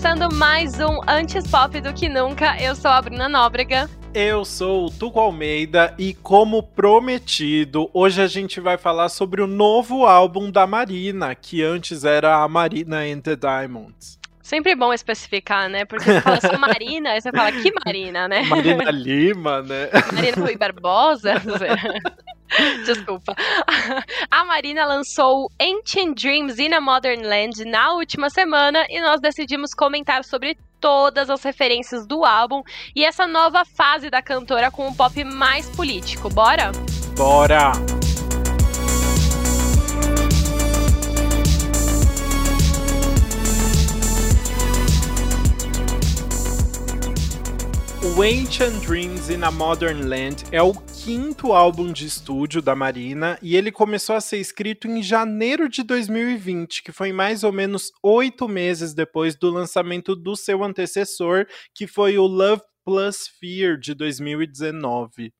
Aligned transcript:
começando 0.00 0.32
mais 0.32 0.78
um 0.78 1.00
Antes 1.08 1.44
Pop 1.48 1.80
do 1.80 1.92
que 1.92 2.08
Nunca. 2.08 2.56
Eu 2.62 2.76
sou 2.76 2.88
a 2.88 3.02
Bruna 3.02 3.28
Nóbrega. 3.28 3.90
Eu 4.14 4.44
sou 4.44 4.86
o 4.86 4.90
Tuco 4.92 5.18
Almeida 5.18 5.92
e, 5.98 6.14
como 6.14 6.62
prometido, 6.62 7.90
hoje 7.92 8.22
a 8.22 8.28
gente 8.28 8.60
vai 8.60 8.78
falar 8.78 9.08
sobre 9.08 9.42
o 9.42 9.46
novo 9.48 10.06
álbum 10.06 10.52
da 10.52 10.68
Marina, 10.68 11.34
que 11.34 11.64
antes 11.64 12.04
era 12.04 12.36
a 12.36 12.46
Marina 12.46 12.98
and 12.98 13.22
the 13.22 13.34
Diamonds. 13.34 14.20
Sempre 14.40 14.76
bom 14.76 14.92
especificar, 14.92 15.68
né? 15.68 15.84
Porque 15.84 16.04
você 16.04 16.20
fala 16.20 16.40
só 16.40 16.56
Marina, 16.56 17.10
aí 17.10 17.20
você 17.20 17.32
fala 17.32 17.50
que 17.50 17.72
Marina, 17.84 18.28
né? 18.28 18.44
Marina 18.44 18.90
Lima, 18.92 19.62
né? 19.62 19.88
Marina 20.12 20.36
Rui 20.36 20.56
Barbosa. 20.56 21.34
Desculpa. 22.84 23.34
A 24.30 24.44
Marina 24.44 24.84
lançou 24.84 25.50
Ancient 25.60 26.20
Dreams 26.20 26.58
in 26.58 26.72
a 26.72 26.80
Modern 26.80 27.22
Land 27.22 27.64
na 27.64 27.92
última 27.92 28.30
semana 28.30 28.86
e 28.88 29.00
nós 29.00 29.20
decidimos 29.20 29.74
comentar 29.74 30.24
sobre 30.24 30.56
todas 30.80 31.28
as 31.28 31.42
referências 31.42 32.06
do 32.06 32.24
álbum 32.24 32.62
e 32.94 33.04
essa 33.04 33.26
nova 33.26 33.64
fase 33.64 34.10
da 34.10 34.22
cantora 34.22 34.70
com 34.70 34.86
um 34.86 34.94
pop 34.94 35.24
mais 35.24 35.68
político. 35.70 36.28
Bora? 36.28 36.70
Bora! 37.16 37.72
O 48.00 48.22
Ancient 48.22 48.84
Dreams 48.84 49.28
in 49.28 49.42
a 49.42 49.50
Modern 49.50 50.08
Land 50.08 50.44
é 50.50 50.62
o 50.62 50.72
quinto 51.08 51.54
álbum 51.54 51.90
de 51.90 52.04
estúdio 52.04 52.60
da 52.60 52.76
Marina 52.76 53.38
e 53.40 53.56
ele 53.56 53.72
começou 53.72 54.14
a 54.14 54.20
ser 54.20 54.36
escrito 54.36 54.86
em 54.86 55.02
janeiro 55.02 55.66
de 55.66 55.82
2020, 55.82 56.82
que 56.82 56.92
foi 56.92 57.14
mais 57.14 57.42
ou 57.42 57.50
menos 57.50 57.90
oito 58.02 58.46
meses 58.46 58.92
depois 58.92 59.34
do 59.34 59.50
lançamento 59.50 60.14
do 60.14 60.36
seu 60.36 60.62
antecessor, 60.62 61.46
que 61.74 61.86
foi 61.86 62.18
o 62.18 62.26
Love 62.26 62.60
Plus 62.84 63.26
Fear 63.40 63.78
de 63.78 63.94
2019. 63.94 65.32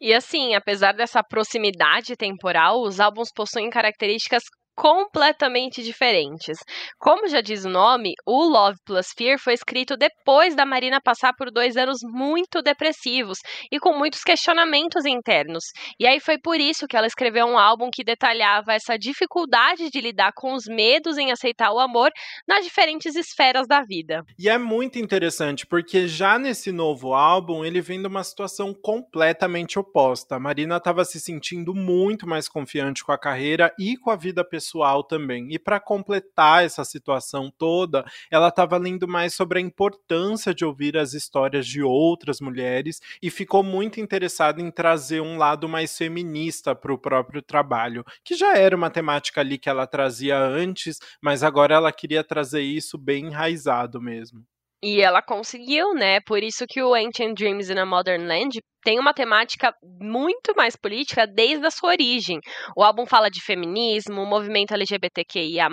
E 0.00 0.14
assim, 0.14 0.54
apesar 0.54 0.92
dessa 0.92 1.24
proximidade 1.24 2.14
temporal, 2.14 2.80
os 2.80 3.00
álbuns 3.00 3.32
possuem 3.34 3.68
características 3.68 4.44
completamente 4.74 5.82
diferentes. 5.82 6.58
Como 6.98 7.28
já 7.28 7.40
diz 7.40 7.64
o 7.64 7.68
nome, 7.68 8.14
o 8.26 8.44
Love 8.44 8.78
Plus 8.84 9.08
Fear 9.16 9.38
foi 9.38 9.54
escrito 9.54 9.96
depois 9.96 10.54
da 10.54 10.64
Marina 10.64 11.00
passar 11.00 11.34
por 11.34 11.50
dois 11.50 11.76
anos 11.76 11.98
muito 12.02 12.62
depressivos 12.62 13.38
e 13.70 13.78
com 13.78 13.96
muitos 13.96 14.22
questionamentos 14.22 15.04
internos. 15.04 15.64
E 15.98 16.06
aí 16.06 16.20
foi 16.20 16.38
por 16.38 16.58
isso 16.58 16.86
que 16.86 16.96
ela 16.96 17.06
escreveu 17.06 17.46
um 17.46 17.58
álbum 17.58 17.90
que 17.92 18.04
detalhava 18.04 18.72
essa 18.72 18.96
dificuldade 18.96 19.90
de 19.90 20.00
lidar 20.00 20.32
com 20.34 20.54
os 20.54 20.64
medos 20.66 21.18
em 21.18 21.30
aceitar 21.30 21.72
o 21.72 21.78
amor 21.78 22.10
nas 22.46 22.64
diferentes 22.64 23.16
esferas 23.16 23.66
da 23.66 23.82
vida. 23.82 24.24
E 24.38 24.48
é 24.48 24.56
muito 24.56 24.98
interessante 24.98 25.66
porque 25.66 26.08
já 26.08 26.38
nesse 26.38 26.72
novo 26.72 27.12
álbum 27.12 27.64
ele 27.64 27.80
vem 27.80 28.00
de 28.00 28.06
uma 28.06 28.24
situação 28.24 28.72
completamente 28.72 29.78
oposta. 29.78 30.36
A 30.36 30.40
Marina 30.40 30.76
estava 30.76 31.04
se 31.04 31.20
sentindo 31.20 31.74
muito 31.74 32.26
mais 32.26 32.48
confiante 32.48 33.04
com 33.04 33.12
a 33.12 33.18
carreira 33.18 33.72
e 33.78 33.96
com 33.96 34.10
a 34.10 34.16
vida 34.16 34.44
pessoal 34.44 34.59
pessoal 34.60 35.02
também. 35.02 35.48
E 35.50 35.58
para 35.58 35.80
completar 35.80 36.62
essa 36.64 36.84
situação 36.84 37.50
toda, 37.50 38.04
ela 38.30 38.48
estava 38.48 38.76
lendo 38.76 39.08
mais 39.08 39.34
sobre 39.34 39.58
a 39.58 39.62
importância 39.62 40.54
de 40.54 40.66
ouvir 40.66 40.98
as 40.98 41.14
histórias 41.14 41.66
de 41.66 41.82
outras 41.82 42.40
mulheres 42.40 43.00
e 43.22 43.30
ficou 43.30 43.62
muito 43.62 43.98
interessada 43.98 44.60
em 44.60 44.70
trazer 44.70 45.22
um 45.22 45.38
lado 45.38 45.66
mais 45.66 45.96
feminista 45.96 46.74
para 46.74 46.92
o 46.92 46.98
próprio 46.98 47.40
trabalho, 47.40 48.04
que 48.22 48.34
já 48.34 48.54
era 48.54 48.76
uma 48.76 48.90
temática 48.90 49.40
ali 49.40 49.56
que 49.56 49.68
ela 49.70 49.86
trazia 49.86 50.38
antes, 50.38 50.98
mas 51.22 51.42
agora 51.42 51.74
ela 51.74 51.90
queria 51.90 52.22
trazer 52.22 52.60
isso 52.60 52.98
bem 52.98 53.26
enraizado 53.26 54.00
mesmo. 54.00 54.44
E 54.82 55.02
ela 55.02 55.20
conseguiu, 55.20 55.92
né? 55.92 56.20
Por 56.20 56.42
isso 56.42 56.64
que 56.66 56.82
o 56.82 56.94
Ancient 56.94 57.36
Dreams 57.36 57.70
in 57.70 57.78
a 57.78 57.84
Modern 57.84 58.26
Land 58.26 58.60
tem 58.82 58.98
uma 58.98 59.12
temática 59.12 59.74
muito 60.00 60.54
mais 60.56 60.74
política 60.74 61.26
desde 61.26 61.66
a 61.66 61.70
sua 61.70 61.90
origem. 61.90 62.40
O 62.74 62.82
álbum 62.82 63.04
fala 63.04 63.30
de 63.30 63.42
feminismo, 63.42 64.24
movimento 64.24 64.72
LGBTQIA, 64.72 65.68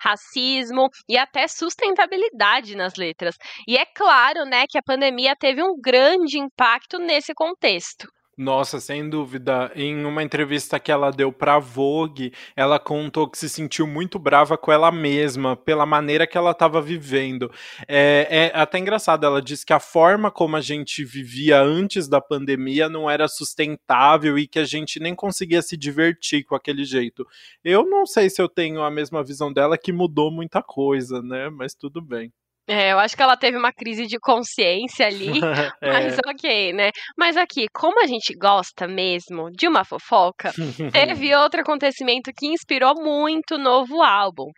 racismo 0.00 0.88
e 1.08 1.16
até 1.16 1.48
sustentabilidade 1.48 2.76
nas 2.76 2.96
letras. 2.96 3.36
E 3.66 3.78
é 3.78 3.86
claro, 3.86 4.44
né, 4.44 4.66
que 4.68 4.76
a 4.76 4.82
pandemia 4.82 5.34
teve 5.34 5.62
um 5.62 5.80
grande 5.80 6.38
impacto 6.38 6.98
nesse 6.98 7.32
contexto. 7.32 8.06
Nossa, 8.40 8.78
sem 8.78 9.10
dúvida. 9.10 9.72
Em 9.74 10.04
uma 10.04 10.22
entrevista 10.22 10.78
que 10.78 10.92
ela 10.92 11.10
deu 11.10 11.32
pra 11.32 11.58
Vogue, 11.58 12.32
ela 12.54 12.78
contou 12.78 13.28
que 13.28 13.36
se 13.36 13.48
sentiu 13.48 13.84
muito 13.84 14.16
brava 14.16 14.56
com 14.56 14.70
ela 14.70 14.92
mesma, 14.92 15.56
pela 15.56 15.84
maneira 15.84 16.24
que 16.24 16.38
ela 16.38 16.52
estava 16.52 16.80
vivendo. 16.80 17.50
É, 17.88 18.28
é, 18.30 18.52
até 18.54 18.78
engraçado, 18.78 19.26
ela 19.26 19.42
disse 19.42 19.66
que 19.66 19.72
a 19.72 19.80
forma 19.80 20.30
como 20.30 20.54
a 20.54 20.60
gente 20.60 21.04
vivia 21.04 21.60
antes 21.60 22.06
da 22.06 22.20
pandemia 22.20 22.88
não 22.88 23.10
era 23.10 23.26
sustentável 23.26 24.38
e 24.38 24.46
que 24.46 24.60
a 24.60 24.64
gente 24.64 25.00
nem 25.00 25.16
conseguia 25.16 25.60
se 25.60 25.76
divertir 25.76 26.44
com 26.44 26.54
aquele 26.54 26.84
jeito. 26.84 27.26
Eu 27.64 27.84
não 27.90 28.06
sei 28.06 28.30
se 28.30 28.40
eu 28.40 28.48
tenho 28.48 28.82
a 28.82 28.90
mesma 28.90 29.24
visão 29.24 29.52
dela, 29.52 29.76
que 29.76 29.92
mudou 29.92 30.30
muita 30.30 30.62
coisa, 30.62 31.20
né? 31.22 31.50
Mas 31.50 31.74
tudo 31.74 32.00
bem. 32.00 32.32
É, 32.68 32.92
eu 32.92 32.98
acho 32.98 33.16
que 33.16 33.22
ela 33.22 33.34
teve 33.34 33.56
uma 33.56 33.72
crise 33.72 34.06
de 34.06 34.18
consciência 34.18 35.06
ali, 35.06 35.40
é. 35.80 35.90
mas 35.90 36.18
ok, 36.18 36.72
né? 36.74 36.90
Mas 37.16 37.34
aqui, 37.36 37.66
como 37.72 38.02
a 38.02 38.06
gente 38.06 38.34
gosta 38.34 38.86
mesmo 38.86 39.50
de 39.50 39.66
uma 39.66 39.84
fofoca, 39.84 40.52
teve 40.92 41.34
outro 41.34 41.62
acontecimento 41.62 42.30
que 42.36 42.46
inspirou 42.46 42.94
muito 43.02 43.54
o 43.54 43.58
novo 43.58 44.02
álbum. 44.02 44.50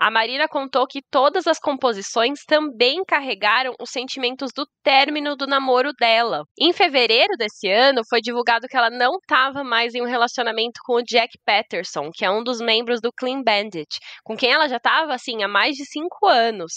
A 0.00 0.10
Marina 0.10 0.48
contou 0.48 0.86
que 0.86 1.00
todas 1.10 1.46
as 1.46 1.58
composições 1.58 2.40
também 2.46 3.04
carregaram 3.06 3.74
os 3.78 3.90
sentimentos 3.90 4.50
do 4.56 4.66
término 4.82 5.36
do 5.36 5.46
namoro 5.46 5.92
dela. 5.92 6.44
Em 6.58 6.72
fevereiro 6.72 7.34
desse 7.36 7.68
ano, 7.68 8.00
foi 8.08 8.22
divulgado 8.22 8.66
que 8.66 8.76
ela 8.76 8.88
não 8.88 9.16
estava 9.16 9.62
mais 9.62 9.94
em 9.94 10.00
um 10.00 10.06
relacionamento 10.06 10.80
com 10.86 10.94
o 10.94 11.02
Jack 11.02 11.36
Patterson, 11.44 12.10
que 12.14 12.24
é 12.24 12.30
um 12.30 12.42
dos 12.42 12.60
membros 12.60 12.98
do 13.02 13.12
Clean 13.12 13.42
Bandit, 13.42 13.98
com 14.24 14.34
quem 14.34 14.52
ela 14.52 14.68
já 14.68 14.78
estava 14.78 15.12
assim 15.12 15.42
há 15.42 15.48
mais 15.48 15.76
de 15.76 15.84
cinco 15.84 16.26
anos. 16.26 16.72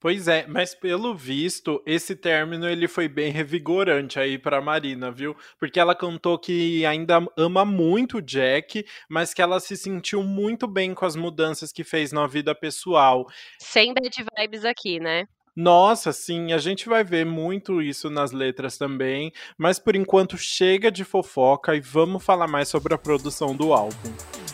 Pois 0.00 0.28
é, 0.28 0.29
mas 0.48 0.74
pelo 0.74 1.14
visto, 1.14 1.82
esse 1.86 2.14
término 2.14 2.68
ele 2.68 2.88
foi 2.88 3.08
bem 3.08 3.30
revigorante 3.30 4.18
aí 4.18 4.38
para 4.38 4.60
Marina, 4.60 5.10
viu? 5.10 5.36
Porque 5.58 5.80
ela 5.80 5.94
contou 5.94 6.38
que 6.38 6.84
ainda 6.84 7.26
ama 7.36 7.64
muito 7.64 8.18
o 8.18 8.22
Jack, 8.22 8.84
mas 9.08 9.34
que 9.34 9.42
ela 9.42 9.60
se 9.60 9.76
sentiu 9.76 10.22
muito 10.22 10.66
bem 10.66 10.94
com 10.94 11.04
as 11.04 11.16
mudanças 11.16 11.72
que 11.72 11.84
fez 11.84 12.12
na 12.12 12.26
vida 12.26 12.54
pessoal. 12.54 13.26
Sem 13.58 13.92
bad 13.94 14.24
vibes 14.38 14.64
aqui, 14.64 15.00
né? 15.00 15.26
Nossa, 15.54 16.12
sim, 16.12 16.52
a 16.52 16.58
gente 16.58 16.88
vai 16.88 17.02
ver 17.02 17.26
muito 17.26 17.82
isso 17.82 18.08
nas 18.08 18.30
letras 18.30 18.78
também, 18.78 19.32
mas 19.58 19.78
por 19.78 19.96
enquanto 19.96 20.38
chega 20.38 20.90
de 20.90 21.04
fofoca 21.04 21.74
e 21.74 21.80
vamos 21.80 22.24
falar 22.24 22.46
mais 22.46 22.68
sobre 22.68 22.94
a 22.94 22.98
produção 22.98 23.54
do 23.54 23.72
álbum. 23.72 24.49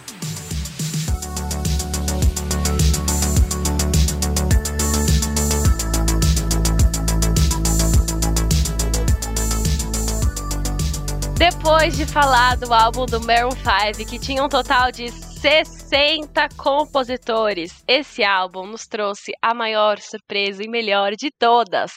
Depois 11.66 11.96
de 11.96 12.06
falar 12.06 12.56
do 12.56 12.72
álbum 12.72 13.06
do 13.06 13.20
Maroon 13.20 13.50
5, 13.50 14.08
que 14.08 14.20
tinha 14.20 14.40
um 14.40 14.48
total 14.48 14.92
de 14.92 15.10
60 15.10 16.48
compositores, 16.56 17.82
esse 17.88 18.22
álbum 18.22 18.68
nos 18.68 18.86
trouxe 18.86 19.32
a 19.42 19.52
maior 19.52 19.98
surpresa 19.98 20.62
e 20.62 20.68
melhor 20.68 21.16
de 21.16 21.28
todas. 21.36 21.90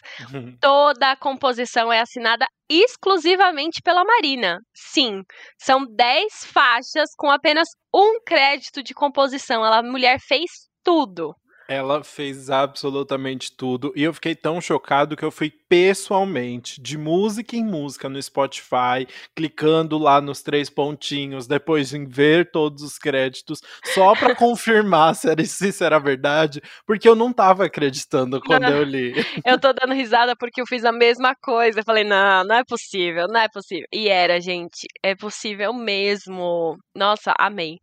Toda 0.59 1.11
a 1.11 1.15
composição 1.15 1.93
é 1.93 1.99
assinada 1.99 2.47
exclusivamente 2.67 3.79
pela 3.83 4.03
Marina. 4.03 4.57
Sim, 4.73 5.21
são 5.55 5.85
10 5.85 6.45
faixas 6.45 7.11
com 7.15 7.29
apenas 7.29 7.67
um 7.93 8.19
crédito 8.25 8.81
de 8.81 8.95
composição. 8.95 9.63
Ela, 9.63 9.81
a 9.81 9.83
mulher, 9.83 10.17
fez 10.19 10.49
tudo. 10.83 11.35
Ela 11.69 12.03
fez 12.03 12.49
absolutamente 12.49 13.51
tudo 13.51 13.93
e 13.95 14.03
eu 14.03 14.13
fiquei 14.13 14.33
tão 14.33 14.59
chocado 14.59 15.15
que 15.15 15.23
eu 15.23 15.29
fui 15.29 15.51
pessoalmente, 15.69 16.81
de 16.81 16.97
música 16.97 17.55
em 17.55 17.63
música 17.63 18.09
no 18.09 18.21
Spotify, 18.21 19.07
clicando 19.35 19.99
lá 19.99 20.19
nos 20.19 20.41
três 20.41 20.67
pontinhos, 20.67 21.45
depois 21.45 21.93
em 21.93 22.05
ver 22.05 22.49
todos 22.49 22.81
os 22.81 22.97
créditos, 22.97 23.61
só 23.93 24.15
para 24.15 24.33
confirmar 24.35 25.13
se, 25.13 25.29
era, 25.29 25.45
se 25.45 25.69
isso 25.69 25.83
era 25.83 25.99
verdade, 25.99 26.59
porque 26.87 27.07
eu 27.07 27.15
não 27.15 27.31
tava 27.31 27.65
acreditando 27.65 28.41
quando 28.41 28.63
não, 28.63 28.77
eu 28.77 28.83
li. 28.83 29.13
Eu 29.45 29.59
tô 29.59 29.71
dando 29.71 29.93
risada 29.93 30.35
porque 30.35 30.61
eu 30.61 30.65
fiz 30.65 30.83
a 30.83 30.91
mesma 30.91 31.35
coisa. 31.35 31.79
Eu 31.79 31.83
falei, 31.83 32.03
não, 32.03 32.43
não 32.45 32.55
é 32.55 32.63
possível, 32.63 33.27
não 33.27 33.39
é 33.39 33.47
possível. 33.47 33.85
E 33.93 34.09
era, 34.09 34.41
gente, 34.41 34.87
é 35.03 35.15
possível 35.15 35.71
mesmo. 35.71 36.75
Nossa, 36.95 37.33
amei. 37.37 37.77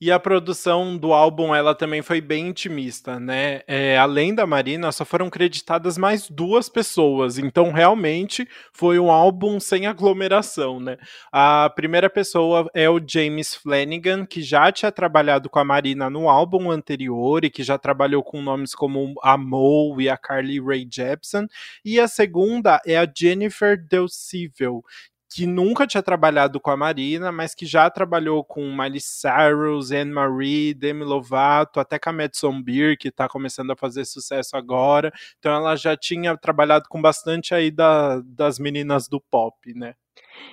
E 0.00 0.12
a 0.12 0.20
produção 0.20 0.96
do 0.96 1.12
álbum, 1.12 1.52
ela 1.52 1.74
também 1.74 2.02
foi 2.02 2.20
bem 2.20 2.46
intimista, 2.50 3.18
né? 3.18 3.62
É, 3.66 3.98
além 3.98 4.32
da 4.32 4.46
Marina, 4.46 4.92
só 4.92 5.04
foram 5.04 5.28
creditadas 5.28 5.98
mais 5.98 6.30
duas 6.30 6.68
pessoas. 6.68 7.36
Então, 7.36 7.72
realmente, 7.72 8.48
foi 8.72 9.00
um 9.00 9.10
álbum 9.10 9.58
sem 9.58 9.88
aglomeração, 9.88 10.78
né? 10.78 10.98
A 11.32 11.68
primeira 11.74 12.08
pessoa 12.08 12.70
é 12.72 12.88
o 12.88 13.00
James 13.04 13.56
Flanagan, 13.56 14.24
que 14.24 14.40
já 14.40 14.70
tinha 14.70 14.92
trabalhado 14.92 15.50
com 15.50 15.58
a 15.58 15.64
Marina 15.64 16.08
no 16.08 16.28
álbum 16.28 16.70
anterior 16.70 17.44
e 17.44 17.50
que 17.50 17.64
já 17.64 17.76
trabalhou 17.76 18.22
com 18.22 18.40
nomes 18.40 18.76
como 18.76 19.14
a 19.20 19.36
Mo 19.36 20.00
e 20.00 20.08
a 20.08 20.16
Carly 20.16 20.60
Rae 20.60 20.86
Jepsen. 20.88 21.48
E 21.84 21.98
a 21.98 22.06
segunda 22.06 22.80
é 22.86 22.96
a 22.96 23.12
Jennifer 23.12 23.76
Del 23.76 24.06
Civil, 24.06 24.84
que 25.30 25.46
nunca 25.46 25.86
tinha 25.86 26.02
trabalhado 26.02 26.58
com 26.60 26.70
a 26.70 26.76
Marina, 26.76 27.30
mas 27.30 27.54
que 27.54 27.66
já 27.66 27.90
trabalhou 27.90 28.42
com 28.42 28.70
Miley 28.70 29.00
Cyrus, 29.00 29.92
Anne-Marie, 29.92 30.74
Demi 30.74 31.04
Lovato, 31.04 31.78
até 31.80 31.98
com 31.98 32.10
a 32.10 32.12
Madison 32.12 32.62
Beer, 32.62 32.96
que 32.98 33.08
está 33.08 33.28
começando 33.28 33.70
a 33.70 33.76
fazer 33.76 34.04
sucesso 34.04 34.56
agora. 34.56 35.12
Então 35.38 35.54
ela 35.54 35.76
já 35.76 35.96
tinha 35.96 36.36
trabalhado 36.36 36.86
com 36.88 37.00
bastante 37.00 37.54
aí 37.54 37.70
da, 37.70 38.20
das 38.24 38.58
meninas 38.58 39.08
do 39.08 39.20
pop, 39.20 39.74
né? 39.74 39.94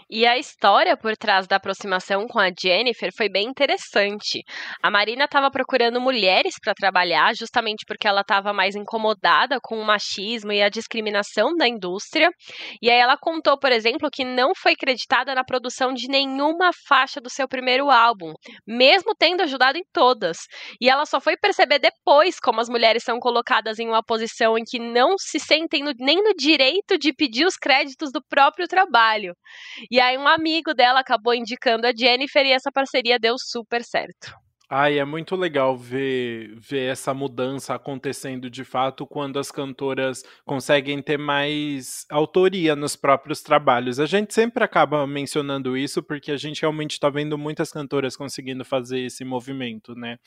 E 0.09 0.25
a 0.25 0.37
história 0.37 0.95
por 0.95 1.17
trás 1.17 1.47
da 1.47 1.55
aproximação 1.55 2.27
com 2.27 2.39
a 2.39 2.49
Jennifer 2.49 3.11
foi 3.15 3.27
bem 3.27 3.47
interessante. 3.47 4.43
A 4.81 4.91
Marina 4.91 5.25
estava 5.25 5.49
procurando 5.49 5.99
mulheres 5.99 6.55
para 6.61 6.75
trabalhar, 6.75 7.33
justamente 7.35 7.85
porque 7.87 8.07
ela 8.07 8.21
estava 8.21 8.53
mais 8.53 8.75
incomodada 8.75 9.57
com 9.61 9.79
o 9.79 9.85
machismo 9.85 10.51
e 10.51 10.61
a 10.61 10.69
discriminação 10.69 11.55
da 11.55 11.67
indústria. 11.67 12.29
E 12.81 12.89
aí 12.89 12.99
ela 12.99 13.17
contou, 13.17 13.57
por 13.57 13.71
exemplo, 13.71 14.09
que 14.11 14.23
não 14.23 14.53
foi 14.55 14.75
creditada 14.75 15.33
na 15.33 15.43
produção 15.43 15.91
de 15.91 16.07
nenhuma 16.07 16.69
faixa 16.87 17.19
do 17.19 17.29
seu 17.29 17.47
primeiro 17.47 17.89
álbum, 17.89 18.31
mesmo 18.67 19.15
tendo 19.17 19.41
ajudado 19.41 19.77
em 19.77 19.83
todas. 19.91 20.37
E 20.79 20.87
ela 20.87 21.05
só 21.05 21.19
foi 21.19 21.35
perceber 21.35 21.79
depois 21.79 22.39
como 22.39 22.61
as 22.61 22.69
mulheres 22.69 23.03
são 23.03 23.19
colocadas 23.19 23.79
em 23.79 23.87
uma 23.87 24.03
posição 24.03 24.55
em 24.55 24.63
que 24.63 24.77
não 24.77 25.15
se 25.17 25.39
sentem 25.39 25.83
no, 25.83 25.93
nem 25.99 26.21
no 26.21 26.33
direito 26.35 26.97
de 26.97 27.11
pedir 27.11 27.45
os 27.45 27.55
créditos 27.55 28.11
do 28.11 28.21
próprio 28.29 28.67
trabalho. 28.67 29.33
E 29.89 29.99
aí 29.99 30.17
um 30.17 30.27
amigo 30.27 30.73
dela 30.73 30.99
acabou 30.99 31.33
indicando 31.33 31.87
a 31.87 31.93
Jennifer 31.95 32.45
e 32.45 32.51
essa 32.51 32.71
parceria 32.71 33.19
deu 33.19 33.35
super 33.37 33.83
certo. 33.83 34.44
Ai, 34.67 34.97
é 34.97 35.05
muito 35.05 35.35
legal 35.35 35.77
ver, 35.77 36.55
ver 36.57 36.91
essa 36.91 37.13
mudança 37.13 37.75
acontecendo 37.75 38.49
de 38.49 38.63
fato 38.63 39.05
quando 39.05 39.37
as 39.37 39.51
cantoras 39.51 40.23
conseguem 40.43 41.01
ter 41.03 41.19
mais 41.19 42.05
autoria 42.09 42.75
nos 42.75 42.95
próprios 42.95 43.41
trabalhos. 43.43 43.99
A 43.99 44.07
gente 44.07 44.33
sempre 44.33 44.63
acaba 44.63 45.05
mencionando 45.05 45.77
isso 45.77 46.01
porque 46.01 46.31
a 46.31 46.37
gente 46.37 46.61
realmente 46.61 46.93
está 46.93 47.09
vendo 47.11 47.37
muitas 47.37 47.71
cantoras 47.71 48.17
conseguindo 48.17 48.65
fazer 48.65 49.01
esse 49.01 49.23
movimento, 49.23 49.93
né? 49.93 50.17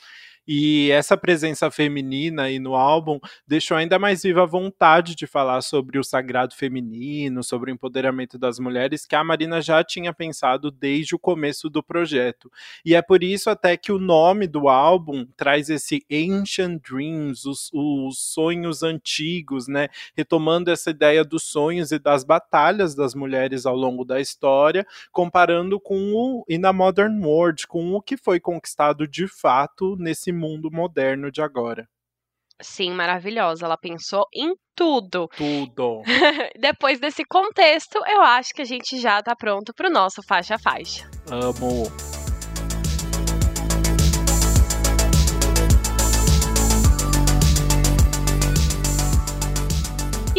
E 0.47 0.89
essa 0.89 1.17
presença 1.17 1.69
feminina 1.69 2.43
aí 2.43 2.59
no 2.59 2.75
álbum 2.75 3.19
deixou 3.45 3.77
ainda 3.77 3.99
mais 3.99 4.23
viva 4.23 4.43
a 4.43 4.47
vontade 4.47 5.15
de 5.15 5.27
falar 5.27 5.61
sobre 5.61 5.99
o 5.99 6.03
sagrado 6.03 6.55
feminino, 6.55 7.43
sobre 7.43 7.69
o 7.69 7.73
empoderamento 7.73 8.37
das 8.37 8.57
mulheres, 8.57 9.05
que 9.05 9.15
a 9.15 9.23
Marina 9.23 9.61
já 9.61 9.83
tinha 9.83 10.13
pensado 10.13 10.71
desde 10.71 11.13
o 11.13 11.19
começo 11.19 11.69
do 11.69 11.83
projeto. 11.83 12.49
E 12.85 12.95
é 12.95 13.01
por 13.01 13.21
isso 13.21 13.49
até 13.49 13.77
que 13.77 13.91
o 13.91 13.99
nome 13.99 14.28
do 14.47 14.69
álbum 14.69 15.25
traz 15.35 15.69
esse 15.69 16.05
Ancient 16.11 16.81
Dreams, 16.81 17.45
os, 17.45 17.69
os 17.73 18.19
sonhos 18.19 18.83
antigos, 18.83 19.67
né? 19.67 19.87
Retomando 20.15 20.71
essa 20.71 20.89
ideia 20.89 21.23
dos 21.23 21.43
sonhos 21.43 21.91
e 21.91 21.99
das 21.99 22.23
batalhas 22.23 22.95
das 22.95 23.13
mulheres 23.13 23.65
ao 23.65 23.75
longo 23.75 24.03
da 24.03 24.19
história, 24.19 24.85
comparando 25.11 25.79
com 25.79 26.13
o 26.13 26.45
In 26.49 26.65
a 26.65 26.73
Modern 26.73 27.23
World, 27.23 27.67
com 27.67 27.93
o 27.93 28.01
que 28.01 28.17
foi 28.17 28.39
conquistado 28.39 29.07
de 29.07 29.27
fato 29.27 29.95
nesse 29.97 30.31
mundo 30.31 30.69
moderno 30.71 31.31
de 31.31 31.41
agora. 31.41 31.87
Sim, 32.61 32.91
maravilhosa. 32.91 33.65
Ela 33.65 33.77
pensou 33.77 34.25
em 34.33 34.53
tudo. 34.75 35.27
Tudo. 35.37 36.01
Depois 36.59 36.99
desse 36.99 37.23
contexto, 37.23 37.99
eu 38.05 38.21
acho 38.21 38.53
que 38.53 38.61
a 38.61 38.65
gente 38.65 38.99
já 38.99 39.21
tá 39.21 39.35
pronto 39.35 39.73
pro 39.73 39.89
nosso 39.89 40.21
faixa 40.27 40.57
faixa. 40.59 41.09
Amo. 41.31 42.18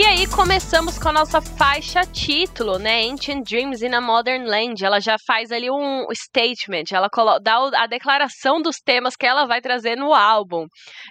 E 0.00 0.02
aí 0.02 0.26
começamos 0.26 0.99
com 0.99 1.11
a 1.11 1.12
nossa 1.12 1.43
faixa 1.43 2.00
título, 2.06 2.79
né? 2.79 3.02
Ancient 3.05 3.47
Dreams 3.47 3.82
in 3.82 3.93
a 3.93 4.00
Modern 4.00 4.47
Land. 4.47 4.82
Ela 4.82 4.99
já 4.99 5.17
faz 5.26 5.52
ali 5.52 5.70
um 5.70 6.06
statement, 6.14 6.85
ela 6.91 7.11
dá 7.38 7.82
a 7.82 7.87
declaração 7.87 8.62
dos 8.62 8.76
temas 8.76 9.14
que 9.14 9.26
ela 9.26 9.44
vai 9.44 9.61
trazer 9.61 9.97
no 9.97 10.14
álbum. 10.14 10.64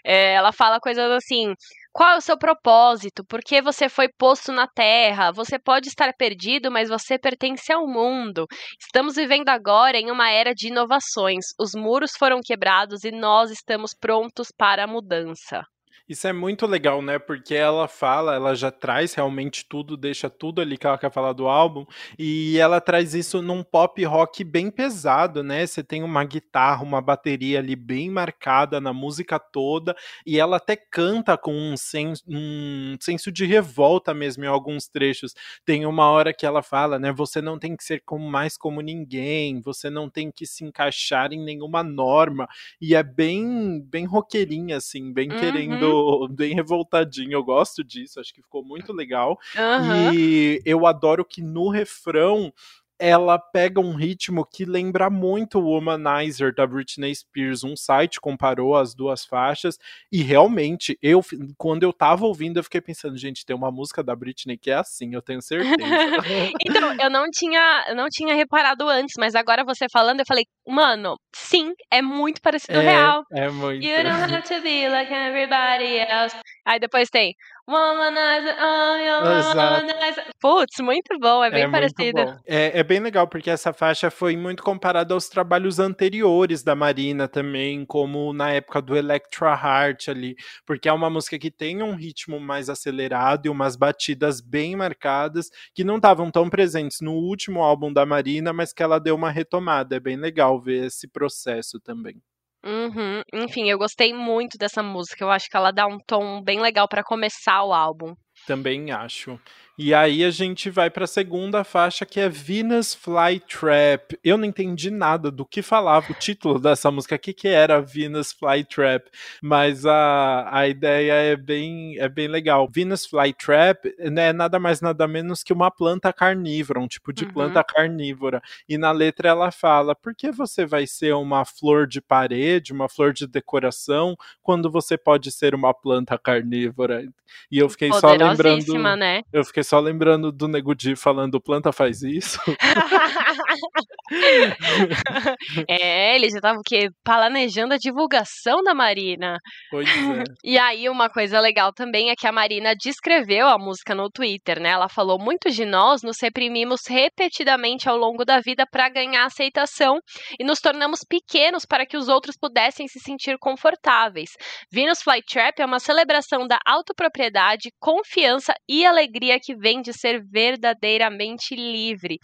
É, 0.03 0.33
ela 0.33 0.51
fala 0.51 0.79
coisas 0.79 1.11
assim. 1.11 1.53
Qual 1.93 2.09
é 2.09 2.17
o 2.17 2.21
seu 2.21 2.35
propósito? 2.35 3.23
Por 3.29 3.41
que 3.41 3.61
você 3.61 3.87
foi 3.87 4.07
posto 4.17 4.51
na 4.51 4.67
Terra? 4.67 5.31
Você 5.33 5.59
pode 5.59 5.87
estar 5.87 6.11
perdido, 6.17 6.71
mas 6.71 6.89
você 6.89 7.19
pertence 7.19 7.71
ao 7.71 7.85
mundo. 7.85 8.47
Estamos 8.81 9.13
vivendo 9.15 9.49
agora 9.49 9.99
em 9.99 10.09
uma 10.09 10.31
era 10.31 10.51
de 10.51 10.69
inovações. 10.69 11.45
Os 11.59 11.75
muros 11.75 12.13
foram 12.17 12.39
quebrados 12.43 13.03
e 13.03 13.11
nós 13.11 13.51
estamos 13.51 13.91
prontos 13.93 14.47
para 14.57 14.85
a 14.85 14.87
mudança. 14.87 15.61
Isso 16.09 16.27
é 16.27 16.33
muito 16.33 16.65
legal, 16.65 17.03
né? 17.03 17.19
Porque 17.19 17.53
ela 17.53 17.87
fala, 17.87 18.33
ela 18.33 18.55
já 18.55 18.71
traz 18.71 19.13
realmente 19.13 19.63
tudo, 19.69 19.95
deixa 19.95 20.27
tudo 20.27 20.59
ali 20.59 20.75
que 20.75 20.87
ela 20.87 20.97
quer 20.97 21.11
falar 21.11 21.33
do 21.33 21.47
álbum, 21.47 21.85
e 22.17 22.57
ela 22.57 22.81
traz 22.81 23.13
isso 23.13 23.43
num 23.43 23.61
pop 23.61 24.03
rock 24.05 24.43
bem 24.43 24.71
pesado, 24.71 25.43
né? 25.43 25.67
Você 25.67 25.83
tem 25.83 26.01
uma 26.01 26.23
guitarra, 26.23 26.81
uma 26.81 26.99
bateria 26.99 27.59
ali 27.59 27.75
bem 27.75 28.09
marcada 28.09 28.81
na 28.81 28.91
música 28.91 29.37
toda, 29.37 29.95
e 30.25 30.39
ela 30.39 30.57
até 30.57 30.75
canta 30.75 31.37
com 31.37 31.53
um 31.53 31.77
senso, 31.77 32.23
um 32.27 32.97
senso 32.99 33.31
de 33.31 33.45
revolta 33.45 34.11
mesmo 34.11 34.43
em 34.43 34.47
alguns 34.47 34.87
trechos. 34.87 35.35
Tem 35.63 35.85
uma 35.85 36.09
hora 36.09 36.33
que 36.33 36.43
ela 36.43 36.63
fala, 36.63 36.97
né? 36.97 37.11
Você 37.11 37.39
não 37.39 37.59
tem 37.59 37.77
que 37.77 37.83
ser 37.83 38.01
como 38.03 38.27
mais 38.27 38.57
como 38.57 38.81
ninguém, 38.81 39.61
você 39.61 39.91
não 39.91 40.09
tem 40.09 40.31
que 40.31 40.47
se 40.47 40.63
encaixar 40.65 41.31
em 41.33 41.43
nenhuma 41.43 41.83
norma, 41.83 42.47
e 42.81 42.95
é 42.95 43.03
bem, 43.03 43.79
bem 43.79 44.05
roqueirinha, 44.05 44.77
assim, 44.77 45.13
bem 45.13 45.31
uhum. 45.31 45.39
querendo 45.39 45.98
bem 46.29 46.55
revoltadinho. 46.55 47.33
Eu 47.33 47.43
gosto 47.43 47.83
disso, 47.83 48.19
acho 48.19 48.33
que 48.33 48.41
ficou 48.41 48.63
muito 48.63 48.93
legal. 48.93 49.37
Uhum. 49.55 50.13
E 50.13 50.61
eu 50.65 50.85
adoro 50.85 51.25
que 51.25 51.41
no 51.41 51.69
refrão 51.69 52.53
ela 52.99 53.39
pega 53.39 53.79
um 53.79 53.95
ritmo 53.95 54.45
que 54.45 54.65
lembra 54.65 55.09
muito 55.09 55.59
o 55.59 55.63
Womanizer 55.63 56.53
da 56.53 56.67
Britney 56.67 57.15
Spears. 57.15 57.63
Um 57.63 57.75
site 57.75 58.19
comparou 58.19 58.75
as 58.75 58.93
duas 58.93 59.25
faixas 59.25 59.77
e 60.11 60.21
realmente, 60.21 60.97
eu 61.01 61.23
quando 61.57 61.83
eu 61.83 61.93
tava 61.93 62.25
ouvindo, 62.25 62.57
eu 62.57 62.63
fiquei 62.63 62.81
pensando, 62.81 63.17
gente, 63.17 63.45
tem 63.45 63.55
uma 63.55 63.71
música 63.71 64.03
da 64.03 64.15
Britney 64.15 64.57
que 64.57 64.69
é 64.69 64.75
assim, 64.75 65.13
eu 65.13 65.21
tenho 65.21 65.41
certeza. 65.41 65.75
então, 66.65 66.93
eu 67.01 67.09
não 67.09 67.29
tinha, 67.31 67.85
eu 67.87 67.95
não 67.95 68.07
tinha 68.09 68.35
reparado 68.35 68.87
antes, 68.87 69.13
mas 69.17 69.35
agora 69.35 69.63
você 69.63 69.85
falando, 69.91 70.19
eu 70.19 70.25
falei, 70.27 70.45
mano, 70.67 71.15
sim, 71.33 71.71
é 71.91 72.01
muito 72.01 72.41
parecido 72.41 72.79
é, 72.79 72.81
real. 72.81 73.23
É 73.31 73.49
muito. 73.49 73.83
You 73.83 74.03
don't 74.03 74.33
have 74.33 74.43
to 74.43 74.61
be 74.61 74.89
like 74.89 75.11
everybody 75.11 75.99
else. 75.99 76.35
Aí 76.69 76.79
depois 76.79 77.09
tem 77.09 77.35
Womanizer, 77.67 78.55
oh, 78.61 79.23
womanizer. 79.25 80.25
Putz, 80.39 80.79
muito 80.81 81.17
bom, 81.19 81.43
é 81.43 81.49
bem 81.49 81.63
é 81.63 81.67
parecido. 81.67 82.19
É, 82.45 82.79
é 82.79 82.83
bem 82.83 82.99
legal, 82.99 83.27
porque 83.27 83.49
essa 83.49 83.73
faixa 83.73 84.11
foi 84.11 84.37
muito 84.37 84.61
comparada 84.61 85.15
aos 85.15 85.27
trabalhos 85.27 85.79
anteriores 85.79 86.61
da 86.61 86.75
Marina 86.75 87.27
também, 87.27 87.83
como 87.85 88.31
na 88.33 88.51
época 88.51 88.83
do 88.83 88.95
Electra 88.95 89.49
Heart 89.49 90.09
ali, 90.09 90.35
porque 90.63 90.87
é 90.87 90.93
uma 90.93 91.09
música 91.09 91.39
que 91.39 91.49
tem 91.49 91.81
um 91.81 91.95
ritmo 91.95 92.39
mais 92.39 92.69
acelerado 92.69 93.47
e 93.47 93.49
umas 93.49 93.75
batidas 93.75 94.39
bem 94.39 94.75
marcadas, 94.75 95.49
que 95.73 95.83
não 95.83 95.95
estavam 95.95 96.29
tão 96.29 96.51
presentes 96.51 97.01
no 97.01 97.13
último 97.13 97.63
álbum 97.63 97.91
da 97.91 98.05
Marina, 98.05 98.53
mas 98.53 98.71
que 98.71 98.83
ela 98.83 98.99
deu 98.99 99.15
uma 99.15 99.31
retomada. 99.31 99.95
É 99.95 99.99
bem 99.99 100.17
legal 100.17 100.61
ver 100.61 100.85
esse 100.85 101.07
processo 101.07 101.79
também. 101.79 102.21
Uhum. 102.63 103.21
Enfim, 103.33 103.69
eu 103.69 103.77
gostei 103.77 104.13
muito 104.13 104.57
dessa 104.57 104.83
música. 104.83 105.23
Eu 105.23 105.31
acho 105.31 105.47
que 105.49 105.55
ela 105.55 105.71
dá 105.71 105.87
um 105.87 105.97
tom 106.05 106.41
bem 106.41 106.59
legal 106.59 106.87
para 106.87 107.03
começar 107.03 107.63
o 107.63 107.73
álbum. 107.73 108.13
Também 108.45 108.91
acho. 108.91 109.39
E 109.81 109.93
aí 109.93 110.25
a 110.25 110.29
gente 110.29 110.69
vai 110.69 110.89
para 110.89 111.05
a 111.05 111.07
segunda 111.07 111.63
faixa 111.63 112.05
que 112.05 112.19
é 112.19 112.27
Venus 112.27 112.93
Flytrap. 112.93 114.19
Eu 114.21 114.37
não 114.37 114.43
entendi 114.43 114.91
nada 114.91 115.31
do 115.31 115.45
que 115.45 115.61
falava 115.61 116.11
o 116.11 116.15
título 116.15 116.59
dessa 116.59 116.91
música, 116.91 117.15
o 117.15 117.19
que, 117.19 117.31
que 117.31 117.47
era 117.47 117.79
Venus 117.79 118.33
Flytrap, 118.33 119.07
mas 119.41 119.85
a, 119.85 120.49
a 120.51 120.67
ideia 120.67 121.13
é 121.13 121.37
bem, 121.37 121.97
é 121.97 122.09
bem 122.09 122.27
legal. 122.27 122.67
Venus 122.69 123.05
Flytrap 123.05 123.85
né, 124.11 124.27
é 124.27 124.33
nada 124.33 124.59
mais 124.59 124.81
nada 124.81 125.07
menos 125.07 125.43
que 125.43 125.53
uma 125.53 125.71
planta 125.71 126.11
carnívora, 126.11 126.81
um 126.81 126.87
tipo 126.87 127.13
de 127.13 127.23
uhum. 127.23 127.31
planta 127.31 127.63
carnívora. 127.63 128.41
E 128.67 128.77
na 128.77 128.91
letra 128.91 129.29
ela 129.29 129.49
fala: 129.49 129.95
por 129.95 130.13
que 130.13 130.29
você 130.29 130.65
vai 130.65 130.85
ser 130.85 131.13
uma 131.13 131.45
flor 131.45 131.87
de 131.87 132.01
parede, 132.01 132.73
uma 132.73 132.89
flor 132.89 133.13
de 133.13 133.25
decoração, 133.25 134.17
quando 134.43 134.69
você 134.69 134.97
pode 134.97 135.31
ser 135.31 135.55
uma 135.55 135.73
planta 135.73 136.17
carnívora? 136.17 137.07
E 137.51 137.59
eu 137.59 137.69
fiquei 137.69 137.93
só 137.93 138.11
lembrando. 138.11 138.97
Né? 138.97 139.21
Eu 139.31 139.45
fiquei 139.45 139.63
só 139.69 139.79
lembrando 139.79 140.31
do 140.31 140.47
Nego 140.47 140.73
Di 140.73 140.95
falando 140.95 141.39
planta 141.39 141.71
faz 141.71 142.01
isso. 142.01 142.39
é, 145.69 146.15
ele 146.15 146.31
já 146.31 146.41
tava 146.41 146.57
o 146.57 146.63
quê? 146.65 146.89
Planejando 147.03 147.75
a 147.75 147.77
divulgação 147.77 148.63
da 148.63 148.73
Marina. 148.73 149.37
Pois 149.69 149.87
é. 149.87 150.23
E 150.43 150.57
aí, 150.57 150.89
uma 150.89 151.07
coisa 151.07 151.39
legal 151.39 151.71
também 151.71 152.09
é 152.09 152.15
que 152.15 152.25
a 152.25 152.31
Marina 152.31 152.75
descreveu 152.75 153.47
a 153.47 153.59
música 153.59 153.93
no 153.93 154.09
Twitter, 154.09 154.59
né? 154.59 154.69
Ela 154.69 154.89
falou: 154.89 155.19
muitos 155.19 155.53
de 155.53 155.65
nós 155.65 156.01
nos 156.01 156.17
reprimimos 156.19 156.81
repetidamente 156.87 157.87
ao 157.87 157.95
longo 157.95 158.25
da 158.25 158.39
vida 158.39 158.65
para 158.65 158.89
ganhar 158.89 159.25
aceitação 159.25 159.99
e 160.39 160.43
nos 160.43 160.59
tornamos 160.59 161.01
pequenos 161.07 161.63
para 161.63 161.85
que 161.85 161.95
os 161.95 162.07
outros 162.07 162.35
pudessem 162.35 162.87
se 162.87 162.99
sentir 162.99 163.37
confortáveis. 163.37 164.31
Venus 164.71 165.03
Flytrap 165.03 165.59
é 165.59 165.65
uma 165.65 165.79
celebração 165.79 166.47
da 166.47 166.57
autopropriedade, 166.65 167.69
confiança 167.79 168.55
e 168.67 168.83
alegria 168.83 169.39
que 169.39 169.58
vem 169.59 169.81
de 169.81 169.93
ser 169.93 170.23
verdadeiramente 170.23 171.55
livre. 171.55 172.17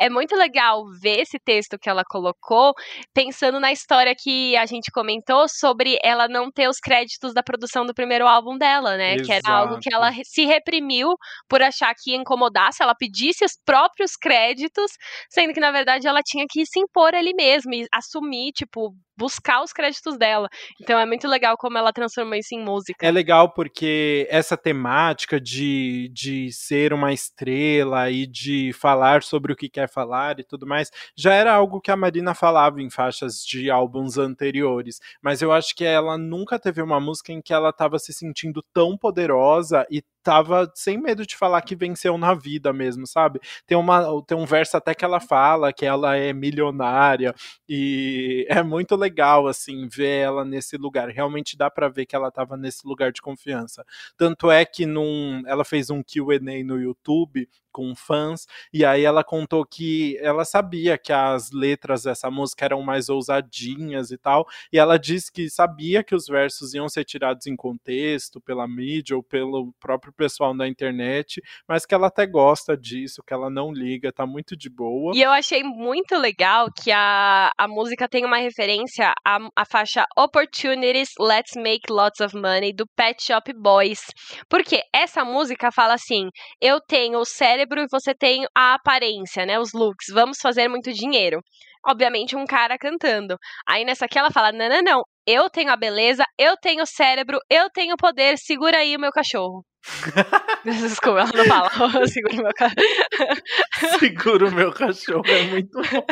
É 0.00 0.08
muito 0.10 0.36
legal 0.36 0.84
ver 1.00 1.20
esse 1.20 1.38
texto 1.38 1.78
que 1.78 1.88
ela 1.88 2.02
colocou, 2.04 2.72
pensando 3.14 3.58
na 3.58 3.72
história 3.72 4.14
que 4.16 4.56
a 4.56 4.66
gente 4.66 4.90
comentou 4.90 5.46
sobre 5.48 5.98
ela 6.02 6.28
não 6.28 6.50
ter 6.50 6.68
os 6.68 6.78
créditos 6.78 7.32
da 7.32 7.42
produção 7.42 7.86
do 7.86 7.94
primeiro 7.94 8.26
álbum 8.26 8.56
dela, 8.56 8.96
né? 8.96 9.14
Exato. 9.14 9.26
Que 9.26 9.32
era 9.32 9.56
algo 9.56 9.78
que 9.80 9.94
ela 9.94 10.12
se 10.24 10.44
reprimiu 10.44 11.14
por 11.48 11.62
achar 11.62 11.94
que 11.94 12.10
ia 12.10 12.16
incomodar 12.16 12.72
se 12.72 12.82
ela 12.82 12.94
pedisse 12.94 13.44
os 13.44 13.52
próprios 13.64 14.16
créditos, 14.16 14.92
sendo 15.30 15.52
que 15.52 15.60
na 15.60 15.70
verdade 15.70 16.06
ela 16.06 16.20
tinha 16.22 16.44
que 16.48 16.64
se 16.66 16.80
impor 16.80 17.14
ali 17.14 17.32
mesmo 17.34 17.72
e 17.74 17.86
assumir, 17.92 18.52
tipo, 18.52 18.94
buscar 19.16 19.62
os 19.62 19.72
créditos 19.72 20.18
dela. 20.18 20.48
Então 20.80 20.98
é 20.98 21.06
muito 21.06 21.28
legal 21.28 21.56
como 21.56 21.78
ela 21.78 21.92
transformou 21.92 22.34
isso 22.34 22.54
em 22.54 22.64
música. 22.64 23.06
É 23.06 23.10
legal 23.10 23.52
porque 23.52 24.26
essa 24.28 24.56
temática 24.56 25.40
de, 25.40 26.10
de 26.12 26.50
ser 26.50 26.81
uma 26.90 27.12
estrela 27.12 28.10
e 28.10 28.26
de 28.26 28.72
falar 28.72 29.22
sobre 29.22 29.52
o 29.52 29.56
que 29.56 29.68
quer 29.68 29.90
falar 29.90 30.40
e 30.40 30.44
tudo 30.44 30.66
mais, 30.66 30.90
já 31.14 31.34
era 31.34 31.52
algo 31.52 31.82
que 31.82 31.90
a 31.90 31.96
Marina 31.96 32.34
falava 32.34 32.80
em 32.80 32.88
faixas 32.88 33.44
de 33.44 33.70
álbuns 33.70 34.16
anteriores. 34.16 35.00
Mas 35.20 35.42
eu 35.42 35.52
acho 35.52 35.76
que 35.76 35.84
ela 35.84 36.16
nunca 36.16 36.58
teve 36.58 36.80
uma 36.80 36.98
música 36.98 37.30
em 37.30 37.42
que 37.42 37.52
ela 37.52 37.68
estava 37.68 37.98
se 37.98 38.14
sentindo 38.14 38.64
tão 38.72 38.96
poderosa 38.96 39.86
e 39.90 40.02
tava 40.22 40.70
sem 40.74 40.98
medo 40.98 41.26
de 41.26 41.36
falar 41.36 41.62
que 41.62 41.74
venceu 41.74 42.16
na 42.16 42.34
vida 42.34 42.72
mesmo, 42.72 43.06
sabe? 43.06 43.40
Tem, 43.66 43.76
uma, 43.76 44.22
tem 44.24 44.36
um 44.36 44.46
verso 44.46 44.76
até 44.76 44.94
que 44.94 45.04
ela 45.04 45.20
fala 45.20 45.72
que 45.72 45.84
ela 45.84 46.16
é 46.16 46.32
milionária 46.32 47.34
e 47.68 48.46
é 48.48 48.62
muito 48.62 48.96
legal, 48.96 49.46
assim, 49.46 49.88
ver 49.88 50.20
ela 50.20 50.44
nesse 50.44 50.76
lugar. 50.76 51.08
Realmente 51.08 51.56
dá 51.56 51.70
para 51.70 51.88
ver 51.88 52.06
que 52.06 52.16
ela 52.16 52.30
tava 52.30 52.56
nesse 52.56 52.86
lugar 52.86 53.12
de 53.12 53.22
confiança. 53.22 53.84
Tanto 54.16 54.50
é 54.50 54.64
que 54.64 54.86
num, 54.86 55.42
ela 55.46 55.64
fez 55.64 55.90
um 55.90 56.02
Q&A 56.02 56.64
no 56.64 56.80
YouTube 56.80 57.48
com 57.72 57.94
fãs, 57.96 58.46
e 58.72 58.84
aí 58.84 59.04
ela 59.04 59.24
contou 59.24 59.64
que 59.64 60.16
ela 60.20 60.44
sabia 60.44 60.98
que 60.98 61.12
as 61.12 61.50
letras 61.50 62.02
dessa 62.02 62.30
música 62.30 62.64
eram 62.64 62.82
mais 62.82 63.08
ousadinhas 63.08 64.10
e 64.10 64.18
tal, 64.18 64.46
e 64.72 64.78
ela 64.78 64.98
disse 64.98 65.32
que 65.32 65.48
sabia 65.48 66.04
que 66.04 66.14
os 66.14 66.26
versos 66.26 66.74
iam 66.74 66.88
ser 66.88 67.04
tirados 67.04 67.46
em 67.46 67.56
contexto 67.56 68.40
pela 68.40 68.68
mídia 68.68 69.16
ou 69.16 69.22
pelo 69.22 69.72
próprio 69.80 70.12
pessoal 70.12 70.54
da 70.54 70.68
internet, 70.68 71.42
mas 71.66 71.86
que 71.86 71.94
ela 71.94 72.08
até 72.08 72.26
gosta 72.26 72.76
disso, 72.76 73.22
que 73.26 73.32
ela 73.32 73.48
não 73.48 73.72
liga, 73.72 74.12
tá 74.12 74.26
muito 74.26 74.56
de 74.56 74.68
boa. 74.68 75.12
E 75.14 75.22
eu 75.22 75.30
achei 75.30 75.62
muito 75.62 76.16
legal 76.16 76.68
que 76.70 76.90
a, 76.90 77.50
a 77.56 77.66
música 77.66 78.08
tem 78.08 78.24
uma 78.24 78.38
referência 78.38 79.12
à, 79.24 79.38
à 79.56 79.64
faixa 79.64 80.04
Opportunities, 80.18 81.10
Let's 81.18 81.54
Make 81.56 81.90
Lots 81.90 82.20
of 82.20 82.36
Money, 82.36 82.72
do 82.74 82.84
Pet 82.96 83.22
Shop 83.22 83.50
Boys, 83.54 84.00
porque 84.48 84.82
essa 84.94 85.24
música 85.24 85.70
fala 85.72 85.94
assim, 85.94 86.28
eu 86.60 86.80
tenho 86.80 87.18
o 87.18 87.24
cérebro 87.24 87.61
cérebro 87.62 87.80
e 87.82 87.86
você 87.90 88.14
tem 88.14 88.44
a 88.54 88.74
aparência, 88.74 89.46
né? 89.46 89.58
Os 89.58 89.72
looks. 89.72 90.08
Vamos 90.12 90.38
fazer 90.40 90.68
muito 90.68 90.92
dinheiro. 90.92 91.40
Obviamente, 91.86 92.36
um 92.36 92.44
cara 92.44 92.76
cantando. 92.78 93.36
Aí 93.66 93.84
nessa 93.84 94.06
aqui 94.06 94.18
ela 94.18 94.30
fala: 94.30 94.52
não, 94.52 94.68
não, 94.68 94.82
não. 94.82 95.02
Eu 95.26 95.48
tenho 95.50 95.70
a 95.70 95.76
beleza, 95.76 96.24
eu 96.38 96.56
tenho 96.56 96.82
o 96.82 96.86
cérebro, 96.86 97.38
eu 97.50 97.70
tenho 97.70 97.94
o 97.94 97.96
poder, 97.96 98.36
segura 98.38 98.78
aí 98.78 98.96
o 98.96 99.00
meu 99.00 99.12
cachorro. 99.12 99.64
Desculpa, 100.64 101.20
ela 101.20 101.30
não 101.34 101.44
fala. 101.44 102.06
Segura 102.06 102.34
o 102.34 102.42
meu 102.42 102.52
cachorro. 102.54 103.98
Segura 103.98 104.46
o 104.46 104.52
meu 104.52 104.72
cachorro, 104.72 105.24
é 105.26 105.42
muito 105.44 105.72
bom. 105.72 106.04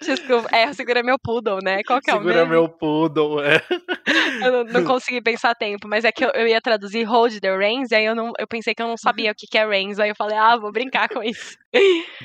Desculpa, 0.00 0.48
é, 0.52 0.72
segura 0.72 1.02
meu 1.02 1.16
poodle, 1.18 1.58
né? 1.62 1.82
Qual 1.84 2.00
que 2.00 2.10
é 2.10 2.14
segura 2.14 2.30
o 2.30 2.38
Segura 2.38 2.50
meu 2.50 2.68
poodle, 2.68 3.42
é. 3.42 3.60
Eu 4.44 4.52
não, 4.52 4.64
não, 4.64 4.84
consegui 4.84 5.20
pensar 5.20 5.54
tempo, 5.54 5.86
mas 5.86 6.04
é 6.04 6.10
que 6.10 6.24
eu, 6.24 6.30
eu, 6.30 6.46
ia 6.46 6.60
traduzir 6.60 7.04
hold 7.04 7.38
the 7.40 7.56
reins, 7.56 7.90
e 7.90 7.94
aí 7.94 8.04
eu, 8.04 8.14
não, 8.14 8.32
eu 8.38 8.46
pensei 8.46 8.74
que 8.74 8.82
eu 8.82 8.88
não 8.88 8.96
sabia 8.96 9.30
o 9.30 9.34
que, 9.34 9.46
que 9.46 9.58
é 9.58 9.66
reins, 9.66 9.98
aí 9.98 10.08
eu 10.08 10.16
falei, 10.16 10.36
ah, 10.36 10.56
vou 10.56 10.72
brincar 10.72 11.08
com 11.08 11.22
isso. 11.22 11.56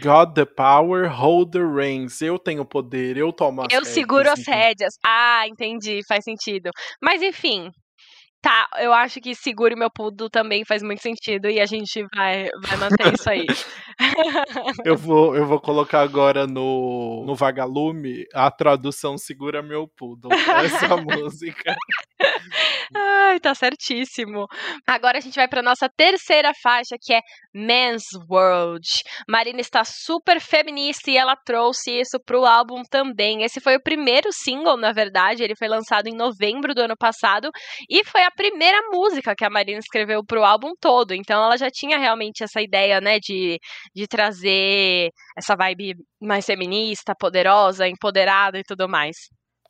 God 0.02 0.34
the 0.34 0.46
power, 0.46 1.08
hold 1.08 1.52
the 1.52 1.60
reins. 1.60 2.22
Eu 2.22 2.40
tenho 2.40 2.66
poder, 2.66 3.18
eu 3.18 3.32
tomo 3.32 3.62
as 3.62 3.68
Eu 3.72 3.86
seguro 3.86 4.30
as 4.30 4.46
rédeas. 4.48 4.96
Ah, 5.06 5.48
entendi, 5.48 6.02
faz 6.08 6.24
sentido. 6.24 6.72
Mas 7.02 7.22
enfim, 7.22 7.70
Tá, 8.46 8.68
eu 8.78 8.94
acho 8.94 9.20
que 9.20 9.34
segure 9.34 9.76
meu 9.76 9.90
pudo 9.90 10.30
também 10.30 10.64
faz 10.64 10.84
muito 10.84 11.02
sentido 11.02 11.50
e 11.50 11.60
a 11.60 11.66
gente 11.66 12.06
vai, 12.16 12.48
vai 12.62 12.78
manter 12.78 13.12
isso 13.12 13.28
aí. 13.28 13.48
eu, 14.86 14.96
vou, 14.96 15.36
eu 15.36 15.48
vou 15.48 15.60
colocar 15.60 16.02
agora 16.02 16.46
no, 16.46 17.24
no 17.26 17.34
Vagalume 17.34 18.24
a 18.36 18.52
tradução 18.52 19.18
Segura 19.18 19.64
Meu 19.64 19.88
Pudo. 19.88 20.30
Essa 20.64 20.96
música. 20.96 21.76
Ai, 22.96 23.40
tá 23.40 23.56
certíssimo. 23.56 24.46
Agora 24.86 25.18
a 25.18 25.22
gente 25.22 25.36
vai 25.36 25.48
para 25.48 25.64
nossa 25.64 25.90
terceira 25.90 26.52
faixa, 26.62 26.98
que 27.02 27.14
é 27.16 27.22
Men's 27.52 28.06
World. 28.30 28.88
Marina 29.28 29.60
está 29.60 29.84
super 29.84 30.40
feminista 30.40 31.10
e 31.10 31.18
ela 31.18 31.36
trouxe 31.36 32.00
isso 32.00 32.20
pro 32.24 32.46
álbum 32.46 32.84
também. 32.84 33.42
Esse 33.42 33.60
foi 33.60 33.76
o 33.76 33.82
primeiro 33.82 34.32
single, 34.32 34.78
na 34.78 34.92
verdade, 34.92 35.44
ele 35.44 35.56
foi 35.56 35.68
lançado 35.68 36.08
em 36.08 36.16
novembro 36.16 36.76
do 36.76 36.82
ano 36.82 36.96
passado 36.96 37.50
e 37.90 38.04
foi 38.06 38.22
a 38.22 38.35
primeira 38.36 38.80
música 38.92 39.36
que 39.36 39.46
a 39.46 39.50
Marina 39.50 39.80
escreveu 39.80 40.24
pro 40.26 40.44
álbum 40.44 40.74
todo. 40.80 41.14
Então 41.14 41.44
ela 41.44 41.58
já 41.58 41.70
tinha 41.72 41.98
realmente 41.98 42.44
essa 42.44 42.62
ideia, 42.62 43.02
né, 43.02 43.20
de, 43.20 43.60
de 43.96 44.08
trazer 44.08 45.12
essa 45.38 45.56
vibe 45.56 45.96
mais 46.22 46.46
feminista, 46.46 47.16
poderosa, 47.18 47.88
empoderada 47.88 48.60
e 48.60 48.64
tudo 48.64 48.88
mais. 48.90 49.16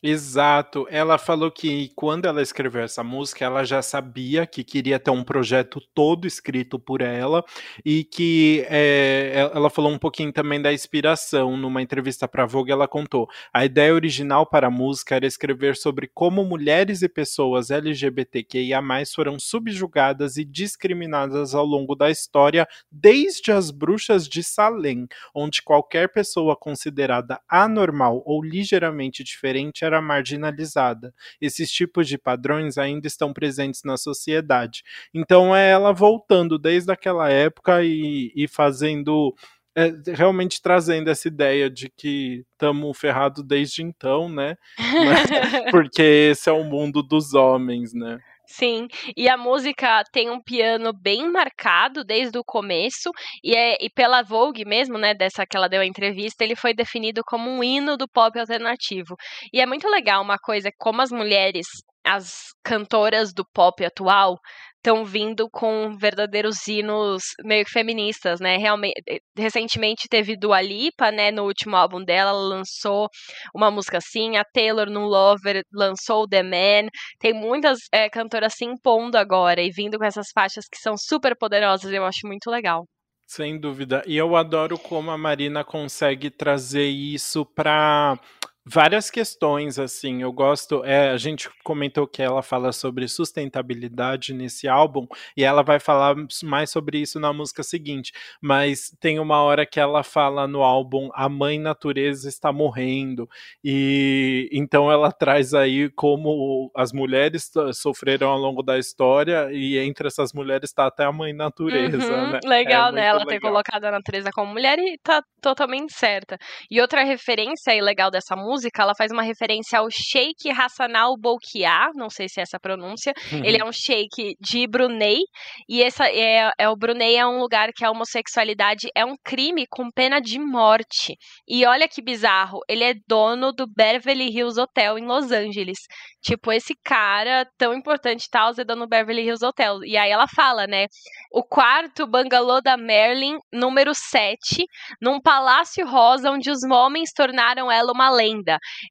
Exato. 0.08 0.86
Ela 0.92 1.18
falou 1.18 1.50
que 1.50 1.92
quando 1.96 2.28
ela 2.28 2.40
escreveu 2.40 2.84
essa 2.84 3.04
música, 3.04 3.44
ela 3.44 3.64
já 3.64 3.82
sabia 3.82 4.46
que 4.46 4.64
queria 4.64 5.00
ter 5.00 5.10
um 5.10 5.24
projeto 5.24 5.82
todo 5.96 6.28
escrito 6.28 6.78
por 6.78 7.02
ela 7.02 7.44
e 7.84 8.04
que 8.04 8.64
é, 8.70 9.50
ela 9.52 9.68
falou 9.68 9.92
um 9.92 9.98
pouquinho 9.98 10.32
também 10.32 10.62
da 10.62 10.72
inspiração. 10.72 11.58
Numa 11.58 11.82
entrevista 11.82 12.28
para 12.28 12.46
Vogue, 12.46 12.72
ela 12.72 12.88
contou: 12.88 13.28
a 13.52 13.66
ideia 13.66 13.96
original 13.96 14.46
para 14.46 14.68
a 14.68 14.70
música 14.70 15.16
era 15.16 15.26
escrever 15.26 15.76
sobre 15.76 16.08
como 16.14 16.46
mulheres 16.46 17.02
e 17.02 17.10
pessoas 17.10 17.72
LGBTQIA 17.72 18.84
foram 19.16 19.40
subjugadas 19.40 20.38
e 20.38 20.46
discriminadas 20.46 21.56
ao 21.56 21.66
longo 21.66 21.96
da 21.96 22.12
história, 22.12 22.68
desde 22.92 23.52
as 23.52 23.72
bruxas 23.72 24.28
de 24.28 24.44
Salem, 24.44 25.08
onde 25.34 25.64
qualquer 25.64 26.10
pessoa 26.10 26.56
considerada 26.56 27.42
anormal 27.50 28.22
ou 28.24 28.44
ligeiramente 28.44 29.24
diferente 29.24 29.84
era 29.84 29.95
era 29.96 30.02
marginalizada. 30.02 31.14
Esses 31.40 31.72
tipos 31.72 32.08
de 32.08 32.18
padrões 32.18 32.78
ainda 32.78 33.08
estão 33.08 33.34
presentes 33.34 33.82
na 33.84 33.98
sociedade. 33.98 34.84
Então 35.14 35.56
é 35.56 35.70
ela 35.72 35.94
voltando 35.94 36.60
desde 36.60 36.92
aquela 36.92 37.30
época 37.30 37.84
e, 37.84 38.32
e 38.36 38.48
fazendo. 38.48 39.34
É, 39.78 39.92
realmente 40.14 40.62
trazendo 40.62 41.10
essa 41.10 41.28
ideia 41.28 41.70
de 41.70 41.90
que 41.90 42.46
estamos 42.54 42.98
ferrados 42.98 43.44
desde 43.44 43.84
então, 43.84 44.30
né? 44.30 44.56
Mas, 44.80 45.70
porque 45.70 46.02
esse 46.32 46.50
é 46.50 46.54
o 46.54 46.64
mundo 46.64 47.04
dos 47.04 47.34
homens, 47.34 47.94
né? 47.94 48.18
Sim, 48.48 48.88
e 49.18 49.28
a 49.28 49.36
música 49.38 50.04
tem 50.12 50.30
um 50.30 50.42
piano 50.42 50.94
bem 50.94 51.30
marcado 51.32 52.04
desde 52.04 52.38
o 52.38 52.44
começo, 52.44 53.10
e, 53.44 53.56
é, 53.56 53.76
e 53.82 53.90
pela 53.90 54.22
Vogue 54.22 54.64
mesmo, 54.66 54.98
né, 54.98 55.14
dessa 55.16 55.46
que 55.46 55.58
ela 55.58 55.68
deu 55.68 55.82
a 55.82 55.86
entrevista, 55.86 56.44
ele 56.44 56.56
foi 56.56 56.74
definido 56.74 57.22
como 57.26 57.50
um 57.50 57.64
hino 57.64 57.98
do 57.98 58.08
pop 58.08 58.38
alternativo. 58.40 59.16
E 59.52 59.60
é 59.60 59.66
muito 59.66 59.88
legal 59.90 60.22
uma 60.22 60.38
coisa, 60.38 60.70
como 60.78 61.02
as 61.02 61.12
mulheres 61.12 61.66
as 62.08 62.54
cantoras 62.64 63.34
do 63.34 63.44
pop 63.52 63.84
atual 63.84 64.38
estão 64.86 65.04
vindo 65.04 65.50
com 65.50 65.98
verdadeiros 65.98 66.68
hinos 66.68 67.24
meio 67.44 67.66
que 67.66 67.72
feministas, 67.72 68.40
né? 68.40 68.58
Realmente, 68.58 69.02
eh, 69.10 69.20
recentemente 69.36 70.08
teve 70.08 70.38
Dua 70.38 70.62
Lipa, 70.62 71.12
né? 71.12 71.32
No 71.32 71.46
último 71.46 71.76
álbum 71.76 72.04
dela, 72.04 72.30
ela 72.30 72.40
lançou 72.40 73.10
uma 73.54 73.72
música 73.72 73.98
assim. 73.98 74.38
A 74.38 74.44
Taylor 74.44 74.88
no 74.88 75.06
Lover 75.08 75.64
lançou 75.74 76.28
The 76.28 76.44
Man. 76.44 76.90
Tem 77.20 77.34
muitas 77.34 77.80
é, 77.92 78.08
cantoras 78.10 78.54
se 78.54 78.64
impondo 78.66 79.18
agora 79.18 79.60
e 79.60 79.72
vindo 79.72 79.98
com 79.98 80.06
essas 80.06 80.28
faixas 80.34 80.66
que 80.72 80.78
são 80.78 80.96
super 80.96 81.36
poderosas. 81.36 81.92
Eu 81.92 82.06
acho 82.06 82.28
muito 82.28 82.52
legal. 82.52 82.86
Sem 83.28 83.60
dúvida. 83.60 84.04
E 84.06 84.16
eu 84.16 84.36
adoro 84.36 84.78
como 84.78 85.10
a 85.10 85.18
Marina 85.18 85.64
consegue 85.64 86.30
trazer 86.30 86.86
isso 86.86 87.44
para 87.44 88.20
várias 88.66 89.12
questões, 89.12 89.78
assim. 89.78 90.24
Eu 90.24 90.32
gosto. 90.34 90.84
É, 90.84 91.12
a 91.12 91.18
gente 91.18 91.50
comentou 91.64 92.08
que 92.08 92.22
ela 92.22 92.42
fala 92.42 92.72
sobre 92.72 93.08
sustentabilidade 93.08 94.34
nesse 94.34 94.68
álbum, 94.68 95.08
e 95.38 95.44
ela 95.44 95.62
vai 95.62 95.80
falar 95.80 96.16
mais 96.44 96.72
sobre 96.72 96.98
isso 97.00 97.20
na 97.20 97.32
música 97.32 97.62
seguinte. 97.62 98.12
Mas 98.42 98.96
tem 99.00 99.20
uma 99.20 99.42
hora 99.44 99.66
que 99.66 99.80
ela 99.80 100.04
fala 100.04 100.48
no 100.48 100.64
álbum: 100.64 101.10
A 101.14 101.30
Mãe 101.30 101.60
Natureza 101.60 102.28
está 102.28 102.52
morrendo. 102.52 103.30
E 103.64 104.50
então 104.52 104.92
ela 104.92 105.12
traz 105.14 105.54
aí 105.54 105.90
como 105.92 106.72
as 106.76 106.92
mulheres 106.92 107.52
sofreram 107.74 108.30
ao 108.30 108.38
longo 108.38 108.64
da 108.64 108.80
história, 108.80 109.50
e 109.52 109.78
entre 109.78 110.08
essas 110.08 110.34
mulheres 110.34 110.70
está 110.72 110.88
até 110.88 111.06
a 111.06 111.12
Mãe 111.12 111.34
Natureza. 111.34 111.98
Uhum, 111.98 112.32
né? 112.32 112.40
Legal, 112.44 112.90
é 112.90 112.92
né? 112.94 113.06
Ela 113.06 113.20
legal. 113.20 113.34
ter 113.34 113.40
colocado 113.40 113.86
a 113.86 113.92
natureza 113.92 114.32
como 114.34 114.52
mulher 114.52 114.80
e 114.80 114.98
tá 115.04 115.22
totalmente 115.42 115.94
certa. 115.94 116.38
E 116.72 116.82
outra 116.82 117.04
referência 117.04 117.72
aí 117.72 117.82
legal 117.82 118.10
dessa 118.10 118.36
música 118.36 118.55
música, 118.56 118.82
ela 118.82 118.96
faz 118.96 119.12
uma 119.12 119.22
referência 119.22 119.80
ao 119.80 119.90
Sheikh 119.92 120.50
Hassanal 120.50 121.18
Bolkiah, 121.18 121.92
não 121.94 122.10
sei 122.10 122.30
se 122.30 122.40
é 122.40 122.44
essa 122.44 122.58
pronúncia. 122.58 123.14
Uhum. 123.34 123.44
Ele 123.44 123.62
é 123.62 123.66
um 123.66 123.72
sheikh 123.72 124.36
de 124.40 124.66
Brunei, 124.66 125.20
e 125.68 125.84
essa 125.84 126.08
é, 126.08 126.52
é 126.58 126.70
o 126.70 126.76
Brunei 126.76 127.18
é 127.18 127.26
um 127.26 127.40
lugar 127.40 127.72
que 127.76 127.84
a 127.84 127.92
homossexualidade 127.92 128.88
é 128.96 129.04
um 129.04 129.16
crime 129.24 129.66
com 129.70 129.92
pena 129.92 130.22
de 130.22 130.40
morte. 130.40 131.18
E 131.46 131.66
olha 131.66 131.88
que 131.88 132.02
bizarro, 132.02 132.60
ele 132.70 132.84
é 132.86 132.94
dono 133.08 133.52
do 133.52 133.68
Beverly 133.68 134.30
Hills 134.30 134.60
Hotel 134.60 134.98
em 134.98 135.06
Los 135.06 135.32
Angeles. 135.32 135.80
Tipo, 136.24 136.52
esse 136.52 136.74
cara 136.84 137.46
tão 137.58 137.74
importante 137.74 138.28
tal, 138.32 138.52
é 138.58 138.64
dono 138.64 138.86
do 138.86 138.90
Beverly 138.90 139.24
Hills 139.24 139.46
Hotel. 139.46 139.84
E 139.84 139.98
aí 139.98 140.10
ela 140.10 140.28
fala, 140.28 140.66
né? 140.66 140.88
O 141.32 141.44
quarto 141.44 142.08
bangalô 142.08 142.62
da 142.62 142.78
Marilyn, 142.78 143.38
número 143.52 143.94
7, 143.94 144.66
num 145.02 145.20
palácio 145.20 145.86
rosa 145.86 146.32
onde 146.32 146.50
os 146.50 146.64
homens 146.64 147.12
tornaram 147.14 147.72
ela 147.72 147.92
uma 147.92 148.10
lenda. 148.10 148.45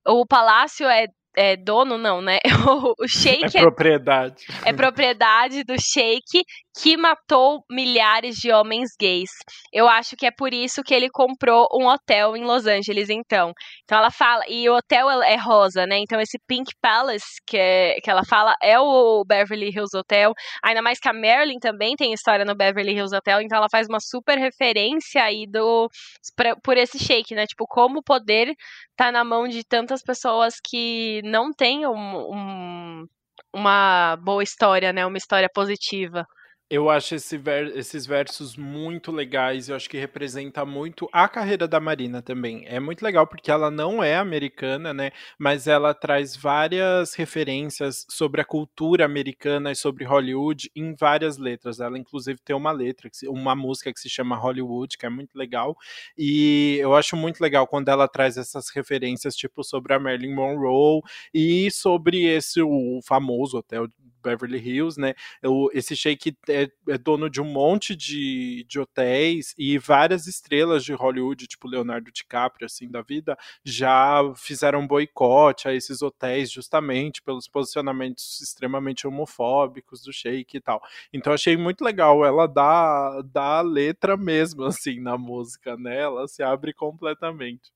O 0.06 0.26
palácio 0.26 0.86
é 0.88 1.06
é, 1.36 1.56
dono, 1.56 1.98
não, 1.98 2.20
né? 2.20 2.38
O, 2.68 2.94
o 3.04 3.08
Sheik 3.08 3.56
é, 3.56 3.60
é 3.60 3.62
propriedade. 3.62 4.44
É, 4.64 4.70
é 4.70 4.72
propriedade 4.72 5.64
do 5.64 5.74
Sheik 5.80 6.44
que 6.76 6.96
matou 6.96 7.64
milhares 7.70 8.36
de 8.36 8.50
homens 8.50 8.90
gays. 8.98 9.30
Eu 9.72 9.88
acho 9.88 10.16
que 10.16 10.26
é 10.26 10.30
por 10.30 10.52
isso 10.52 10.82
que 10.82 10.92
ele 10.92 11.08
comprou 11.08 11.68
um 11.72 11.86
hotel 11.86 12.36
em 12.36 12.44
Los 12.44 12.66
Angeles, 12.66 13.08
então. 13.10 13.52
Então 13.84 13.98
ela 13.98 14.10
fala, 14.10 14.42
e 14.48 14.68
o 14.68 14.74
hotel 14.74 15.22
é 15.22 15.36
rosa, 15.36 15.86
né? 15.86 15.98
Então 15.98 16.20
esse 16.20 16.38
Pink 16.48 16.72
Palace 16.80 17.40
que, 17.46 17.56
é, 17.56 18.00
que 18.02 18.10
ela 18.10 18.24
fala 18.24 18.54
é 18.60 18.78
o 18.78 19.24
Beverly 19.24 19.68
Hills 19.68 19.96
Hotel. 19.96 20.32
Ainda 20.64 20.82
mais 20.82 20.98
que 20.98 21.08
a 21.08 21.12
Marilyn 21.12 21.58
também 21.60 21.94
tem 21.94 22.12
história 22.12 22.44
no 22.44 22.56
Beverly 22.56 22.92
Hills 22.92 23.14
Hotel, 23.14 23.40
então 23.40 23.56
ela 23.58 23.68
faz 23.70 23.86
uma 23.88 24.00
super 24.00 24.36
referência 24.38 25.22
aí 25.22 25.46
do 25.46 25.88
pra, 26.36 26.56
por 26.56 26.76
esse 26.76 26.98
shake, 26.98 27.34
né? 27.34 27.46
Tipo, 27.46 27.66
como 27.68 28.00
o 28.00 28.02
poder 28.02 28.52
tá 28.96 29.12
na 29.12 29.24
mão 29.24 29.46
de 29.46 29.64
tantas 29.64 30.02
pessoas 30.02 30.54
que 30.62 31.20
não 31.24 31.52
têm 31.52 31.86
um, 31.86 31.92
um 31.94 33.06
uma 33.54 34.16
boa 34.16 34.42
história, 34.42 34.92
né? 34.92 35.06
Uma 35.06 35.16
história 35.18 35.48
positiva. 35.52 36.26
Eu 36.74 36.90
acho 36.90 37.14
esse 37.14 37.38
ver, 37.38 37.76
esses 37.76 38.04
versos 38.04 38.56
muito 38.56 39.12
legais, 39.12 39.68
eu 39.68 39.76
acho 39.76 39.88
que 39.88 39.96
representa 39.96 40.66
muito 40.66 41.08
a 41.12 41.28
carreira 41.28 41.68
da 41.68 41.78
Marina 41.78 42.20
também. 42.20 42.64
É 42.66 42.80
muito 42.80 43.00
legal 43.00 43.28
porque 43.28 43.48
ela 43.48 43.70
não 43.70 44.02
é 44.02 44.16
americana, 44.16 44.92
né? 44.92 45.12
Mas 45.38 45.68
ela 45.68 45.94
traz 45.94 46.34
várias 46.36 47.14
referências 47.14 48.04
sobre 48.10 48.40
a 48.40 48.44
cultura 48.44 49.04
americana 49.04 49.70
e 49.70 49.76
sobre 49.76 50.04
Hollywood 50.04 50.68
em 50.74 50.96
várias 50.96 51.38
letras. 51.38 51.78
Ela, 51.78 51.96
inclusive, 51.96 52.40
tem 52.44 52.56
uma 52.56 52.72
letra, 52.72 53.08
uma 53.28 53.54
música 53.54 53.92
que 53.92 54.00
se 54.00 54.10
chama 54.10 54.34
Hollywood, 54.34 54.98
que 54.98 55.06
é 55.06 55.10
muito 55.10 55.38
legal. 55.38 55.76
E 56.18 56.78
eu 56.80 56.92
acho 56.96 57.16
muito 57.16 57.40
legal 57.40 57.68
quando 57.68 57.88
ela 57.88 58.08
traz 58.08 58.36
essas 58.36 58.68
referências, 58.70 59.36
tipo, 59.36 59.62
sobre 59.62 59.94
a 59.94 60.00
Marilyn 60.00 60.34
Monroe 60.34 61.02
e 61.32 61.70
sobre 61.70 62.24
esse 62.24 62.60
o 62.60 62.98
famoso 63.06 63.58
hotel 63.58 63.86
Beverly 64.24 64.58
Hills, 64.58 65.00
né? 65.00 65.14
O, 65.44 65.70
esse 65.72 65.94
Sheik 65.94 66.36
é, 66.48 66.68
é, 66.88 66.98
dono 66.98 67.28
de 67.28 67.40
um 67.40 67.44
monte 67.44 67.94
de, 67.94 68.64
de 68.68 68.80
hotéis 68.80 69.54
e 69.58 69.78
várias 69.78 70.26
estrelas 70.26 70.84
de 70.84 70.92
Hollywood, 70.92 71.46
tipo 71.46 71.68
Leonardo 71.68 72.10
DiCaprio, 72.10 72.66
assim, 72.66 72.90
da 72.90 73.02
vida, 73.02 73.36
já 73.62 74.20
fizeram 74.36 74.86
boicote 74.86 75.68
a 75.68 75.74
esses 75.74 76.02
hotéis 76.02 76.50
justamente 76.50 77.22
pelos 77.22 77.46
posicionamentos 77.46 78.40
extremamente 78.40 79.06
homofóbicos 79.06 80.02
do 80.02 80.12
Sheik 80.12 80.56
e 80.56 80.60
tal. 80.60 80.80
Então 81.12 81.32
achei 81.32 81.56
muito 81.56 81.84
legal 81.84 82.24
ela 82.24 82.46
dar, 82.46 83.22
dar 83.22 83.58
a 83.58 83.62
letra 83.62 84.16
mesmo, 84.16 84.64
assim, 84.64 85.00
na 85.00 85.18
música, 85.18 85.76
né? 85.76 86.00
Ela 86.00 86.26
se 86.26 86.42
abre 86.42 86.72
completamente. 86.72 87.72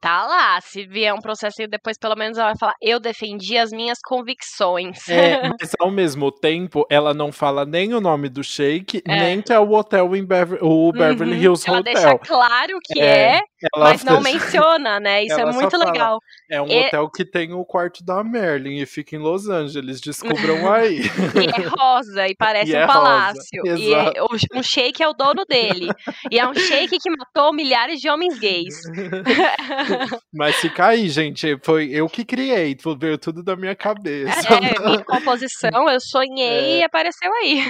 Tá 0.00 0.26
lá, 0.26 0.60
se 0.60 0.84
vier 0.84 1.14
um 1.14 1.20
processo 1.20 1.58
depois, 1.68 1.96
pelo 1.96 2.16
menos 2.16 2.36
ela 2.36 2.48
vai 2.48 2.58
falar, 2.58 2.74
eu 2.82 2.98
defendi 2.98 3.56
as 3.56 3.70
minhas 3.70 4.00
convicções. 4.04 5.08
É, 5.08 5.42
mas 5.60 5.76
ao 5.78 5.92
mesmo 5.92 6.32
tempo, 6.32 6.84
ela 6.90 7.14
não 7.14 7.30
fala 7.30 7.64
nem 7.64 7.94
o 7.94 8.00
nome 8.00 8.28
do 8.28 8.42
shake, 8.42 9.00
é. 9.06 9.16
nem 9.16 9.40
que 9.40 9.52
é 9.52 9.60
o 9.60 9.70
hotel 9.70 10.16
em 10.16 10.24
Bever 10.24 10.58
o 10.60 10.90
Beverly 10.90 11.36
uhum, 11.36 11.42
Hills 11.42 11.68
ela 11.68 11.78
Hotel. 11.78 11.92
Ela 11.94 12.02
deixa 12.02 12.18
claro 12.18 12.78
que 12.82 13.00
é, 13.00 13.36
é 13.36 13.40
mas 13.76 14.04
não 14.04 14.20
menciona, 14.20 14.98
né? 15.00 15.24
Isso 15.24 15.38
é 15.38 15.52
muito 15.52 15.76
legal. 15.76 16.18
é 16.50 16.60
um 16.60 16.66
e... 16.66 16.86
hotel 16.86 17.10
que 17.10 17.24
tem 17.24 17.52
o 17.52 17.64
quarto 17.64 18.04
da 18.04 18.22
Merlin 18.22 18.80
e 18.80 18.86
fica 18.86 19.16
em 19.16 19.18
Los 19.18 19.48
Angeles, 19.48 20.00
descubram 20.00 20.70
aí. 20.72 21.00
e 21.00 21.62
é 21.62 21.66
rosa 21.66 22.28
e 22.28 22.34
parece 22.34 22.72
e 22.72 22.76
um 22.76 22.78
é 22.78 22.86
palácio. 22.86 23.62
Rosa, 23.64 23.78
e 23.78 23.94
é, 23.94 24.12
um 24.54 24.62
shake 24.62 25.02
é 25.02 25.08
o 25.08 25.12
dono 25.12 25.44
dele. 25.44 25.88
e 26.30 26.38
é 26.38 26.46
um 26.46 26.54
shake 26.54 26.98
que 26.98 27.10
matou 27.10 27.52
milhares 27.52 28.00
de 28.00 28.08
homens 28.08 28.38
gays. 28.38 28.74
Mas 30.32 30.56
fica 30.56 30.88
aí, 30.88 31.08
gente. 31.08 31.58
Foi 31.62 31.90
eu 31.90 32.08
que 32.08 32.24
criei, 32.24 32.76
veio 32.98 33.18
tudo 33.18 33.42
da 33.42 33.56
minha 33.56 33.74
cabeça. 33.74 34.54
É, 34.54 34.78
minha 34.80 35.04
composição, 35.04 35.88
eu 35.88 36.00
sonhei 36.00 36.42
é, 36.42 36.78
e 36.78 36.82
apareceu 36.82 37.32
aí. 37.34 37.62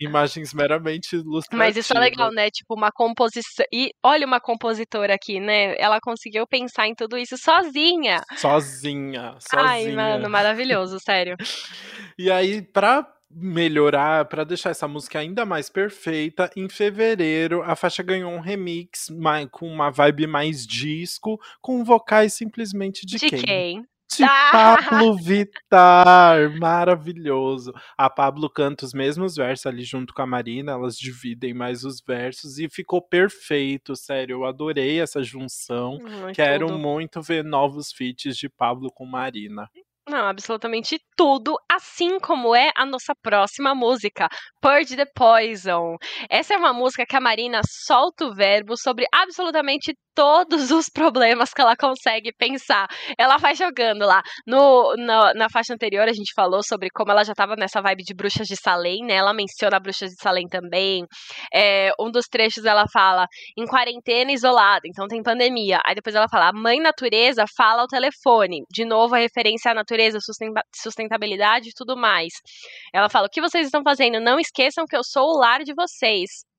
Imagens 0.00 0.54
meramente 0.54 1.16
ilustrativas. 1.16 1.58
Mas 1.58 1.76
isso 1.76 1.96
é 1.96 2.00
legal, 2.00 2.30
né? 2.32 2.50
Tipo, 2.50 2.74
uma 2.74 2.90
composição. 2.90 3.64
E 3.72 3.90
olha 4.02 4.26
uma 4.26 4.40
compositora 4.40 5.09
aqui, 5.10 5.40
né? 5.40 5.74
Ela 5.78 6.00
conseguiu 6.00 6.46
pensar 6.46 6.86
em 6.86 6.94
tudo 6.94 7.16
isso 7.16 7.36
sozinha. 7.36 8.22
Sozinha, 8.36 9.36
sozinha. 9.38 9.70
Ai, 9.70 9.92
mano, 9.92 10.28
maravilhoso, 10.28 10.98
sério. 11.04 11.36
E 12.18 12.30
aí, 12.30 12.62
pra 12.62 13.06
melhorar, 13.30 14.24
para 14.24 14.42
deixar 14.42 14.70
essa 14.70 14.88
música 14.88 15.20
ainda 15.20 15.46
mais 15.46 15.70
perfeita, 15.70 16.50
em 16.56 16.68
fevereiro 16.68 17.62
a 17.62 17.76
faixa 17.76 18.02
ganhou 18.02 18.32
um 18.32 18.40
remix 18.40 19.06
com 19.52 19.68
uma 19.68 19.88
vibe 19.88 20.26
mais 20.26 20.66
disco, 20.66 21.40
com 21.60 21.84
vocais 21.84 22.34
simplesmente 22.34 23.06
de, 23.06 23.18
de 23.18 23.28
quem? 23.28 23.40
quem? 23.40 23.89
De 24.16 24.24
ah! 24.24 24.50
Pablo 24.50 25.16
Vittar, 25.16 26.58
maravilhoso. 26.58 27.72
A 27.96 28.10
Pablo 28.10 28.50
canta 28.50 28.84
os 28.84 28.92
mesmos 28.92 29.36
versos 29.36 29.66
ali 29.66 29.84
junto 29.84 30.12
com 30.12 30.22
a 30.22 30.26
Marina, 30.26 30.72
elas 30.72 30.96
dividem 30.96 31.54
mais 31.54 31.84
os 31.84 32.00
versos 32.00 32.58
e 32.58 32.68
ficou 32.68 33.00
perfeito, 33.00 33.94
sério. 33.94 34.34
Eu 34.34 34.44
adorei 34.44 35.00
essa 35.00 35.22
junção. 35.22 35.94
Hum, 35.94 36.32
Quero 36.34 36.66
tudo. 36.66 36.78
muito 36.78 37.22
ver 37.22 37.44
novos 37.44 37.92
feats 37.92 38.36
de 38.36 38.48
Pablo 38.48 38.90
com 38.92 39.06
Marina. 39.06 39.70
Não, 40.08 40.26
absolutamente 40.26 40.98
tudo, 41.16 41.56
assim 41.70 42.18
como 42.18 42.52
é 42.52 42.72
a 42.76 42.84
nossa 42.84 43.14
próxima 43.22 43.76
música, 43.76 44.28
Purge 44.60 44.96
the 44.96 45.04
Poison. 45.14 45.96
Essa 46.28 46.54
é 46.54 46.56
uma 46.56 46.72
música 46.72 47.06
que 47.06 47.14
a 47.14 47.20
Marina 47.20 47.60
solta 47.64 48.24
o 48.24 48.34
verbo 48.34 48.76
sobre 48.76 49.06
absolutamente 49.14 49.96
todos 50.20 50.70
os 50.70 50.90
problemas 50.90 51.54
que 51.54 51.62
ela 51.62 51.74
consegue 51.74 52.30
pensar. 52.30 52.86
Ela 53.16 53.38
vai 53.38 53.54
jogando 53.54 54.04
lá. 54.04 54.22
No, 54.46 54.94
no, 54.94 55.32
na 55.32 55.48
faixa 55.48 55.72
anterior, 55.72 56.06
a 56.06 56.12
gente 56.12 56.34
falou 56.34 56.62
sobre 56.62 56.90
como 56.90 57.10
ela 57.10 57.24
já 57.24 57.32
estava 57.32 57.56
nessa 57.56 57.80
vibe 57.80 58.02
de 58.02 58.12
bruxas 58.12 58.46
de 58.46 58.54
Salem, 58.54 59.02
né? 59.06 59.14
Ela 59.14 59.32
menciona 59.32 59.80
bruxas 59.80 60.10
de 60.10 60.20
Salem 60.20 60.46
também. 60.46 61.06
É, 61.54 61.90
um 61.98 62.10
dos 62.10 62.26
trechos 62.26 62.66
ela 62.66 62.84
fala 62.92 63.26
em 63.56 63.64
quarentena 63.64 64.30
isolada, 64.30 64.82
então 64.84 65.08
tem 65.08 65.22
pandemia. 65.22 65.80
Aí 65.86 65.94
depois 65.94 66.14
ela 66.14 66.28
fala: 66.28 66.50
a 66.50 66.52
mãe 66.52 66.78
natureza 66.80 67.46
fala 67.56 67.80
ao 67.80 67.88
telefone. 67.88 68.62
De 68.70 68.84
novo, 68.84 69.14
a 69.14 69.18
referência 69.18 69.70
à 69.70 69.74
natureza, 69.74 70.18
sustentabilidade 70.76 71.70
e 71.70 71.72
tudo 71.74 71.96
mais. 71.96 72.34
Ela 72.92 73.08
fala: 73.08 73.26
o 73.26 73.30
que 73.30 73.40
vocês 73.40 73.64
estão 73.64 73.82
fazendo? 73.82 74.20
Não 74.20 74.38
esqueçam 74.38 74.84
que 74.84 74.94
eu 74.96 75.02
sou 75.02 75.30
o 75.30 75.38
lar 75.38 75.64
de 75.64 75.72
vocês. 75.72 76.49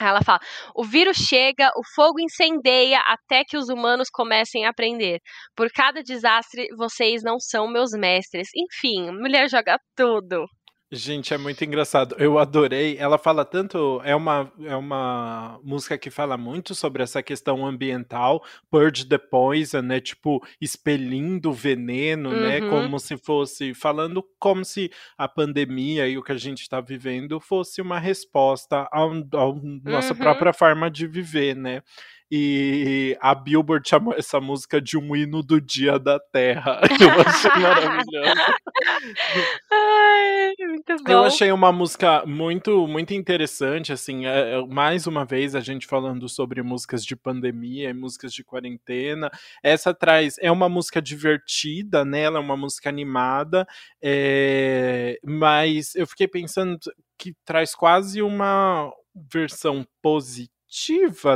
Ela 0.00 0.22
fala: 0.22 0.40
o 0.74 0.84
vírus 0.84 1.16
chega, 1.16 1.70
o 1.76 1.82
fogo 1.94 2.20
incendeia 2.20 2.98
até 3.00 3.44
que 3.44 3.56
os 3.56 3.68
humanos 3.68 4.08
comecem 4.10 4.64
a 4.66 4.70
aprender. 4.70 5.20
Por 5.54 5.70
cada 5.70 6.02
desastre, 6.02 6.66
vocês 6.76 7.22
não 7.22 7.38
são 7.38 7.68
meus 7.68 7.92
mestres. 7.92 8.48
Enfim, 8.56 9.10
mulher 9.12 9.48
joga 9.48 9.78
tudo. 9.96 10.46
Gente, 10.92 11.32
é 11.32 11.38
muito 11.38 11.64
engraçado. 11.64 12.16
Eu 12.18 12.36
adorei. 12.36 12.96
Ela 12.98 13.16
fala 13.16 13.44
tanto. 13.44 14.00
É 14.04 14.14
uma, 14.16 14.52
é 14.64 14.74
uma 14.74 15.60
música 15.62 15.96
que 15.96 16.10
fala 16.10 16.36
muito 16.36 16.74
sobre 16.74 17.00
essa 17.00 17.22
questão 17.22 17.64
ambiental, 17.64 18.42
Purge 18.68 19.06
the 19.06 19.16
Poison, 19.16 19.82
né? 19.82 20.00
Tipo, 20.00 20.44
expelindo 20.60 21.50
o 21.50 21.52
veneno, 21.52 22.30
né? 22.30 22.36
uhum. 22.36 22.42
né? 22.42 22.70
Como 22.70 22.98
se 22.98 23.16
fosse. 23.16 23.72
Falando 23.72 24.24
como 24.36 24.64
se 24.64 24.90
a 25.16 25.28
pandemia 25.28 26.08
e 26.08 26.18
o 26.18 26.24
que 26.24 26.32
a 26.32 26.36
gente 26.36 26.62
está 26.62 26.80
vivendo 26.80 27.38
fosse 27.38 27.80
uma 27.80 28.00
resposta 28.00 28.88
à 28.92 29.06
nossa 29.84 30.12
uhum. 30.12 30.18
própria 30.18 30.52
forma 30.52 30.90
de 30.90 31.06
viver, 31.06 31.54
né? 31.54 31.82
E 32.30 33.16
a 33.20 33.34
Billboard 33.34 33.88
chamou 33.88 34.14
essa 34.14 34.40
música 34.40 34.80
de 34.80 34.96
um 34.96 35.16
hino 35.16 35.42
do 35.42 35.60
Dia 35.60 35.98
da 35.98 36.20
Terra. 36.20 36.80
Eu 37.00 37.20
achei 37.26 37.50
maravilhoso. 37.60 38.40
Ai, 39.72 40.54
muito 40.68 40.96
bom. 41.04 41.10
Eu 41.10 41.24
achei 41.24 41.50
uma 41.50 41.72
música 41.72 42.24
muito, 42.24 42.86
muito 42.86 43.12
interessante, 43.12 43.92
assim, 43.92 44.26
é, 44.26 44.58
é, 44.58 44.66
mais 44.66 45.08
uma 45.08 45.24
vez 45.24 45.56
a 45.56 45.60
gente 45.60 45.88
falando 45.88 46.28
sobre 46.28 46.62
músicas 46.62 47.04
de 47.04 47.16
pandemia 47.16 47.90
e 47.90 47.94
músicas 47.94 48.32
de 48.32 48.44
quarentena. 48.44 49.28
Essa 49.60 49.92
traz, 49.92 50.36
é 50.38 50.52
uma 50.52 50.68
música 50.68 51.02
divertida, 51.02 52.04
né? 52.04 52.20
Ela 52.20 52.38
é 52.38 52.40
uma 52.40 52.56
música 52.56 52.88
animada, 52.88 53.66
é, 54.00 55.18
mas 55.24 55.96
eu 55.96 56.06
fiquei 56.06 56.28
pensando 56.28 56.78
que 57.18 57.34
traz 57.44 57.74
quase 57.74 58.22
uma 58.22 58.92
versão 59.32 59.84
positiva 60.00 60.59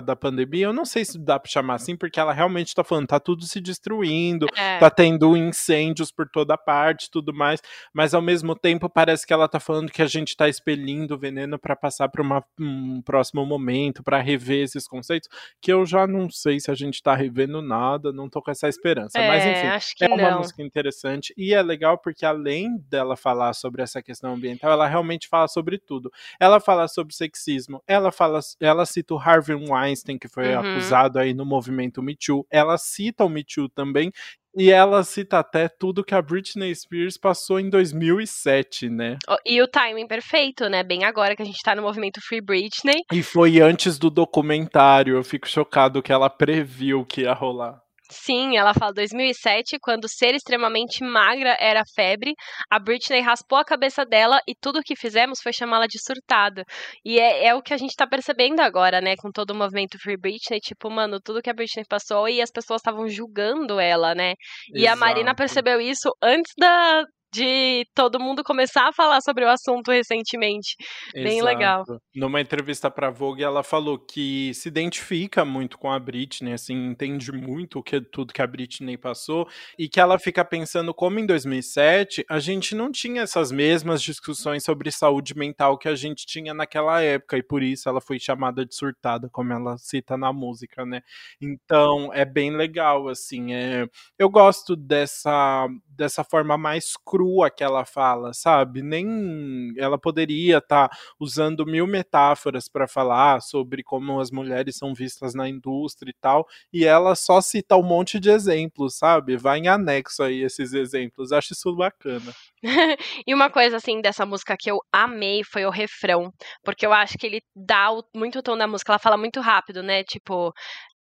da 0.04 0.14
pandemia, 0.14 0.66
eu 0.66 0.72
não 0.72 0.84
sei 0.84 1.04
se 1.04 1.18
dá 1.18 1.38
para 1.38 1.50
chamar 1.50 1.74
assim, 1.74 1.96
porque 1.96 2.20
ela 2.20 2.32
realmente 2.32 2.68
está 2.68 2.84
falando, 2.84 3.08
tá 3.08 3.18
tudo 3.18 3.44
se 3.44 3.60
destruindo, 3.60 4.46
é. 4.56 4.78
tá 4.78 4.88
tendo 4.90 5.36
incêndios 5.36 6.12
por 6.12 6.28
toda 6.28 6.56
parte, 6.56 7.10
tudo 7.10 7.34
mais, 7.34 7.60
mas 7.92 8.14
ao 8.14 8.22
mesmo 8.22 8.54
tempo 8.54 8.88
parece 8.88 9.26
que 9.26 9.32
ela 9.32 9.48
tá 9.48 9.58
falando 9.58 9.90
que 9.90 10.02
a 10.02 10.06
gente 10.06 10.28
está 10.28 10.48
expelindo 10.48 11.18
veneno 11.18 11.58
para 11.58 11.74
passar 11.74 12.08
para 12.08 12.22
um 12.58 13.02
próximo 13.02 13.44
momento, 13.44 14.02
para 14.02 14.20
rever 14.20 14.64
esses 14.64 14.86
conceitos, 14.86 15.28
que 15.60 15.72
eu 15.72 15.84
já 15.84 16.06
não 16.06 16.30
sei 16.30 16.60
se 16.60 16.70
a 16.70 16.74
gente 16.74 17.02
tá 17.02 17.14
revendo 17.14 17.60
nada, 17.60 18.12
não 18.12 18.28
tô 18.28 18.40
com 18.40 18.50
essa 18.50 18.68
esperança, 18.68 19.18
é, 19.18 19.26
mas 19.26 19.44
enfim, 19.44 20.04
é 20.04 20.08
uma 20.08 20.30
não. 20.30 20.38
música 20.38 20.62
interessante 20.62 21.34
e 21.36 21.52
é 21.52 21.62
legal 21.62 21.98
porque 21.98 22.24
além 22.24 22.78
dela 22.88 23.16
falar 23.16 23.52
sobre 23.54 23.82
essa 23.82 24.02
questão 24.02 24.34
ambiental, 24.34 24.70
ela 24.70 24.86
realmente 24.86 25.28
fala 25.28 25.48
sobre 25.48 25.78
tudo. 25.78 26.12
Ela 26.38 26.60
fala 26.60 26.86
sobre 26.88 27.14
sexismo, 27.14 27.82
ela 27.86 28.12
fala, 28.12 28.40
ela 28.60 28.86
cita 28.86 29.14
o 29.14 29.23
Harvey 29.24 29.56
Weinstein, 29.56 30.18
que 30.18 30.28
foi 30.28 30.54
uhum. 30.54 30.60
acusado 30.60 31.18
aí 31.18 31.32
no 31.32 31.44
movimento 31.44 32.02
Me 32.02 32.16
Too, 32.16 32.46
ela 32.50 32.76
cita 32.76 33.24
o 33.24 33.28
Me 33.28 33.44
Too 33.44 33.68
também, 33.68 34.12
e 34.56 34.70
ela 34.70 35.02
cita 35.02 35.40
até 35.40 35.68
tudo 35.68 36.04
que 36.04 36.14
a 36.14 36.22
Britney 36.22 36.72
Spears 36.74 37.18
passou 37.18 37.58
em 37.58 37.68
2007, 37.68 38.88
né? 38.88 39.18
E 39.44 39.60
o 39.60 39.66
timing 39.66 40.06
perfeito, 40.06 40.68
né? 40.68 40.84
Bem 40.84 41.04
agora 41.04 41.34
que 41.34 41.42
a 41.42 41.44
gente 41.44 41.60
tá 41.62 41.74
no 41.74 41.82
movimento 41.82 42.20
Free 42.20 42.40
Britney. 42.40 43.02
E 43.12 43.22
foi 43.22 43.60
antes 43.60 43.98
do 43.98 44.08
documentário, 44.08 45.16
eu 45.16 45.24
fico 45.24 45.48
chocado 45.48 46.02
que 46.02 46.12
ela 46.12 46.30
previu 46.30 47.04
que 47.04 47.22
ia 47.22 47.32
rolar. 47.32 47.83
Sim, 48.10 48.56
ela 48.56 48.74
fala 48.74 48.92
2007, 48.92 49.78
quando 49.80 50.08
ser 50.08 50.34
extremamente 50.34 51.02
magra 51.02 51.56
era 51.58 51.82
febre, 51.94 52.34
a 52.70 52.78
Britney 52.78 53.20
raspou 53.20 53.58
a 53.58 53.64
cabeça 53.64 54.04
dela 54.04 54.40
e 54.46 54.54
tudo 54.54 54.80
o 54.80 54.82
que 54.82 54.94
fizemos 54.94 55.40
foi 55.42 55.52
chamá-la 55.54 55.86
de 55.86 55.98
surtada. 55.98 56.64
E 57.04 57.18
é, 57.18 57.46
é, 57.46 57.54
o 57.54 57.62
que 57.62 57.72
a 57.72 57.78
gente 57.78 57.96
tá 57.96 58.06
percebendo 58.06 58.60
agora, 58.60 59.00
né, 59.00 59.14
com 59.16 59.30
todo 59.30 59.50
o 59.50 59.54
movimento 59.54 59.98
Free 59.98 60.18
Britney, 60.18 60.60
tipo, 60.60 60.90
mano, 60.90 61.18
tudo 61.18 61.40
que 61.40 61.48
a 61.48 61.54
Britney 61.54 61.84
passou 61.88 62.28
e 62.28 62.42
as 62.42 62.50
pessoas 62.50 62.80
estavam 62.80 63.08
julgando 63.08 63.80
ela, 63.80 64.14
né? 64.14 64.34
E 64.74 64.82
Exato. 64.82 64.92
a 64.92 64.96
Marina 64.96 65.34
percebeu 65.34 65.80
isso 65.80 66.10
antes 66.22 66.52
da, 66.58 67.04
de 67.34 67.84
todo 67.94 68.20
mundo 68.20 68.44
começar 68.44 68.88
a 68.88 68.92
falar 68.92 69.20
sobre 69.20 69.44
o 69.44 69.50
assunto 69.50 69.90
recentemente. 69.90 70.76
Exato. 71.12 71.28
Bem 71.28 71.42
legal. 71.42 71.84
Numa 72.14 72.40
entrevista 72.40 72.88
para 72.88 73.10
Vogue, 73.10 73.42
ela 73.42 73.64
falou 73.64 73.98
que 73.98 74.52
se 74.54 74.68
identifica 74.68 75.44
muito 75.44 75.76
com 75.76 75.90
a 75.90 75.98
Britney, 75.98 76.52
assim, 76.52 76.86
entende 76.86 77.32
muito 77.32 77.80
o 77.80 77.82
que 77.82 78.00
tudo 78.00 78.32
que 78.32 78.40
a 78.40 78.46
Britney 78.46 78.96
passou 78.96 79.48
e 79.76 79.88
que 79.88 79.98
ela 79.98 80.18
fica 80.18 80.44
pensando 80.44 80.94
como 80.94 81.18
em 81.18 81.26
2007 81.26 82.24
a 82.30 82.38
gente 82.38 82.74
não 82.74 82.92
tinha 82.92 83.22
essas 83.22 83.50
mesmas 83.50 84.00
discussões 84.00 84.62
sobre 84.62 84.90
saúde 84.92 85.36
mental 85.36 85.76
que 85.76 85.88
a 85.88 85.96
gente 85.96 86.24
tinha 86.26 86.54
naquela 86.54 87.00
época 87.02 87.36
e 87.36 87.42
por 87.42 87.62
isso 87.62 87.88
ela 87.88 88.00
foi 88.00 88.20
chamada 88.20 88.64
de 88.64 88.74
surtada, 88.74 89.28
como 89.30 89.52
ela 89.52 89.76
cita 89.78 90.16
na 90.16 90.32
música, 90.32 90.86
né? 90.86 91.02
Então, 91.40 92.12
é 92.12 92.24
bem 92.24 92.56
legal 92.56 93.08
assim, 93.08 93.52
é... 93.52 93.88
eu 94.16 94.30
gosto 94.30 94.76
dessa 94.76 95.66
dessa 95.96 96.24
forma 96.24 96.56
mais 96.56 96.94
crua 97.04 97.50
que 97.50 97.64
ela 97.64 97.84
fala, 97.84 98.32
sabe? 98.32 98.82
Nem 98.82 99.72
ela 99.76 99.98
poderia 99.98 100.58
estar 100.58 100.88
tá 100.88 100.96
usando 101.18 101.66
mil 101.66 101.86
metáforas 101.86 102.68
para 102.68 102.86
falar 102.88 103.40
sobre 103.40 103.82
como 103.82 104.20
as 104.20 104.30
mulheres 104.30 104.76
são 104.76 104.94
vistas 104.94 105.34
na 105.34 105.48
indústria 105.48 106.10
e 106.10 106.16
tal, 106.20 106.46
e 106.72 106.84
ela 106.84 107.14
só 107.14 107.40
cita 107.40 107.76
um 107.76 107.82
monte 107.82 108.18
de 108.18 108.30
exemplos, 108.30 108.96
sabe? 108.96 109.36
Vai 109.36 109.58
em 109.58 109.68
anexo 109.68 110.22
aí 110.22 110.42
esses 110.42 110.72
exemplos. 110.72 111.32
Acho 111.32 111.52
isso 111.52 111.74
bacana. 111.74 112.32
e 113.26 113.34
uma 113.34 113.50
coisa 113.50 113.76
assim 113.76 114.00
dessa 114.00 114.24
música 114.24 114.56
que 114.58 114.70
eu 114.70 114.78
amei 114.92 115.42
foi 115.44 115.64
o 115.64 115.70
refrão, 115.70 116.32
porque 116.64 116.86
eu 116.86 116.92
acho 116.92 117.16
que 117.18 117.26
ele 117.26 117.42
dá 117.54 117.88
muito 118.14 118.38
o 118.38 118.42
tom 118.42 118.56
da 118.56 118.66
música, 118.66 118.92
ela 118.92 118.98
fala 118.98 119.16
muito 119.16 119.40
rápido, 119.40 119.82
né? 119.82 120.02
Tipo, 120.04 120.52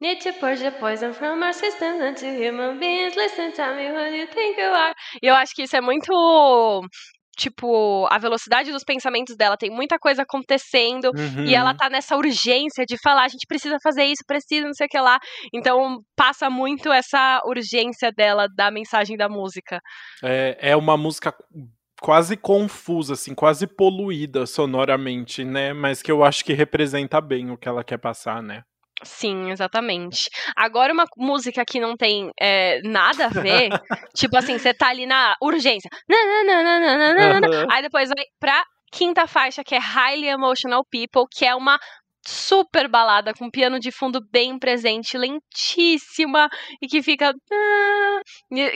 Need 0.01 0.19
to 0.21 0.33
purge 0.39 0.61
the 0.61 0.71
poison 0.71 1.13
from 1.13 1.43
our 1.43 1.53
system 1.53 2.01
and 2.01 2.15
to 2.15 2.25
human 2.25 2.79
beings. 2.79 3.15
Listen, 3.15 3.51
tell 3.53 3.75
me 3.75 3.87
who 3.87 4.15
you 4.15 4.25
think 4.27 4.59
you 4.59 4.67
are. 4.67 4.95
E 5.21 5.27
eu 5.27 5.35
acho 5.35 5.53
que 5.53 5.63
isso 5.63 5.75
é 5.75 5.81
muito 5.81 6.11
tipo, 7.37 8.07
a 8.09 8.17
velocidade 8.17 8.71
dos 8.71 8.83
pensamentos 8.83 9.35
dela, 9.35 9.57
tem 9.57 9.69
muita 9.69 9.97
coisa 9.97 10.23
acontecendo 10.23 11.11
uhum. 11.15 11.45
e 11.45 11.55
ela 11.55 11.73
tá 11.73 11.89
nessa 11.89 12.15
urgência 12.15 12.85
de 12.85 12.97
falar, 13.01 13.23
a 13.23 13.27
gente 13.27 13.45
precisa 13.47 13.77
fazer 13.81 14.03
isso, 14.03 14.23
precisa, 14.27 14.65
não 14.65 14.73
sei 14.73 14.85
o 14.85 14.89
que 14.89 14.99
lá. 14.99 15.17
Então 15.53 15.99
passa 16.15 16.49
muito 16.49 16.91
essa 16.91 17.41
urgência 17.45 18.11
dela 18.11 18.47
da 18.55 18.69
mensagem 18.69 19.17
da 19.17 19.29
música. 19.29 19.79
É, 20.23 20.57
é 20.59 20.75
uma 20.75 20.97
música 20.97 21.33
quase 22.01 22.35
confusa, 22.35 23.13
assim, 23.13 23.33
quase 23.33 23.67
poluída 23.67 24.45
sonoramente, 24.45 25.43
né? 25.43 25.73
Mas 25.73 26.01
que 26.01 26.11
eu 26.11 26.23
acho 26.23 26.43
que 26.43 26.53
representa 26.53 27.21
bem 27.21 27.51
o 27.51 27.57
que 27.57 27.67
ela 27.67 27.83
quer 27.83 27.97
passar, 27.97 28.41
né? 28.41 28.63
Sim, 29.03 29.49
exatamente. 29.51 30.29
Agora, 30.55 30.93
uma 30.93 31.05
música 31.17 31.63
que 31.65 31.79
não 31.79 31.95
tem 31.95 32.29
é, 32.39 32.81
nada 32.83 33.25
a 33.25 33.29
ver, 33.29 33.69
tipo 34.15 34.37
assim, 34.37 34.57
você 34.57 34.73
tá 34.73 34.89
ali 34.89 35.05
na 35.05 35.35
urgência, 35.41 35.89
uhum. 36.09 37.67
aí 37.71 37.81
depois 37.81 38.09
vai 38.09 38.25
pra 38.39 38.63
quinta 38.91 39.25
faixa, 39.25 39.63
que 39.63 39.73
é 39.73 39.79
Highly 39.79 40.27
Emotional 40.27 40.83
People, 40.91 41.25
que 41.31 41.45
é 41.45 41.55
uma 41.55 41.79
super 42.25 42.87
balada, 42.87 43.33
com 43.33 43.49
piano 43.49 43.79
de 43.79 43.91
fundo 43.91 44.19
bem 44.31 44.57
presente, 44.59 45.17
lentíssima, 45.17 46.49
e 46.81 46.87
que 46.87 47.01
fica. 47.01 47.33
Ah", 47.51 48.21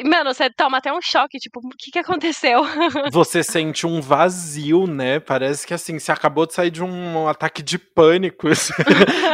mano, 0.06 0.34
você 0.34 0.50
toma 0.50 0.78
até 0.78 0.92
um 0.92 1.02
choque, 1.02 1.38
tipo, 1.38 1.60
o 1.60 1.70
que, 1.78 1.92
que 1.92 2.00
aconteceu? 2.00 2.62
Você 3.12 3.44
sente 3.44 3.86
um 3.86 4.02
vazio, 4.02 4.88
né? 4.88 5.20
Parece 5.20 5.66
que 5.66 5.74
assim, 5.74 6.00
você 6.00 6.12
acabou 6.12 6.46
de 6.46 6.54
sair 6.54 6.72
de 6.72 6.84
um 6.84 7.28
ataque 7.28 7.62
de 7.62 7.78
pânico. 7.78 8.48
Assim. 8.56 8.74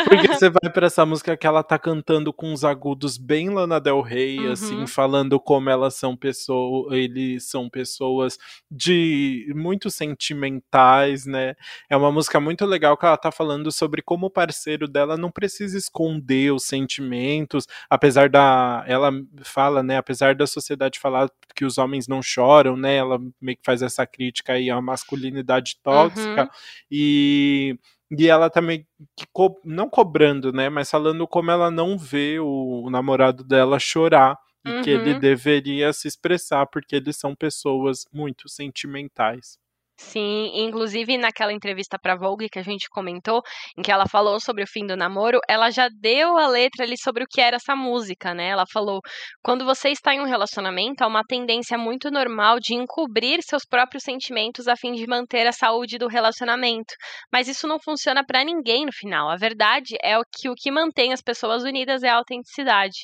Porque 0.07 0.27
você 0.27 0.49
vai 0.49 0.71
para 0.71 0.87
essa 0.87 1.05
música 1.05 1.37
que 1.37 1.47
ela 1.47 1.63
tá 1.63 1.77
cantando 1.79 2.33
com 2.33 2.53
os 2.53 2.63
agudos 2.63 3.17
bem 3.17 3.49
Lana 3.49 3.79
Del 3.79 4.01
Rey, 4.01 4.39
uhum. 4.39 4.51
assim, 4.51 4.87
falando 4.87 5.39
como 5.39 5.69
elas 5.69 5.95
são 5.95 6.15
pessoas, 6.15 6.93
eles 6.93 7.49
são 7.49 7.69
pessoas 7.69 8.37
de 8.69 9.51
muito 9.55 9.89
sentimentais, 9.89 11.25
né? 11.25 11.55
É 11.89 11.95
uma 11.95 12.11
música 12.11 12.39
muito 12.39 12.65
legal 12.65 12.97
que 12.97 13.05
ela 13.05 13.17
tá 13.17 13.31
falando 13.31 13.71
sobre 13.71 14.00
sobre 14.01 14.03
como 14.03 14.27
o 14.27 14.29
parceiro 14.29 14.87
dela 14.87 15.15
não 15.15 15.31
precisa 15.31 15.77
esconder 15.77 16.51
os 16.51 16.65
sentimentos, 16.65 17.67
apesar 17.89 18.29
da. 18.29 18.83
Ela 18.87 19.11
fala, 19.43 19.81
né? 19.83 19.97
Apesar 19.97 20.35
da 20.35 20.47
sociedade 20.47 20.99
falar 20.99 21.29
que 21.55 21.63
os 21.63 21.77
homens 21.77 22.07
não 22.07 22.21
choram, 22.21 22.75
né? 22.75 22.95
Ela 22.95 23.19
meio 23.39 23.57
que 23.57 23.65
faz 23.65 23.81
essa 23.81 24.05
crítica 24.05 24.53
aí 24.53 24.69
à 24.69 24.81
masculinidade 24.81 25.77
tóxica. 25.81 26.43
Uhum. 26.43 26.49
E. 26.91 27.77
E 28.19 28.27
ela 28.27 28.49
também, 28.49 28.85
co 29.31 29.57
não 29.63 29.89
cobrando, 29.89 30.51
né? 30.51 30.67
Mas 30.67 30.91
falando 30.91 31.25
como 31.25 31.49
ela 31.49 31.71
não 31.71 31.97
vê 31.97 32.39
o, 32.41 32.83
o 32.85 32.89
namorado 32.89 33.41
dela 33.41 33.79
chorar. 33.79 34.37
E 34.65 34.69
uhum. 34.69 34.81
que 34.83 34.89
ele 34.91 35.13
uhum. 35.13 35.19
deveria 35.19 35.91
se 35.91 36.07
expressar, 36.07 36.67
porque 36.67 36.97
eles 36.97 37.17
são 37.17 37.33
pessoas 37.33 38.05
muito 38.13 38.47
sentimentais. 38.47 39.57
Sim, 40.03 40.51
inclusive 40.55 41.15
naquela 41.17 41.53
entrevista 41.53 41.97
para 41.97 42.15
Vogue 42.15 42.49
que 42.49 42.57
a 42.57 42.63
gente 42.63 42.89
comentou, 42.89 43.41
em 43.77 43.81
que 43.83 43.91
ela 43.91 44.07
falou 44.07 44.39
sobre 44.39 44.63
o 44.63 44.67
fim 44.67 44.85
do 44.85 44.97
namoro, 44.97 45.39
ela 45.47 45.69
já 45.69 45.87
deu 45.89 46.37
a 46.37 46.47
letra 46.47 46.83
ali 46.83 46.97
sobre 46.97 47.23
o 47.23 47.27
que 47.29 47.39
era 47.39 47.57
essa 47.57 47.75
música, 47.75 48.33
né? 48.33 48.47
Ela 48.49 48.65
falou: 48.65 48.99
"Quando 49.43 49.63
você 49.63 49.89
está 49.89 50.13
em 50.13 50.19
um 50.19 50.25
relacionamento, 50.25 51.03
há 51.03 51.07
uma 51.07 51.23
tendência 51.23 51.77
muito 51.77 52.09
normal 52.09 52.59
de 52.59 52.73
encobrir 52.73 53.41
seus 53.43 53.63
próprios 53.63 54.03
sentimentos 54.03 54.67
a 54.67 54.75
fim 54.75 54.93
de 54.93 55.05
manter 55.07 55.45
a 55.47 55.51
saúde 55.53 55.97
do 55.97 56.07
relacionamento, 56.07 56.93
mas 57.31 57.47
isso 57.47 57.67
não 57.67 57.79
funciona 57.79 58.25
para 58.25 58.43
ninguém 58.43 58.85
no 58.85 58.91
final. 58.91 59.29
A 59.29 59.37
verdade 59.37 59.95
é 60.03 60.17
que 60.33 60.49
o 60.49 60.55
que 60.55 60.71
mantém 60.71 61.13
as 61.13 61.21
pessoas 61.21 61.63
unidas 61.63 62.01
é 62.01 62.09
a 62.09 62.15
autenticidade". 62.15 62.97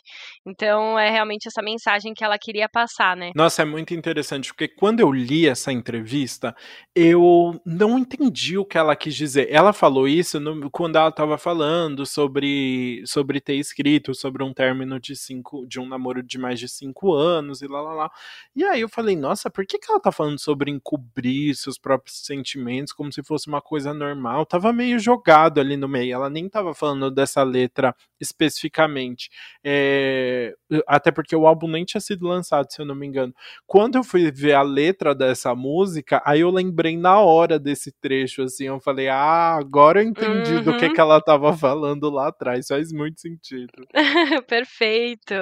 Então, 0.46 0.98
é 0.98 1.10
realmente 1.12 1.48
essa 1.48 1.62
mensagem 1.62 2.14
que 2.14 2.24
ela 2.24 2.38
queria 2.42 2.68
passar, 2.68 3.16
né? 3.16 3.32
Nossa, 3.36 3.62
é 3.62 3.66
muito 3.66 3.94
interessante, 3.94 4.52
porque 4.52 4.68
quando 4.68 5.00
eu 5.00 5.12
li 5.12 5.48
essa 5.48 5.72
entrevista, 5.72 6.56
eu 7.00 7.62
não 7.63 8.00
entendi 8.00 8.58
o 8.58 8.65
que 8.65 8.76
ela 8.76 8.95
quis 8.95 9.13
dizer. 9.13 9.47
Ela 9.52 9.71
falou 9.71 10.08
isso 10.08 10.39
no, 10.39 10.67
quando 10.71 10.95
ela 10.95 11.10
estava 11.10 11.38
falando 11.38 12.08
sobre, 12.08 13.04
sobre 13.06 13.39
ter 13.39 13.54
escrito 13.54 14.15
sobre 14.15 14.43
um 14.43 14.52
término 14.52 15.00
de 15.00 15.15
cinco, 15.15 15.63
de 15.67 15.80
um 15.80 15.88
namoro 15.88 16.23
de 16.23 16.39
mais 16.39 16.60
de 16.60 16.67
cinco 16.67 17.13
anos 17.13 17.62
e 17.62 17.67
lá 17.67 17.82
lá 17.82 17.93
lá. 17.93 18.12
E 18.56 18.63
aí 18.63 18.82
eu 18.82 18.89
falei, 18.89 19.15
nossa, 19.15 19.47
por 19.47 19.63
que, 19.63 19.78
que 19.78 19.91
ela 19.91 20.00
tá 20.00 20.12
falando 20.12 20.39
sobre 20.39 20.71
encobrir 20.71 21.56
seus 21.56 21.78
próprios 21.78 22.17
sentimentos 22.26 22.91
como 22.91 23.13
se 23.13 23.21
fosse 23.21 23.47
uma 23.47 23.62
coisa 23.62 23.93
normal? 23.93 24.43
Tava 24.43 24.73
meio 24.73 24.97
jogado 24.97 25.60
ali 25.60 25.78
no 25.78 25.88
meio. 25.88 26.15
Ela 26.15 26.32
nem 26.32 26.50
tava 26.50 26.73
falando 26.73 27.12
dessa 27.12 27.43
letra 27.43 27.95
especificamente. 28.19 29.30
É, 29.63 30.56
até 30.88 31.12
porque 31.12 31.36
o 31.36 31.45
álbum 31.45 31.67
nem 31.67 31.86
tinha 31.86 32.02
sido 32.02 32.26
lançado, 32.26 32.71
se 32.71 32.82
eu 32.82 32.86
não 32.88 32.95
me 32.95 33.06
engano. 33.06 33.36
Quando 33.67 33.97
eu 33.97 34.04
fui 34.04 34.32
ver 34.32 34.54
a 34.54 34.63
letra 34.63 35.13
dessa 35.13 35.54
música, 35.54 36.23
aí 36.26 36.39
eu 36.39 36.50
lembrei 36.50 36.77
lembrei 36.78 36.96
na 36.96 37.20
hora 37.20 37.58
desse 37.58 37.92
trecho, 38.00 38.44
assim, 38.44 38.66
eu 38.68 38.80
falei, 38.80 39.10
ah, 39.10 39.56
agora 39.56 40.00
eu 40.02 40.08
entendi 40.08 40.58
uhum. 40.58 40.63
do 40.63 40.78
que, 40.78 40.86
uhum. 40.86 40.94
que 40.94 41.02
ela 41.02 41.18
estava 41.18 41.58
falando 41.58 42.08
lá 42.12 42.28
atrás, 42.28 42.68
faz 42.68 42.92
muito 42.94 43.20
sentido. 43.20 43.74
Perfeito. 44.48 45.34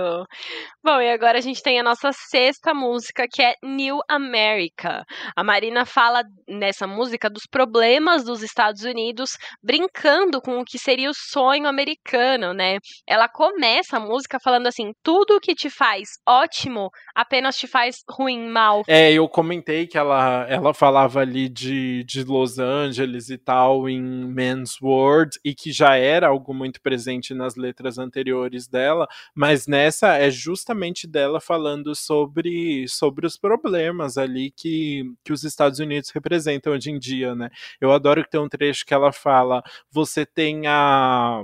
Bom, 0.82 1.02
e 1.02 1.12
agora 1.12 1.38
a 1.38 1.42
gente 1.42 1.62
tem 1.62 1.78
a 1.78 1.84
nossa 1.84 2.12
sexta 2.14 2.74
música, 2.74 3.28
que 3.30 3.42
é 3.42 3.56
New 3.62 4.00
America. 4.10 5.04
A 5.36 5.44
Marina 5.44 5.86
fala 5.86 6.24
nessa 6.48 6.88
música 6.88 7.30
dos 7.30 7.44
problemas 7.46 8.24
dos 8.24 8.42
Estados 8.42 8.84
Unidos, 8.84 9.32
brincando 9.62 10.42
com 10.42 10.60
o 10.60 10.66
que 10.66 10.80
seria 10.80 11.10
o 11.10 11.14
sonho 11.14 11.68
americano, 11.68 12.54
né? 12.54 12.78
Ela 13.08 13.28
começa 13.28 13.98
a 13.98 14.00
música 14.00 14.40
falando 14.40 14.68
assim: 14.68 14.94
tudo 15.04 15.42
que 15.42 15.54
te 15.54 15.70
faz 15.70 16.10
ótimo 16.26 16.90
apenas 17.14 17.58
te 17.58 17.68
faz 17.68 17.98
ruim, 18.10 18.48
mal. 18.48 18.84
É, 18.88 19.12
eu 19.12 19.28
comentei 19.28 19.88
que 19.88 19.98
ela, 19.98 20.46
ela 20.48 20.74
falava 20.74 21.25
ali 21.26 21.50
de, 21.50 22.04
de 22.04 22.24
Los 22.24 22.60
Angeles 22.60 23.30
e 23.30 23.38
tal 23.38 23.90
em 23.90 24.02
Men's 24.02 24.80
World 24.82 25.38
e 25.44 25.54
que 25.54 25.72
já 25.72 25.96
era 25.96 26.28
algo 26.28 26.54
muito 26.54 26.80
presente 26.82 27.34
nas 27.34 27.56
letras 27.56 27.98
anteriores 27.98 28.68
dela, 28.68 29.08
mas 29.34 29.68
nessa 29.68 30.16
é 30.18 30.30
justamente 30.30 31.08
dela 31.08 31.42
falando 31.42 31.96
sobre, 31.96 32.88
sobre 32.88 33.26
os 33.26 33.38
problemas 33.38 34.18
ali 34.18 34.52
que, 34.52 35.04
que 35.24 35.34
os 35.34 35.44
Estados 35.44 35.80
Unidos 35.80 36.12
representam 36.12 36.74
hoje 36.74 36.92
em 36.92 37.00
dia, 37.00 37.36
né? 37.36 37.50
Eu 37.82 37.92
adoro 37.92 38.24
que 38.24 38.30
tem 38.30 38.40
um 38.40 38.50
trecho 38.50 38.86
que 38.86 38.94
ela 38.94 39.12
fala: 39.12 39.64
você 39.92 40.26
tem 40.26 40.68
a 40.68 41.44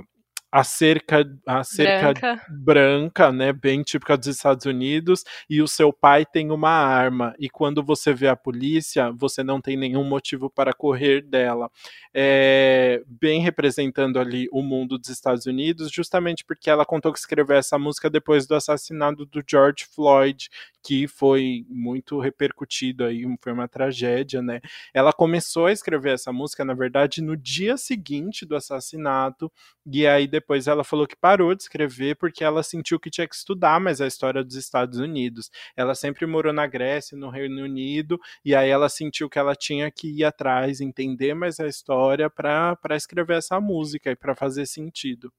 a 0.52 0.62
cerca, 0.62 1.24
a 1.46 1.64
cerca 1.64 2.12
branca. 2.12 2.46
branca, 2.50 3.32
né, 3.32 3.54
bem 3.54 3.82
típica 3.82 4.18
dos 4.18 4.26
Estados 4.26 4.66
Unidos, 4.66 5.24
e 5.48 5.62
o 5.62 5.66
seu 5.66 5.90
pai 5.90 6.26
tem 6.26 6.50
uma 6.50 6.68
arma. 6.68 7.34
E 7.38 7.48
quando 7.48 7.82
você 7.82 8.12
vê 8.12 8.28
a 8.28 8.36
polícia, 8.36 9.10
você 9.12 9.42
não 9.42 9.62
tem 9.62 9.78
nenhum 9.78 10.04
motivo 10.04 10.50
para 10.50 10.74
correr 10.74 11.22
dela. 11.22 11.70
É, 12.14 13.02
bem 13.06 13.40
representando 13.40 14.18
ali 14.18 14.46
o 14.52 14.62
mundo 14.62 14.98
dos 14.98 15.08
Estados 15.08 15.46
Unidos, 15.46 15.90
justamente 15.90 16.44
porque 16.44 16.68
ela 16.68 16.84
contou 16.84 17.14
que 17.14 17.18
escreveu 17.18 17.56
essa 17.56 17.78
música 17.78 18.10
depois 18.10 18.46
do 18.46 18.54
assassinato 18.54 19.24
do 19.24 19.42
George 19.48 19.86
Floyd, 19.94 20.50
que 20.84 21.08
foi 21.08 21.64
muito 21.70 22.18
repercutido 22.20 23.04
aí, 23.04 23.24
foi 23.40 23.52
uma 23.52 23.68
tragédia, 23.68 24.42
né? 24.42 24.60
Ela 24.92 25.12
começou 25.12 25.66
a 25.66 25.72
escrever 25.72 26.12
essa 26.12 26.32
música, 26.32 26.64
na 26.64 26.74
verdade, 26.74 27.22
no 27.22 27.36
dia 27.36 27.78
seguinte 27.78 28.44
do 28.44 28.54
assassinato, 28.54 29.50
e 29.86 30.06
aí 30.06 30.26
depois 30.26 30.41
ela 30.66 30.84
falou 30.84 31.06
que 31.06 31.16
parou 31.16 31.54
de 31.54 31.62
escrever 31.62 32.16
porque 32.16 32.44
ela 32.44 32.62
sentiu 32.62 32.98
que 32.98 33.10
tinha 33.10 33.26
que 33.26 33.34
estudar 33.34 33.80
mais 33.80 34.00
a 34.00 34.06
história 34.06 34.44
dos 34.44 34.56
Estados 34.56 34.98
Unidos. 34.98 35.50
Ela 35.76 35.94
sempre 35.94 36.26
morou 36.26 36.52
na 36.52 36.66
Grécia, 36.66 37.16
no 37.16 37.30
Reino 37.30 37.62
Unido, 37.62 38.18
e 38.44 38.54
aí 38.54 38.68
ela 38.70 38.88
sentiu 38.88 39.28
que 39.28 39.38
ela 39.38 39.54
tinha 39.54 39.90
que 39.90 40.08
ir 40.08 40.24
atrás, 40.24 40.80
entender 40.80 41.34
mais 41.34 41.58
a 41.60 41.66
história 41.66 42.28
para 42.30 42.76
escrever 42.92 43.38
essa 43.38 43.60
música 43.60 44.10
e 44.10 44.16
para 44.16 44.34
fazer 44.34 44.66
sentido. 44.66 45.32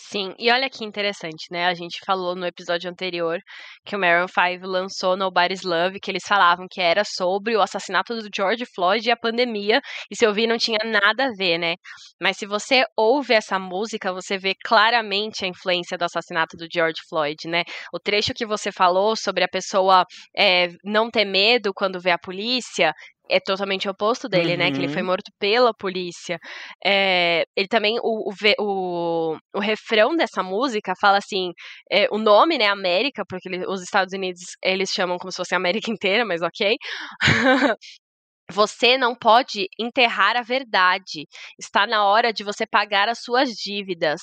Sim, 0.00 0.32
e 0.38 0.50
olha 0.50 0.70
que 0.70 0.84
interessante, 0.84 1.46
né? 1.50 1.66
A 1.66 1.74
gente 1.74 1.98
falou 2.06 2.36
no 2.36 2.46
episódio 2.46 2.88
anterior 2.88 3.40
que 3.84 3.96
o 3.96 3.98
Maroon 3.98 4.28
5 4.28 4.64
lançou 4.64 5.16
Nobody's 5.16 5.62
Love, 5.64 5.98
que 6.00 6.08
eles 6.10 6.22
falavam 6.24 6.66
que 6.70 6.80
era 6.80 7.02
sobre 7.04 7.56
o 7.56 7.60
assassinato 7.60 8.14
do 8.14 8.28
George 8.34 8.64
Floyd 8.74 9.06
e 9.06 9.10
a 9.10 9.16
pandemia, 9.16 9.80
e 10.08 10.16
se 10.16 10.24
eu 10.24 10.32
vi 10.32 10.46
não 10.46 10.56
tinha 10.56 10.78
nada 10.84 11.26
a 11.26 11.32
ver, 11.36 11.58
né? 11.58 11.74
Mas 12.20 12.36
se 12.36 12.46
você 12.46 12.84
ouve 12.96 13.34
essa 13.34 13.58
música, 13.58 14.12
você 14.12 14.38
vê 14.38 14.54
claramente 14.64 15.44
a 15.44 15.48
influência 15.48 15.98
do 15.98 16.04
assassinato 16.04 16.56
do 16.56 16.68
George 16.72 17.00
Floyd, 17.08 17.48
né? 17.48 17.64
O 17.92 17.98
trecho 17.98 18.32
que 18.32 18.46
você 18.46 18.70
falou 18.70 19.16
sobre 19.16 19.42
a 19.42 19.48
pessoa 19.48 20.04
é, 20.36 20.68
não 20.84 21.10
ter 21.10 21.24
medo 21.24 21.72
quando 21.74 22.00
vê 22.00 22.12
a 22.12 22.18
polícia, 22.18 22.94
é 23.30 23.40
totalmente 23.40 23.88
oposto 23.88 24.28
dele, 24.28 24.52
uhum. 24.52 24.58
né? 24.58 24.70
Que 24.70 24.78
ele 24.78 24.88
foi 24.88 25.02
uhum. 25.02 25.08
morto 25.08 25.30
pela 25.38 25.72
polícia. 25.74 26.38
É, 26.84 27.44
ele 27.56 27.68
também, 27.68 27.98
o, 28.02 28.30
o, 28.30 28.32
o, 28.60 29.36
o, 29.54 29.60
refrão 29.60 30.16
dessa 30.16 30.42
música 30.42 30.94
fala 31.00 31.18
assim, 31.18 31.52
é, 31.90 32.08
o 32.10 32.18
nome, 32.18 32.58
né, 32.58 32.66
América, 32.66 33.24
porque 33.28 33.48
ele, 33.48 33.66
os 33.66 33.82
Estados 33.82 34.12
Unidos, 34.14 34.40
eles 34.62 34.90
chamam 34.90 35.18
como 35.18 35.30
se 35.30 35.36
fosse 35.36 35.54
a 35.54 35.58
América 35.58 35.90
inteira, 35.90 36.24
mas 36.24 36.42
ok. 36.42 36.76
Você 38.50 38.96
não 38.96 39.14
pode 39.14 39.68
enterrar 39.78 40.36
a 40.36 40.42
verdade. 40.42 41.26
Está 41.58 41.86
na 41.86 42.06
hora 42.06 42.32
de 42.32 42.42
você 42.42 42.66
pagar 42.66 43.08
as 43.08 43.18
suas 43.18 43.50
dívidas. 43.50 44.20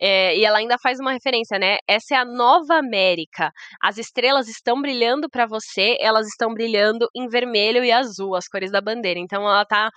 É, 0.00 0.36
e 0.36 0.44
ela 0.44 0.58
ainda 0.58 0.76
faz 0.82 0.98
uma 0.98 1.12
referência, 1.12 1.58
né? 1.58 1.76
Essa 1.86 2.16
é 2.16 2.18
a 2.18 2.24
nova 2.24 2.74
América. 2.74 3.52
As 3.80 3.96
estrelas 3.96 4.48
estão 4.48 4.80
brilhando 4.82 5.28
para 5.30 5.46
você, 5.46 5.96
elas 6.00 6.26
estão 6.26 6.52
brilhando 6.52 7.08
em 7.14 7.28
vermelho 7.28 7.84
e 7.84 7.92
azul, 7.92 8.34
as 8.34 8.48
cores 8.48 8.72
da 8.72 8.80
bandeira. 8.80 9.20
Então 9.20 9.42
ela 9.42 9.62
está 9.62 9.90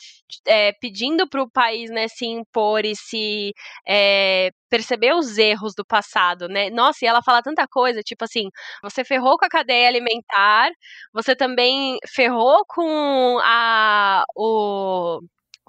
é, 0.47 0.71
pedindo 0.73 1.27
para 1.27 1.41
o 1.41 1.49
país 1.49 1.89
né, 1.89 2.07
se 2.07 2.25
impor 2.25 2.85
e 2.85 2.95
se 2.95 3.53
é, 3.87 4.51
perceber 4.73 5.13
os 5.13 5.37
erros 5.37 5.75
do 5.75 5.85
passado, 5.85 6.47
né? 6.47 6.71
Nossa, 6.71 7.05
e 7.05 7.07
ela 7.07 7.21
fala 7.21 7.43
tanta 7.43 7.67
coisa, 7.67 8.01
tipo 8.01 8.25
assim, 8.25 8.49
você 8.81 9.03
ferrou 9.05 9.37
com 9.37 9.45
a 9.45 9.49
cadeia 9.49 9.87
alimentar, 9.87 10.71
você 11.13 11.35
também 11.35 11.97
ferrou 12.11 12.65
com 12.67 13.37
a 13.43 14.23
o 14.35 15.19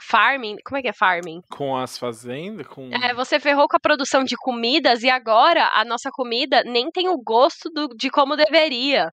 farming, 0.00 0.56
como 0.64 0.78
é 0.78 0.82
que 0.82 0.88
é 0.88 0.92
farming? 0.92 1.40
Com 1.50 1.76
as 1.76 1.98
fazendas, 1.98 2.66
com 2.66 2.88
É, 2.94 3.12
você 3.12 3.38
ferrou 3.38 3.68
com 3.68 3.76
a 3.76 3.80
produção 3.80 4.24
de 4.24 4.36
comidas 4.36 5.02
e 5.02 5.10
agora 5.10 5.68
a 5.74 5.84
nossa 5.84 6.10
comida 6.10 6.62
nem 6.64 6.90
tem 6.90 7.08
o 7.10 7.18
gosto 7.22 7.68
do, 7.70 7.88
de 7.96 8.08
como 8.10 8.36
deveria. 8.36 9.10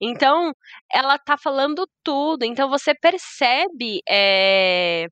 Então, 0.00 0.52
ela 0.92 1.18
tá 1.18 1.36
falando 1.38 1.86
tudo. 2.04 2.44
Então 2.44 2.68
você 2.68 2.94
percebe 2.94 4.00
é, 4.08 5.06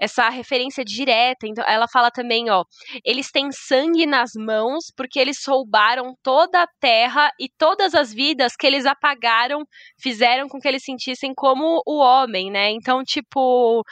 essa 0.00 0.28
referência 0.28 0.84
direta. 0.84 1.46
Então, 1.46 1.64
ela 1.66 1.86
fala 1.88 2.10
também, 2.10 2.50
ó, 2.50 2.64
eles 3.04 3.30
têm 3.30 3.50
sangue 3.52 4.06
nas 4.06 4.30
mãos 4.36 4.86
porque 4.96 5.18
eles 5.18 5.38
roubaram 5.46 6.14
toda 6.22 6.62
a 6.62 6.68
terra 6.80 7.30
e 7.40 7.48
todas 7.58 7.94
as 7.94 8.12
vidas 8.12 8.54
que 8.56 8.66
eles 8.66 8.86
apagaram 8.86 9.64
fizeram 10.00 10.48
com 10.48 10.58
que 10.58 10.68
eles 10.68 10.84
sentissem 10.84 11.32
como 11.34 11.82
o 11.86 11.98
homem, 11.98 12.50
né? 12.50 12.70
Então, 12.70 13.02
tipo, 13.04 13.82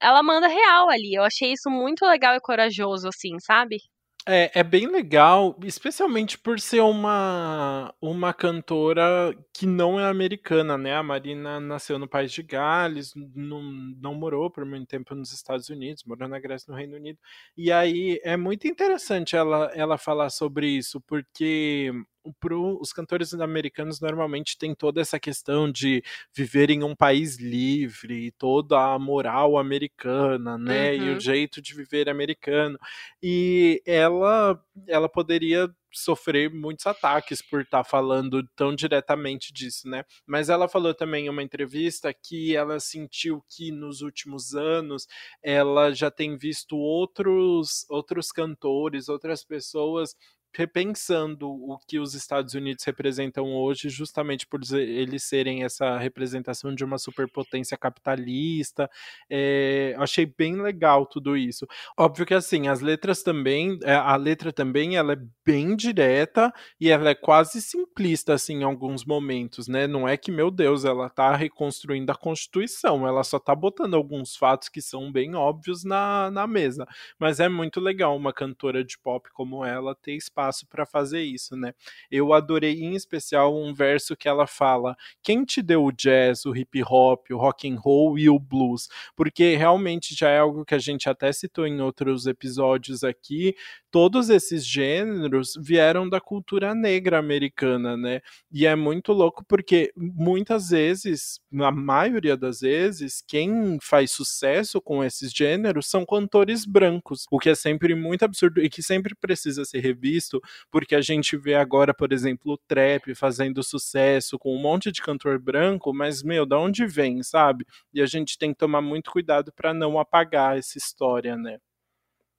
ela 0.00 0.22
manda 0.22 0.48
real 0.48 0.88
ali. 0.90 1.14
Eu 1.14 1.24
achei 1.24 1.52
isso 1.52 1.70
muito 1.70 2.04
legal 2.06 2.34
e 2.36 2.40
corajoso, 2.40 3.08
assim, 3.08 3.38
sabe? 3.40 3.78
É, 4.26 4.60
é 4.60 4.62
bem 4.62 4.86
legal, 4.86 5.54
especialmente 5.64 6.38
por 6.38 6.58
ser 6.58 6.80
uma, 6.80 7.94
uma 8.00 8.32
cantora 8.32 9.36
que 9.52 9.66
não 9.66 10.00
é 10.00 10.06
americana, 10.06 10.78
né? 10.78 10.94
A 10.94 11.02
Marina 11.02 11.60
nasceu 11.60 11.98
no 11.98 12.08
País 12.08 12.32
de 12.32 12.42
Gales, 12.42 13.12
não, 13.34 13.60
não 13.62 14.14
morou 14.14 14.50
por 14.50 14.64
muito 14.64 14.88
tempo 14.88 15.14
nos 15.14 15.30
Estados 15.30 15.68
Unidos, 15.68 16.04
morou 16.04 16.26
na 16.26 16.38
Grécia 16.38 16.70
no 16.70 16.76
Reino 16.76 16.96
Unido. 16.96 17.18
E 17.54 17.70
aí 17.70 18.18
é 18.24 18.34
muito 18.34 18.66
interessante 18.66 19.36
ela, 19.36 19.70
ela 19.74 19.98
falar 19.98 20.30
sobre 20.30 20.68
isso, 20.68 21.02
porque 21.02 21.92
pro, 22.32 22.78
os 22.80 22.92
cantores 22.92 23.34
americanos 23.34 24.00
normalmente 24.00 24.56
têm 24.58 24.74
toda 24.74 25.00
essa 25.00 25.18
questão 25.18 25.70
de 25.70 26.02
viver 26.34 26.70
em 26.70 26.82
um 26.82 26.94
país 26.94 27.38
livre, 27.38 28.32
toda 28.32 28.94
a 28.94 28.98
moral 28.98 29.58
americana, 29.58 30.56
né? 30.58 30.92
Uhum. 30.92 30.96
E 30.96 31.10
o 31.10 31.12
uhum. 31.14 31.20
jeito 31.20 31.60
de 31.60 31.74
viver 31.74 32.08
americano. 32.08 32.78
E 33.22 33.82
ela, 33.86 34.60
ela 34.88 35.08
poderia 35.08 35.70
sofrer 35.94 36.50
muitos 36.52 36.86
ataques 36.86 37.40
por 37.40 37.62
estar 37.62 37.78
tá 37.78 37.84
falando 37.84 38.46
tão 38.56 38.74
diretamente 38.74 39.52
disso, 39.52 39.88
né? 39.88 40.04
Mas 40.26 40.48
ela 40.48 40.68
falou 40.68 40.92
também 40.94 41.26
em 41.26 41.28
uma 41.28 41.42
entrevista 41.42 42.12
que 42.12 42.56
ela 42.56 42.80
sentiu 42.80 43.42
que 43.48 43.70
nos 43.70 44.02
últimos 44.02 44.54
anos 44.54 45.06
ela 45.42 45.92
já 45.92 46.10
tem 46.10 46.36
visto 46.36 46.76
outros 46.76 47.86
outros 47.88 48.32
cantores, 48.32 49.08
outras 49.08 49.44
pessoas 49.44 50.16
repensando 50.56 51.48
o 51.48 51.78
que 51.86 51.98
os 51.98 52.14
Estados 52.14 52.54
Unidos 52.54 52.84
representam 52.84 53.54
hoje, 53.54 53.88
justamente 53.88 54.46
por 54.46 54.60
eles 54.72 55.24
serem 55.24 55.64
essa 55.64 55.98
representação 55.98 56.74
de 56.74 56.84
uma 56.84 56.98
superpotência 56.98 57.76
capitalista. 57.76 58.90
É, 59.28 59.94
achei 59.98 60.26
bem 60.26 60.60
legal 60.60 61.06
tudo 61.06 61.36
isso. 61.36 61.66
Óbvio 61.98 62.26
que 62.26 62.34
assim, 62.34 62.68
as 62.68 62.80
letras 62.80 63.22
também, 63.22 63.78
eh, 63.82 63.94
a 63.94 64.16
letra 64.16 64.52
também, 64.52 64.96
ela 64.96 65.14
é 65.14 65.18
bem 65.44 65.76
direta 65.76 66.52
e 66.80 66.90
ela 66.90 67.10
é 67.10 67.14
quase 67.14 67.60
simplista 67.60 68.34
assim 68.34 68.60
em 68.60 68.64
alguns 68.64 69.04
momentos, 69.04 69.68
né? 69.68 69.86
Não 69.86 70.08
é 70.08 70.16
que 70.16 70.30
meu 70.30 70.50
Deus, 70.50 70.84
ela 70.84 71.08
tá 71.10 71.34
reconstruindo 71.36 72.10
a 72.12 72.16
Constituição, 72.16 73.06
ela 73.06 73.24
só 73.24 73.38
tá 73.38 73.54
botando 73.54 73.94
alguns 73.94 74.36
fatos 74.36 74.68
que 74.68 74.80
são 74.80 75.10
bem 75.12 75.34
óbvios 75.34 75.84
na, 75.84 76.30
na 76.30 76.46
mesa. 76.46 76.86
Mas 77.18 77.40
é 77.40 77.48
muito 77.48 77.80
legal 77.80 78.16
uma 78.16 78.32
cantora 78.32 78.84
de 78.84 78.98
pop 78.98 79.28
como 79.32 79.64
ela 79.64 79.94
ter 79.94 80.14
espaço 80.14 80.43
para 80.68 80.84
fazer 80.86 81.22
isso, 81.22 81.56
né? 81.56 81.72
Eu 82.10 82.32
adorei 82.32 82.82
em 82.82 82.94
especial 82.94 83.54
um 83.56 83.72
verso 83.72 84.16
que 84.16 84.28
ela 84.28 84.46
fala: 84.46 84.96
"Quem 85.22 85.44
te 85.44 85.62
deu 85.62 85.84
o 85.84 85.92
jazz, 85.92 86.44
o 86.44 86.54
hip 86.56 86.82
hop, 86.84 87.26
o 87.30 87.36
rock 87.36 87.68
and 87.70 87.76
roll 87.78 88.18
e 88.18 88.28
o 88.28 88.38
blues?" 88.38 88.88
Porque 89.16 89.56
realmente 89.56 90.14
já 90.14 90.28
é 90.30 90.38
algo 90.38 90.64
que 90.64 90.74
a 90.74 90.78
gente 90.78 91.08
até 91.08 91.32
citou 91.32 91.66
em 91.66 91.80
outros 91.80 92.26
episódios 92.26 93.04
aqui, 93.04 93.54
todos 93.90 94.28
esses 94.28 94.66
gêneros 94.66 95.52
vieram 95.60 96.08
da 96.08 96.20
cultura 96.20 96.74
negra 96.74 97.18
americana, 97.18 97.96
né? 97.96 98.20
E 98.50 98.66
é 98.66 98.74
muito 98.74 99.12
louco 99.12 99.44
porque 99.46 99.92
muitas 99.96 100.68
vezes, 100.70 101.40
na 101.50 101.70
maioria 101.70 102.36
das 102.36 102.60
vezes, 102.60 103.22
quem 103.26 103.78
faz 103.80 104.10
sucesso 104.10 104.80
com 104.80 105.02
esses 105.04 105.32
gêneros 105.32 105.86
são 105.86 106.04
cantores 106.04 106.64
brancos, 106.66 107.26
o 107.30 107.38
que 107.38 107.50
é 107.50 107.54
sempre 107.54 107.94
muito 107.94 108.24
absurdo 108.24 108.60
e 108.62 108.68
que 108.68 108.82
sempre 108.82 109.14
precisa 109.14 109.64
ser 109.64 109.80
revisto, 109.80 110.33
porque 110.70 110.94
a 110.94 111.00
gente 111.00 111.36
vê 111.36 111.54
agora, 111.54 111.94
por 111.94 112.12
exemplo, 112.12 112.52
o 112.52 112.58
trap 112.68 113.14
fazendo 113.14 113.62
sucesso 113.62 114.38
com 114.38 114.54
um 114.56 114.60
monte 114.60 114.90
de 114.92 115.02
cantor 115.02 115.38
branco, 115.38 115.92
mas 115.92 116.22
meu, 116.22 116.46
da 116.46 116.58
onde 116.58 116.86
vem, 116.86 117.22
sabe? 117.22 117.66
E 117.92 118.00
a 118.00 118.06
gente 118.06 118.38
tem 118.38 118.52
que 118.52 118.58
tomar 118.58 118.80
muito 118.80 119.10
cuidado 119.10 119.52
para 119.52 119.74
não 119.74 119.98
apagar 119.98 120.58
essa 120.58 120.78
história, 120.78 121.36
né? 121.36 121.58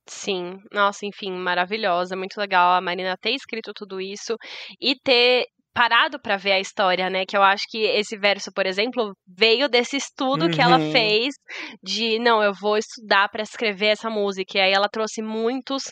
Sim, 0.08 0.62
nossa, 0.71 1.05
enfim, 1.05 1.31
maravilhosa, 1.31 2.15
muito 2.15 2.38
legal 2.39 2.73
a 2.73 2.81
Marina 2.81 3.17
ter 3.17 3.31
escrito 3.31 3.73
tudo 3.73 3.99
isso 3.99 4.38
e 4.79 4.95
ter 5.03 5.47
parado 5.75 6.17
para 6.17 6.38
ver 6.38 6.53
a 6.53 6.59
história, 6.59 7.09
né? 7.09 7.25
Que 7.25 7.35
eu 7.35 7.43
acho 7.43 7.65
que 7.69 7.79
esse 7.79 8.17
verso, 8.17 8.49
por 8.53 8.65
exemplo, 8.65 9.13
veio 9.27 9.67
desse 9.67 9.97
estudo 9.97 10.45
uhum. 10.45 10.51
que 10.51 10.61
ela 10.61 10.79
uhum. 10.79 10.91
fez 10.93 11.35
de 11.83 12.17
não, 12.17 12.41
eu 12.41 12.53
vou 12.53 12.77
estudar 12.77 13.27
para 13.27 13.43
escrever 13.43 13.88
essa 13.88 14.09
música. 14.09 14.57
E 14.57 14.61
aí 14.61 14.71
ela 14.71 14.88
trouxe 14.88 15.21
muitos 15.21 15.83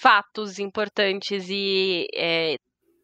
fatos 0.00 0.60
importantes 0.60 1.48
e 1.50 2.06
é, 2.14 2.54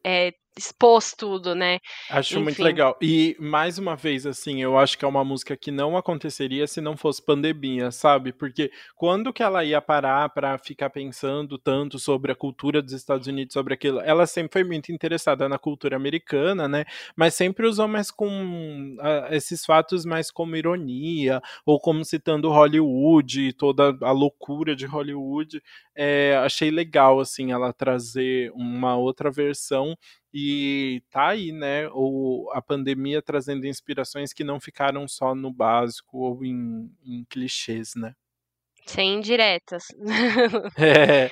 é, 0.07 0.31
expôs 0.59 1.15
tudo, 1.15 1.55
né? 1.55 1.79
Acho 2.11 2.35
Enfim. 2.35 2.45
muito 2.45 2.63
legal. 2.63 2.97
E 3.01 3.37
mais 3.39 3.79
uma 3.79 3.97
vez, 3.97 4.27
assim, 4.27 4.63
eu 4.63 4.77
acho 4.77 4.99
que 4.99 5.05
é 5.05 5.09
uma 5.09 5.25
música 5.25 5.57
que 5.57 5.71
não 5.71 5.97
aconteceria 5.97 6.67
se 6.67 6.81
não 6.81 6.97
fosse 6.97 7.25
pandemia, 7.25 7.91
sabe? 7.91 8.33
Porque 8.33 8.71
quando 8.97 9.33
que 9.33 9.43
ela 9.43 9.65
ia 9.65 9.81
parar 9.81 10.29
para 10.31 10.59
ficar 10.59 10.91
pensando 10.91 11.59
tanto 11.59 11.99
sobre 11.99 12.33
a 12.33 12.35
cultura 12.35 12.83
dos 12.83 12.93
Estados 12.93 13.27
Unidos, 13.27 13.53
sobre 13.53 13.75
aquilo? 13.75 14.01
Ela 14.01 14.27
sempre 14.27 14.61
foi 14.61 14.65
muito 14.65 14.91
interessada 14.93 15.49
na 15.49 15.59
cultura 15.59 15.97
americana, 15.97 16.67
né? 16.69 16.85
Mas 17.17 17.35
sempre 17.35 17.67
usou 17.67 17.89
mais 17.89 18.11
com 18.11 18.97
uh, 18.99 19.33
esses 19.33 19.65
fatos 19.65 20.05
mais 20.05 20.31
como 20.31 20.57
ironia, 20.57 21.41
ou 21.65 21.81
como 21.81 22.05
citando 22.05 22.51
Hollywood, 22.51 23.53
toda 23.55 23.97
a 24.03 24.11
loucura 24.11 24.75
de 24.75 24.87
Hollywood. 24.87 25.63
É, 25.97 26.37
achei 26.45 26.71
legal, 26.71 27.21
assim, 27.21 27.53
ela 27.53 27.73
trazer 27.73 28.51
uma 28.55 28.97
outra 28.97 29.31
versão 29.31 29.97
e 30.33 31.03
tá 31.11 31.29
aí, 31.29 31.53
né, 31.53 31.89
o, 31.93 32.51
a 32.53 32.61
pandemia 32.61 33.23
trazendo 33.23 33.67
inspirações 33.67 34.33
que 34.33 34.45
não 34.45 34.61
ficaram 34.61 35.09
só 35.09 35.35
no 35.35 35.53
básico 35.53 36.19
ou 36.19 36.45
em, 36.45 36.91
em 37.05 37.25
clichês, 37.29 37.95
né? 37.97 38.15
Sem 38.87 39.21
diretas. 39.21 39.85
é. 40.79 41.31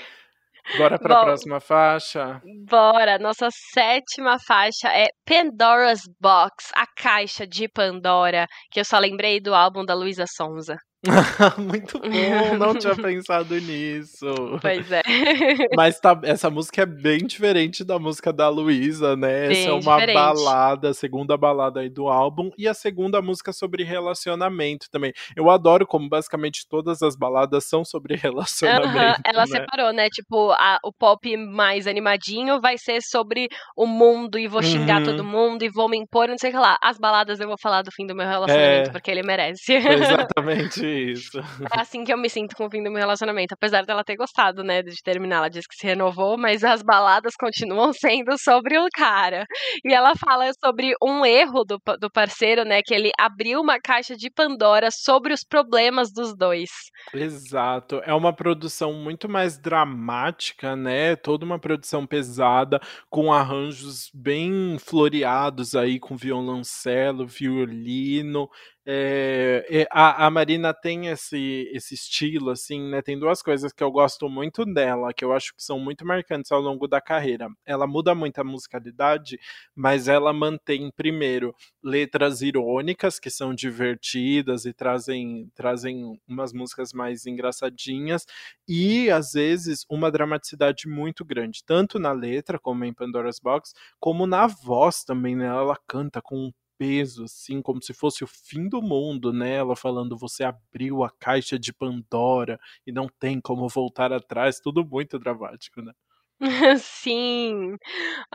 Bora 0.76 0.98
para 0.98 1.20
a 1.20 1.24
próxima 1.24 1.60
faixa? 1.60 2.42
Bora. 2.68 3.18
Nossa 3.18 3.48
sétima 3.72 4.36
faixa 4.38 4.88
é 4.88 5.06
Pandora's 5.24 6.00
Box, 6.20 6.72
a 6.74 6.86
caixa 6.86 7.46
de 7.46 7.68
Pandora, 7.68 8.46
que 8.70 8.80
eu 8.80 8.84
só 8.84 8.98
lembrei 8.98 9.40
do 9.40 9.54
álbum 9.54 9.84
da 9.84 9.94
Luísa 9.94 10.24
Sonza. 10.26 10.76
Muito 11.58 11.98
bom, 11.98 12.58
não 12.58 12.74
tinha 12.74 12.94
pensado 12.96 13.54
nisso. 13.60 14.26
Pois 14.60 14.90
é. 14.90 15.02
Mas 15.76 16.00
tá, 16.00 16.18
essa 16.22 16.50
música 16.50 16.82
é 16.82 16.86
bem 16.86 17.18
diferente 17.18 17.84
da 17.84 17.98
música 17.98 18.32
da 18.32 18.48
Luísa, 18.48 19.16
né? 19.16 19.48
Bem 19.48 19.62
essa 19.62 19.70
é 19.70 19.72
uma 19.72 19.80
diferente. 19.80 20.14
balada, 20.14 20.90
a 20.90 20.94
segunda 20.94 21.36
balada 21.36 21.80
aí 21.80 21.88
do 21.88 22.08
álbum, 22.08 22.50
e 22.58 22.66
a 22.66 22.74
segunda 22.74 23.20
música 23.22 23.52
sobre 23.52 23.84
relacionamento 23.84 24.86
também. 24.90 25.12
Eu 25.36 25.50
adoro 25.50 25.86
como 25.86 26.08
basicamente 26.08 26.66
todas 26.68 27.02
as 27.02 27.16
baladas 27.16 27.64
são 27.64 27.84
sobre 27.84 28.16
relacionamento. 28.16 29.20
Ela 29.24 29.46
né? 29.46 29.46
separou, 29.46 29.92
né? 29.92 30.08
Tipo, 30.10 30.50
a, 30.52 30.78
o 30.84 30.92
pop 30.92 31.36
mais 31.36 31.86
animadinho 31.86 32.60
vai 32.60 32.76
ser 32.78 33.00
sobre 33.02 33.48
o 33.76 33.86
mundo 33.86 34.38
e 34.38 34.48
vou 34.48 34.62
xingar 34.62 35.00
uhum. 35.00 35.04
todo 35.04 35.24
mundo 35.24 35.64
e 35.64 35.68
vou 35.68 35.88
me 35.88 35.96
impor, 35.96 36.28
não 36.28 36.38
sei 36.38 36.50
o 36.50 36.52
que 36.52 36.58
lá. 36.58 36.76
As 36.82 36.98
baladas 36.98 37.40
eu 37.40 37.46
vou 37.46 37.56
falar 37.60 37.82
do 37.82 37.92
fim 37.92 38.06
do 38.06 38.14
meu 38.14 38.26
relacionamento, 38.26 38.90
é, 38.90 38.92
porque 38.92 39.10
ele 39.10 39.22
merece. 39.22 39.72
Exatamente 39.72 40.95
isso. 40.98 41.38
É 41.38 41.80
assim 41.80 42.04
que 42.04 42.12
eu 42.12 42.18
me 42.18 42.28
sinto 42.28 42.56
com 42.56 42.66
o 42.66 42.70
fim 42.70 42.82
do 42.82 42.90
meu 42.90 43.00
relacionamento. 43.00 43.54
Apesar 43.54 43.84
dela 43.84 44.04
ter 44.04 44.16
gostado, 44.16 44.62
né, 44.62 44.82
de 44.82 45.02
terminar. 45.02 45.36
Ela 45.36 45.48
disse 45.48 45.68
que 45.68 45.76
se 45.76 45.86
renovou, 45.86 46.36
mas 46.38 46.64
as 46.64 46.82
baladas 46.82 47.34
continuam 47.38 47.92
sendo 47.94 48.38
sobre 48.38 48.78
o 48.78 48.86
cara. 48.94 49.44
E 49.84 49.92
ela 49.92 50.14
fala 50.16 50.50
sobre 50.62 50.94
um 51.02 51.24
erro 51.24 51.64
do, 51.64 51.78
do 52.00 52.10
parceiro, 52.10 52.64
né, 52.64 52.80
que 52.82 52.94
ele 52.94 53.10
abriu 53.18 53.60
uma 53.60 53.78
caixa 53.80 54.16
de 54.16 54.30
Pandora 54.30 54.88
sobre 54.90 55.32
os 55.32 55.44
problemas 55.44 56.12
dos 56.12 56.36
dois. 56.36 56.70
Exato. 57.12 58.00
É 58.04 58.14
uma 58.14 58.32
produção 58.32 58.92
muito 58.92 59.28
mais 59.28 59.58
dramática, 59.58 60.76
né? 60.76 61.16
Toda 61.16 61.44
uma 61.44 61.58
produção 61.58 62.06
pesada, 62.06 62.80
com 63.08 63.32
arranjos 63.32 64.10
bem 64.14 64.76
floreados 64.78 65.74
aí, 65.74 65.98
com 65.98 66.16
violoncelo, 66.16 67.26
violino. 67.26 68.48
É, 68.88 69.66
é, 69.68 69.86
a, 69.90 70.26
a, 70.26 70.30
Marina 70.30 70.72
tem 70.72 71.08
esse, 71.08 71.68
esse 71.72 71.94
estilo, 71.94 72.50
assim, 72.50 72.88
né? 72.88 73.02
Tem 73.02 73.18
duas 73.18 73.42
coisas 73.42 73.72
que 73.72 73.82
eu 73.82 73.90
gosto 73.90 74.28
muito 74.28 74.64
dela, 74.64 75.12
que 75.12 75.24
eu 75.24 75.32
acho 75.32 75.52
que 75.56 75.62
são 75.62 75.80
muito 75.80 76.06
marcantes 76.06 76.52
ao 76.52 76.60
longo 76.60 76.86
da 76.86 77.00
carreira. 77.00 77.48
Ela 77.64 77.84
muda 77.84 78.14
muito 78.14 78.38
a 78.38 78.44
musicalidade, 78.44 79.40
mas 79.74 80.06
ela 80.06 80.32
mantém, 80.32 80.88
primeiro, 80.96 81.52
letras 81.82 82.42
irônicas, 82.42 83.18
que 83.18 83.28
são 83.28 83.52
divertidas 83.52 84.64
e 84.64 84.72
trazem, 84.72 85.50
trazem 85.56 86.20
umas 86.28 86.52
músicas 86.52 86.92
mais 86.92 87.26
engraçadinhas, 87.26 88.24
e 88.68 89.10
às 89.10 89.32
vezes 89.32 89.84
uma 89.90 90.12
dramaticidade 90.12 90.86
muito 90.88 91.24
grande, 91.24 91.64
tanto 91.66 91.98
na 91.98 92.12
letra, 92.12 92.56
como 92.56 92.84
em 92.84 92.94
Pandora's 92.94 93.40
Box, 93.40 93.74
como 93.98 94.28
na 94.28 94.46
voz 94.46 95.02
também, 95.02 95.34
né? 95.34 95.46
Ela 95.46 95.76
canta 95.88 96.22
com 96.22 96.36
um 96.36 96.52
peso, 96.78 97.24
assim, 97.24 97.62
como 97.62 97.82
se 97.82 97.94
fosse 97.94 98.24
o 98.24 98.26
fim 98.26 98.68
do 98.68 98.82
mundo, 98.82 99.32
né? 99.32 99.54
Ela 99.56 99.76
falando, 99.76 100.16
você 100.16 100.44
abriu 100.44 101.04
a 101.04 101.10
caixa 101.10 101.58
de 101.58 101.72
Pandora 101.72 102.58
e 102.86 102.92
não 102.92 103.08
tem 103.20 103.40
como 103.40 103.68
voltar 103.68 104.12
atrás, 104.12 104.60
tudo 104.60 104.84
muito 104.86 105.18
dramático, 105.18 105.82
né? 105.82 105.92
Sim. 106.80 107.76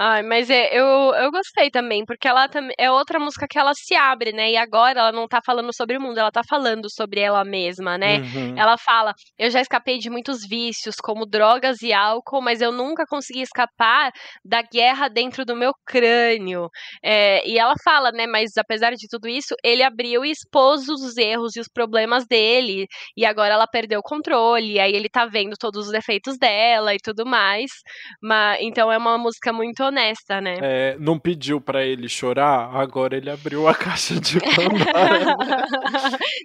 Ai, 0.03 0.23
mas 0.23 0.49
é, 0.49 0.75
eu, 0.75 1.13
eu 1.13 1.29
gostei 1.29 1.69
também, 1.69 2.03
porque 2.03 2.27
ela 2.27 2.49
é 2.75 2.89
outra 2.89 3.19
música 3.19 3.45
que 3.47 3.59
ela 3.59 3.71
se 3.75 3.93
abre, 3.93 4.31
né? 4.31 4.49
E 4.49 4.57
agora 4.57 4.99
ela 4.99 5.11
não 5.11 5.27
tá 5.27 5.39
falando 5.45 5.71
sobre 5.71 5.95
o 5.95 6.01
mundo, 6.01 6.17
ela 6.17 6.31
tá 6.31 6.41
falando 6.49 6.89
sobre 6.89 7.19
ela 7.19 7.45
mesma, 7.45 7.99
né? 7.99 8.17
Uhum. 8.17 8.57
Ela 8.57 8.79
fala: 8.79 9.13
Eu 9.37 9.51
já 9.51 9.61
escapei 9.61 9.99
de 9.99 10.09
muitos 10.09 10.39
vícios, 10.49 10.95
como 10.95 11.23
drogas 11.23 11.83
e 11.83 11.93
álcool, 11.93 12.41
mas 12.41 12.61
eu 12.61 12.71
nunca 12.71 13.05
consegui 13.07 13.41
escapar 13.41 14.11
da 14.43 14.63
guerra 14.63 15.07
dentro 15.07 15.45
do 15.45 15.55
meu 15.55 15.71
crânio. 15.85 16.67
É, 17.05 17.47
e 17.47 17.59
ela 17.59 17.75
fala, 17.85 18.11
né? 18.11 18.25
Mas 18.25 18.57
apesar 18.57 18.95
de 18.95 19.07
tudo 19.07 19.27
isso, 19.27 19.53
ele 19.63 19.83
abriu 19.83 20.25
e 20.25 20.31
expôs 20.31 20.89
os 20.89 21.15
erros 21.15 21.55
e 21.55 21.59
os 21.59 21.67
problemas 21.71 22.25
dele. 22.25 22.87
E 23.15 23.23
agora 23.23 23.53
ela 23.53 23.67
perdeu 23.67 23.99
o 23.99 24.03
controle, 24.03 24.79
aí 24.79 24.93
ele 24.95 25.09
tá 25.09 25.27
vendo 25.27 25.53
todos 25.59 25.85
os 25.85 25.91
defeitos 25.91 26.39
dela 26.39 26.95
e 26.95 26.97
tudo 26.97 27.23
mais. 27.23 27.69
Mas, 28.19 28.59
então 28.61 28.91
é 28.91 28.97
uma 28.97 29.15
música 29.19 29.53
muito 29.53 29.90
honesta, 29.91 30.39
né? 30.39 30.58
É, 30.62 30.97
não 30.99 31.17
pediu 31.19 31.60
para 31.60 31.84
ele 31.84 32.08
chorar, 32.08 32.69
agora 32.75 33.17
ele 33.17 33.30
abriu 33.30 33.67
a 33.67 33.73
caixa 33.75 34.19
de 34.19 34.39
Pandora. 34.39 35.36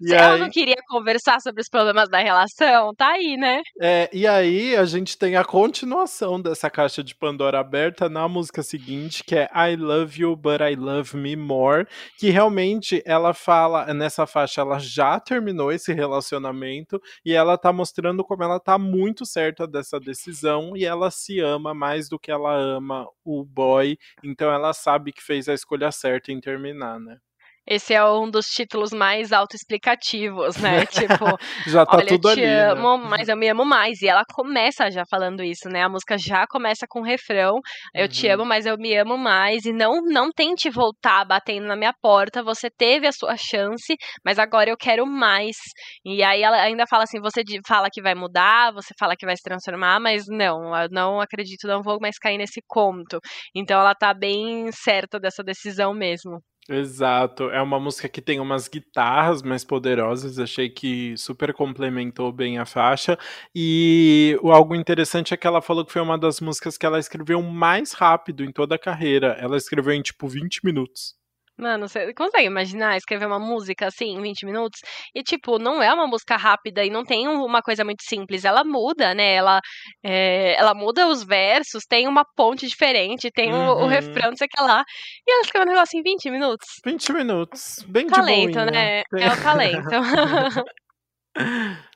Se 0.02 0.14
ela 0.14 0.34
aí... 0.34 0.40
não 0.40 0.50
queria 0.50 0.76
conversar 0.88 1.40
sobre 1.40 1.60
os 1.60 1.68
problemas 1.68 2.08
da 2.08 2.18
relação, 2.18 2.94
tá 2.94 3.12
aí, 3.12 3.36
né? 3.36 3.60
É, 3.80 4.08
e 4.12 4.26
aí 4.26 4.74
a 4.74 4.84
gente 4.84 5.16
tem 5.16 5.36
a 5.36 5.44
continuação 5.44 6.40
dessa 6.40 6.68
caixa 6.68 7.04
de 7.04 7.14
Pandora 7.14 7.60
aberta 7.60 8.08
na 8.08 8.26
música 8.28 8.62
seguinte, 8.62 9.22
que 9.22 9.36
é 9.36 9.48
I 9.54 9.76
Love 9.76 10.22
You, 10.22 10.36
But 10.36 10.60
I 10.60 10.74
Love 10.74 11.16
Me 11.16 11.36
More, 11.36 11.86
que 12.18 12.30
realmente 12.30 13.02
ela 13.06 13.32
fala, 13.32 13.92
nessa 13.92 14.26
faixa, 14.26 14.62
ela 14.62 14.78
já 14.78 15.20
terminou 15.20 15.70
esse 15.70 15.92
relacionamento 15.92 17.00
e 17.24 17.32
ela 17.34 17.56
tá 17.58 17.72
mostrando 17.72 18.24
como 18.24 18.42
ela 18.42 18.58
tá 18.58 18.78
muito 18.78 19.24
certa 19.24 19.66
dessa 19.66 20.00
decisão 20.00 20.76
e 20.76 20.84
ela 20.84 21.10
se 21.10 21.36
se 21.36 21.40
ama 21.40 21.74
mais 21.74 22.08
do 22.08 22.18
que 22.18 22.30
ela 22.30 22.54
ama 22.54 23.06
o 23.24 23.35
boy, 23.44 23.98
então 24.22 24.50
ela 24.52 24.72
sabe 24.72 25.12
que 25.12 25.22
fez 25.22 25.48
a 25.48 25.54
escolha 25.54 25.90
certa 25.92 26.32
em 26.32 26.40
terminar, 26.40 26.98
né? 27.00 27.18
Esse 27.66 27.94
é 27.94 28.04
um 28.04 28.30
dos 28.30 28.46
títulos 28.46 28.92
mais 28.92 29.32
autoexplicativos, 29.32 30.56
né? 30.58 30.86
Tipo, 30.86 31.36
já 31.66 31.84
tá 31.86 31.98
olha, 31.98 32.08
tudo 32.08 32.28
eu 32.28 32.34
te 32.34 32.40
ali, 32.40 32.64
né? 32.64 32.86
amo, 32.86 32.96
mas 32.98 33.28
eu 33.28 33.36
me 33.36 33.48
amo 33.48 33.64
mais. 33.64 34.00
E 34.02 34.08
ela 34.08 34.22
começa 34.34 34.90
já 34.90 35.02
falando 35.10 35.42
isso, 35.42 35.68
né? 35.68 35.82
A 35.82 35.88
música 35.88 36.16
já 36.18 36.46
começa 36.48 36.86
com 36.88 37.00
o 37.00 37.04
refrão. 37.04 37.58
Eu 37.94 38.08
te 38.08 38.28
Uhum. 38.28 38.34
amo, 38.34 38.44
mas 38.44 38.66
eu 38.66 38.76
me 38.78 38.96
amo 38.96 39.16
mais. 39.18 39.64
E 39.64 39.72
não, 39.72 40.00
não 40.02 40.30
tente 40.30 40.70
voltar 40.70 41.24
batendo 41.24 41.66
na 41.66 41.76
minha 41.76 41.92
porta. 42.00 42.42
Você 42.42 42.68
teve 42.70 43.06
a 43.06 43.12
sua 43.12 43.36
chance, 43.36 43.96
mas 44.24 44.38
agora 44.38 44.70
eu 44.70 44.76
quero 44.76 45.06
mais. 45.06 45.56
E 46.04 46.22
aí 46.22 46.42
ela 46.42 46.60
ainda 46.62 46.84
fala 46.88 47.04
assim: 47.04 47.20
você 47.20 47.42
fala 47.66 47.88
que 47.92 48.02
vai 48.02 48.14
mudar, 48.14 48.72
você 48.72 48.92
fala 48.98 49.16
que 49.16 49.26
vai 49.26 49.36
se 49.36 49.42
transformar, 49.42 50.00
mas 50.00 50.24
não, 50.28 50.74
eu 50.76 50.88
não 50.90 51.20
acredito, 51.20 51.66
não 51.66 51.82
vou 51.82 51.98
mais 52.00 52.18
cair 52.18 52.38
nesse 52.38 52.60
conto. 52.66 53.18
Então 53.54 53.80
ela 53.80 53.94
tá 53.94 54.12
bem 54.14 54.70
certa 54.72 55.18
dessa 55.18 55.42
decisão 55.42 55.92
mesmo. 55.94 56.40
Exato, 56.68 57.48
é 57.50 57.62
uma 57.62 57.78
música 57.78 58.08
que 58.08 58.20
tem 58.20 58.40
umas 58.40 58.66
guitarras 58.66 59.40
mais 59.40 59.64
poderosas, 59.64 60.36
achei 60.36 60.68
que 60.68 61.16
super 61.16 61.54
complementou 61.54 62.32
bem 62.32 62.58
a 62.58 62.66
faixa. 62.66 63.16
E 63.54 64.36
algo 64.42 64.74
interessante 64.74 65.32
é 65.32 65.36
que 65.36 65.46
ela 65.46 65.62
falou 65.62 65.84
que 65.84 65.92
foi 65.92 66.02
uma 66.02 66.18
das 66.18 66.40
músicas 66.40 66.76
que 66.76 66.84
ela 66.84 66.98
escreveu 66.98 67.40
mais 67.40 67.92
rápido 67.92 68.42
em 68.42 68.50
toda 68.50 68.74
a 68.74 68.78
carreira. 68.78 69.36
Ela 69.40 69.56
escreveu 69.56 69.92
em 69.94 70.02
tipo 70.02 70.26
20 70.26 70.64
minutos. 70.64 71.14
Mano, 71.58 71.88
você 71.88 72.12
consegue 72.12 72.46
imaginar 72.46 72.96
escrever 72.98 73.26
uma 73.26 73.38
música 73.38 73.86
assim 73.86 74.14
em 74.16 74.20
20 74.22 74.44
minutos? 74.44 74.78
E, 75.14 75.22
tipo, 75.22 75.58
não 75.58 75.82
é 75.82 75.92
uma 75.92 76.06
música 76.06 76.36
rápida 76.36 76.84
e 76.84 76.90
não 76.90 77.02
tem 77.02 77.26
um- 77.26 77.44
uma 77.44 77.62
coisa 77.62 77.82
muito 77.84 78.02
simples. 78.04 78.44
Ela 78.44 78.62
muda, 78.62 79.14
né? 79.14 79.34
Ela, 79.34 79.60
é, 80.04 80.54
ela 80.58 80.74
muda 80.74 81.08
os 81.08 81.24
versos, 81.24 81.84
tem 81.88 82.06
uma 82.06 82.24
ponte 82.36 82.66
diferente, 82.66 83.30
tem 83.30 83.52
o, 83.54 83.56
o 83.56 83.80
Uhum. 83.82 83.86
refrão, 83.86 84.30
não 84.30 84.36
sei 84.36 84.46
o 84.46 84.50
que 84.50 84.62
lá. 84.62 84.84
E 85.26 85.32
ela 85.32 85.40
escreveu 85.42 85.66
um 85.66 85.72
negócio 85.72 85.98
em 85.98 86.02
20 86.02 86.30
minutos. 86.30 86.68
20 86.84 87.10
minutos, 87.12 87.84
bem 87.88 88.06
Talento, 88.06 88.52
de 88.52 88.58
boinha. 88.58 88.70
né? 88.70 89.02
É 89.18 89.32
o 89.32 89.42
talento. 89.42 89.90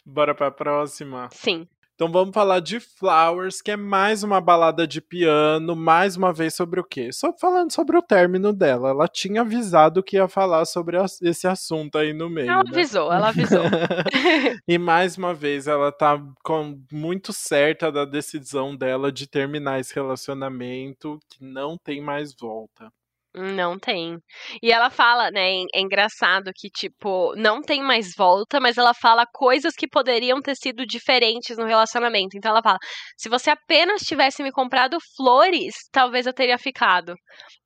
Bora 0.07 0.35
pra 0.35 0.51
próxima. 0.51 1.29
Sim. 1.33 1.67
Então 2.01 2.11
vamos 2.11 2.33
falar 2.33 2.61
de 2.61 2.81
Flowers, 2.81 3.61
que 3.61 3.73
é 3.73 3.77
mais 3.77 4.23
uma 4.23 4.41
balada 4.41 4.87
de 4.87 5.03
piano, 5.03 5.77
mais 5.77 6.17
uma 6.17 6.33
vez 6.33 6.55
sobre 6.55 6.81
o 6.81 6.83
quê? 6.83 7.13
Só 7.13 7.31
falando 7.31 7.71
sobre 7.75 7.95
o 7.95 8.01
término 8.01 8.55
dela. 8.55 8.89
Ela 8.89 9.07
tinha 9.07 9.43
avisado 9.43 10.03
que 10.03 10.17
ia 10.17 10.27
falar 10.27 10.65
sobre 10.65 10.97
esse 11.21 11.47
assunto 11.47 11.99
aí 11.99 12.15
no 12.15 12.31
meio. 12.31 12.49
Ela 12.49 12.65
né? 12.65 12.71
avisou, 12.71 13.13
ela 13.13 13.29
avisou. 13.29 13.65
e 14.67 14.79
mais 14.79 15.19
uma 15.19 15.35
vez 15.35 15.67
ela 15.67 15.93
tá 15.93 16.19
com, 16.43 16.81
muito 16.91 17.35
certa 17.35 17.93
da 17.93 18.07
decisão 18.07 18.75
dela 18.75 19.13
de 19.13 19.27
terminar 19.27 19.79
esse 19.79 19.95
relacionamento 19.95 21.21
que 21.29 21.45
não 21.45 21.77
tem 21.77 22.01
mais 22.01 22.35
volta. 22.35 22.91
Não 23.33 23.79
tem. 23.79 24.19
E 24.61 24.73
ela 24.73 24.91
fala, 24.91 25.31
né? 25.31 25.63
É 25.73 25.81
engraçado 25.81 26.51
que, 26.53 26.69
tipo, 26.69 27.33
não 27.37 27.63
tem 27.63 27.81
mais 27.81 28.13
volta, 28.17 28.59
mas 28.59 28.77
ela 28.77 28.93
fala 28.93 29.25
coisas 29.33 29.73
que 29.77 29.87
poderiam 29.87 30.41
ter 30.43 30.57
sido 30.57 30.85
diferentes 30.85 31.57
no 31.57 31.65
relacionamento. 31.65 32.37
Então 32.37 32.51
ela 32.51 32.61
fala: 32.63 32.79
se 33.17 33.29
você 33.29 33.51
apenas 33.51 34.03
tivesse 34.03 34.43
me 34.43 34.51
comprado 34.51 34.99
flores, 35.17 35.75
talvez 35.93 36.27
eu 36.27 36.33
teria 36.33 36.59
ficado. 36.59 37.15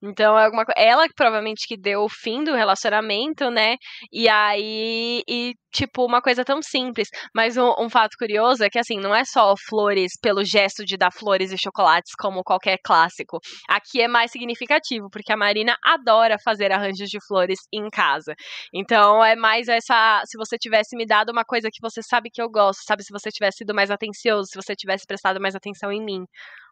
Então 0.03 0.39
é 0.39 0.45
alguma. 0.45 0.65
Ela 0.77 1.07
provavelmente 1.17 1.67
que 1.67 1.79
deu 1.79 2.03
o 2.03 2.11
fim 2.11 2.45
do 2.45 2.55
relacionamento, 2.55 3.51
né? 3.51 3.77
E 4.13 4.29
aí. 4.29 5.23
E, 5.27 5.55
tipo, 5.73 6.05
uma 6.05 6.21
coisa 6.21 6.45
tão 6.45 6.61
simples. 6.63 7.09
Mas 7.35 7.57
um, 7.57 7.73
um 7.79 7.89
fato 7.89 8.17
curioso 8.19 8.63
é 8.63 8.69
que, 8.71 8.79
assim, 8.79 8.99
não 9.01 9.15
é 9.15 9.25
só 9.25 9.55
flores 9.69 10.13
pelo 10.21 10.45
gesto 10.45 10.85
de 10.85 10.97
dar 10.97 11.11
flores 11.11 11.53
e 11.53 11.59
chocolates, 11.59 12.13
como 12.19 12.43
qualquer 12.45 12.79
clássico. 12.85 13.39
Aqui 13.69 14.03
é 14.03 14.09
mais 14.09 14.31
significativo, 14.31 15.09
porque 15.11 15.33
a 15.33 15.37
Marina 15.55 15.77
adora 15.85 16.37
fazer 16.45 16.73
arranjos 16.73 17.09
de 17.09 17.19
flores 17.25 17.61
em 17.73 17.89
casa. 17.89 18.35
Então 18.73 19.25
é 19.25 19.37
mais 19.37 19.69
essa. 19.69 20.21
Se 20.27 20.37
você 20.37 20.59
tivesse 20.59 20.97
me 20.97 21.07
dado 21.07 21.31
uma 21.31 21.45
coisa 21.45 21.69
que 21.71 21.81
você 21.81 22.03
sabe 22.03 22.29
que 22.29 22.43
eu 22.43 22.51
gosto, 22.51 22.83
sabe? 22.85 23.05
Se 23.05 23.13
você 23.13 23.31
tivesse 23.31 23.59
sido 23.59 23.73
mais 23.73 23.89
atencioso, 23.89 24.49
se 24.51 24.61
você 24.61 24.75
tivesse 24.75 25.07
prestado 25.07 25.41
mais 25.41 25.55
atenção 25.55 25.93
em 25.93 26.05
mim. 26.05 26.25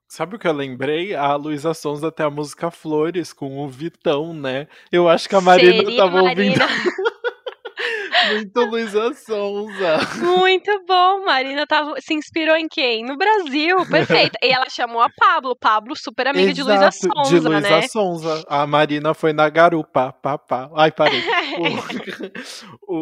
Sabe 0.09 0.35
o 0.35 0.39
que 0.39 0.49
eu 0.49 0.53
lembrei? 0.53 1.15
A 1.15 1.37
Luísa 1.37 1.73
Sonza 1.73 2.11
tem 2.11 2.27
a 2.27 2.31
música 2.31 2.71
Flores 2.71 3.33
com 3.33 3.65
o 3.65 3.69
Vitão, 3.69 4.35
né? 4.35 4.67
Eu 4.91 5.09
acho 5.09 5.29
que 5.29 5.37
a 5.37 5.41
Marina 5.41 5.83
Seria 5.85 5.97
tava 5.97 6.23
Marina. 6.23 6.65
ouvindo 6.65 7.03
muito 8.35 8.61
Luísa 8.67 9.13
Sonza. 9.15 9.99
Muito 10.19 10.85
bom, 10.87 11.25
Marina 11.25 11.67
tava, 11.67 11.95
se 12.01 12.15
inspirou 12.15 12.57
em 12.57 12.67
quem? 12.69 13.05
No 13.05 13.17
Brasil, 13.17 13.77
perfeito. 13.89 14.37
E 14.43 14.49
ela 14.53 14.69
chamou 14.71 15.01
a 15.01 15.09
Pablo, 15.17 15.57
Pablo 15.59 15.95
super 15.97 16.27
amiga 16.29 16.53
de 16.53 16.63
Luísa 16.63 16.89
Exato, 16.89 17.15
Sonza, 17.17 17.31
de 17.41 17.47
Luísa 17.49 17.61
né? 17.71 17.83
Sonza. 17.89 18.45
A 18.49 18.67
Marina 18.67 19.15
foi 19.15 19.33
na 19.33 19.49
garupa, 19.49 20.13
papá. 20.13 20.71
Ai, 20.77 20.91
parei. 20.91 21.23
O, 22.89 22.95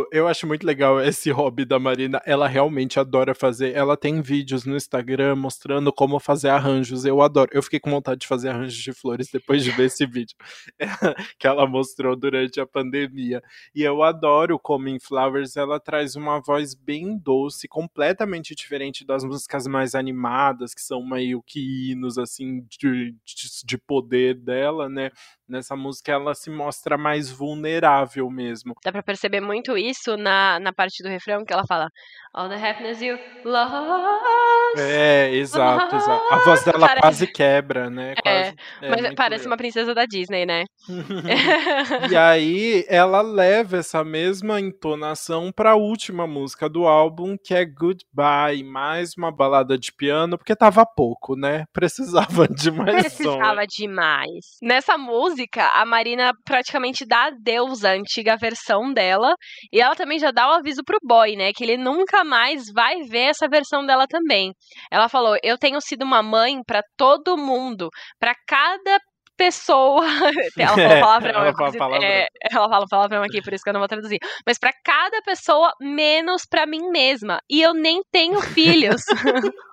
o- 0.00 0.06
eu 0.12 0.26
acho 0.28 0.46
muito 0.46 0.66
legal 0.66 1.00
esse 1.00 1.30
hobby 1.30 1.64
da 1.64 1.78
Marina. 1.78 2.20
Ela 2.24 2.46
realmente 2.46 2.98
adora 3.00 3.34
fazer. 3.34 3.74
Ela 3.74 3.96
tem 3.96 4.20
vídeos 4.20 4.64
no 4.64 4.76
Instagram 4.76 5.36
mostrando 5.36 5.92
como 5.92 6.18
fazer 6.20 6.48
arranjos. 6.48 7.04
Eu 7.04 7.20
adoro. 7.22 7.50
Eu 7.52 7.62
fiquei 7.62 7.80
com 7.80 7.90
vontade 7.90 8.20
de 8.20 8.26
fazer 8.26 8.50
arranjos 8.50 8.78
de 8.78 8.92
flores 8.92 9.28
depois 9.32 9.62
de 9.64 9.70
ver 9.70 9.86
esse 9.86 10.06
vídeo 10.06 10.36
que 11.38 11.46
ela 11.46 11.66
mostrou 11.66 12.14
durante 12.16 12.60
a 12.60 12.66
pandemia. 12.66 13.42
E 13.74 13.82
eu 13.82 14.02
adoro 14.02 14.35
como 14.62 14.88
em 14.88 14.98
Flowers 14.98 15.56
ela 15.56 15.80
traz 15.80 16.16
uma 16.16 16.40
voz 16.40 16.74
bem 16.74 17.16
doce, 17.16 17.68
completamente 17.68 18.54
diferente 18.54 19.04
das 19.04 19.24
músicas 19.24 19.66
mais 19.66 19.94
animadas, 19.94 20.74
que 20.74 20.80
são 20.80 21.04
meio 21.04 21.42
que 21.42 21.90
hinos 21.90 22.18
assim 22.18 22.66
de, 22.68 23.12
de, 23.24 23.64
de 23.64 23.78
poder 23.78 24.34
dela, 24.34 24.88
né? 24.88 25.10
Nessa 25.48 25.76
música 25.76 26.12
ela 26.12 26.34
se 26.34 26.50
mostra 26.50 26.98
mais 26.98 27.30
vulnerável 27.30 28.28
mesmo. 28.30 28.74
Dá 28.84 28.92
pra 28.92 29.02
perceber 29.02 29.40
muito 29.40 29.76
isso 29.76 30.16
na, 30.16 30.58
na 30.60 30.72
parte 30.72 31.02
do 31.02 31.08
refrão 31.08 31.44
que 31.44 31.52
ela 31.52 31.66
fala 31.66 31.88
All 32.34 32.48
the 32.48 32.56
happiness 32.56 33.00
you 33.00 33.18
lost. 33.44 34.55
É, 34.78 35.30
exato, 35.34 35.96
exato. 35.96 36.24
A 36.34 36.36
voz 36.38 36.62
dela 36.64 36.80
Parece- 36.80 37.00
quase 37.00 37.26
quebra, 37.26 37.90
né? 37.90 38.14
É, 38.24 38.52
Quase, 38.52 38.56
é 38.82 38.88
Mas 38.88 39.14
parece 39.14 39.42
legal. 39.44 39.52
uma 39.52 39.56
princesa 39.56 39.94
da 39.94 40.04
Disney, 40.06 40.46
né? 40.46 40.64
E 42.10 42.16
aí 42.16 42.84
ela 42.88 43.20
leva 43.22 43.78
essa 43.78 44.04
mesma 44.04 44.60
entonação 44.60 45.50
para 45.52 45.72
a 45.72 45.76
última 45.76 46.26
música 46.26 46.68
do 46.68 46.86
álbum, 46.86 47.36
que 47.42 47.54
é 47.54 47.64
Goodbye, 47.64 48.62
mais 48.64 49.12
uma 49.16 49.30
balada 49.32 49.76
de 49.78 49.92
piano, 49.92 50.36
porque 50.38 50.54
tava 50.54 50.84
pouco, 50.86 51.36
né? 51.36 51.64
Precisava 51.72 52.46
de 52.48 52.70
mais 52.70 53.12
som. 53.12 53.16
Precisava 53.22 53.66
demais. 53.66 54.44
Nessa 54.62 54.96
música, 54.98 55.68
a 55.74 55.84
Marina 55.84 56.32
praticamente 56.44 57.04
dá 57.06 57.26
adeus 57.26 57.84
à 57.84 57.92
antiga 57.92 58.36
versão 58.36 58.92
dela. 58.92 59.34
E 59.72 59.80
ela 59.80 59.94
também 59.94 60.18
já 60.18 60.30
dá 60.30 60.48
o 60.48 60.54
aviso 60.54 60.82
pro 60.84 60.98
boy, 61.02 61.36
né? 61.36 61.52
Que 61.54 61.64
ele 61.64 61.76
nunca 61.76 62.24
mais 62.24 62.64
vai 62.72 63.02
ver 63.02 63.30
essa 63.30 63.48
versão 63.48 63.84
dela 63.86 64.06
também. 64.08 64.52
Ela 64.90 65.08
falou: 65.08 65.36
Eu 65.42 65.58
tenho 65.58 65.80
sido 65.80 66.02
uma 66.02 66.22
mãe 66.22 66.62
pra 66.64 66.82
todo 66.96 67.36
mundo, 67.36 67.88
pra 68.18 68.34
cada 68.46 69.00
pessoa. 69.36 70.04
ela 70.58 70.74
falou 70.74 71.00
palavrão, 71.00 71.30
Ela 71.30 71.40
fala 71.42 71.54
quase- 71.54 71.78
palavrão. 71.78 72.08
é, 72.08 72.26
ela 72.50 72.68
fala 72.68 72.86
palavrão 72.88 73.22
aqui, 73.22 73.42
por 73.42 73.52
isso 73.52 73.62
que 73.62 73.68
eu 73.70 73.74
não 73.74 73.80
vou 73.80 73.88
traduzir. 73.88 74.18
Mas 74.46 74.58
pra 74.58 74.70
cada 74.84 75.20
pessoa, 75.22 75.72
menos 75.80 76.42
pra 76.48 76.66
mim 76.66 76.90
mesma. 76.90 77.38
E 77.50 77.60
eu 77.62 77.74
nem 77.74 78.00
tenho 78.10 78.40
filhos. 78.42 79.02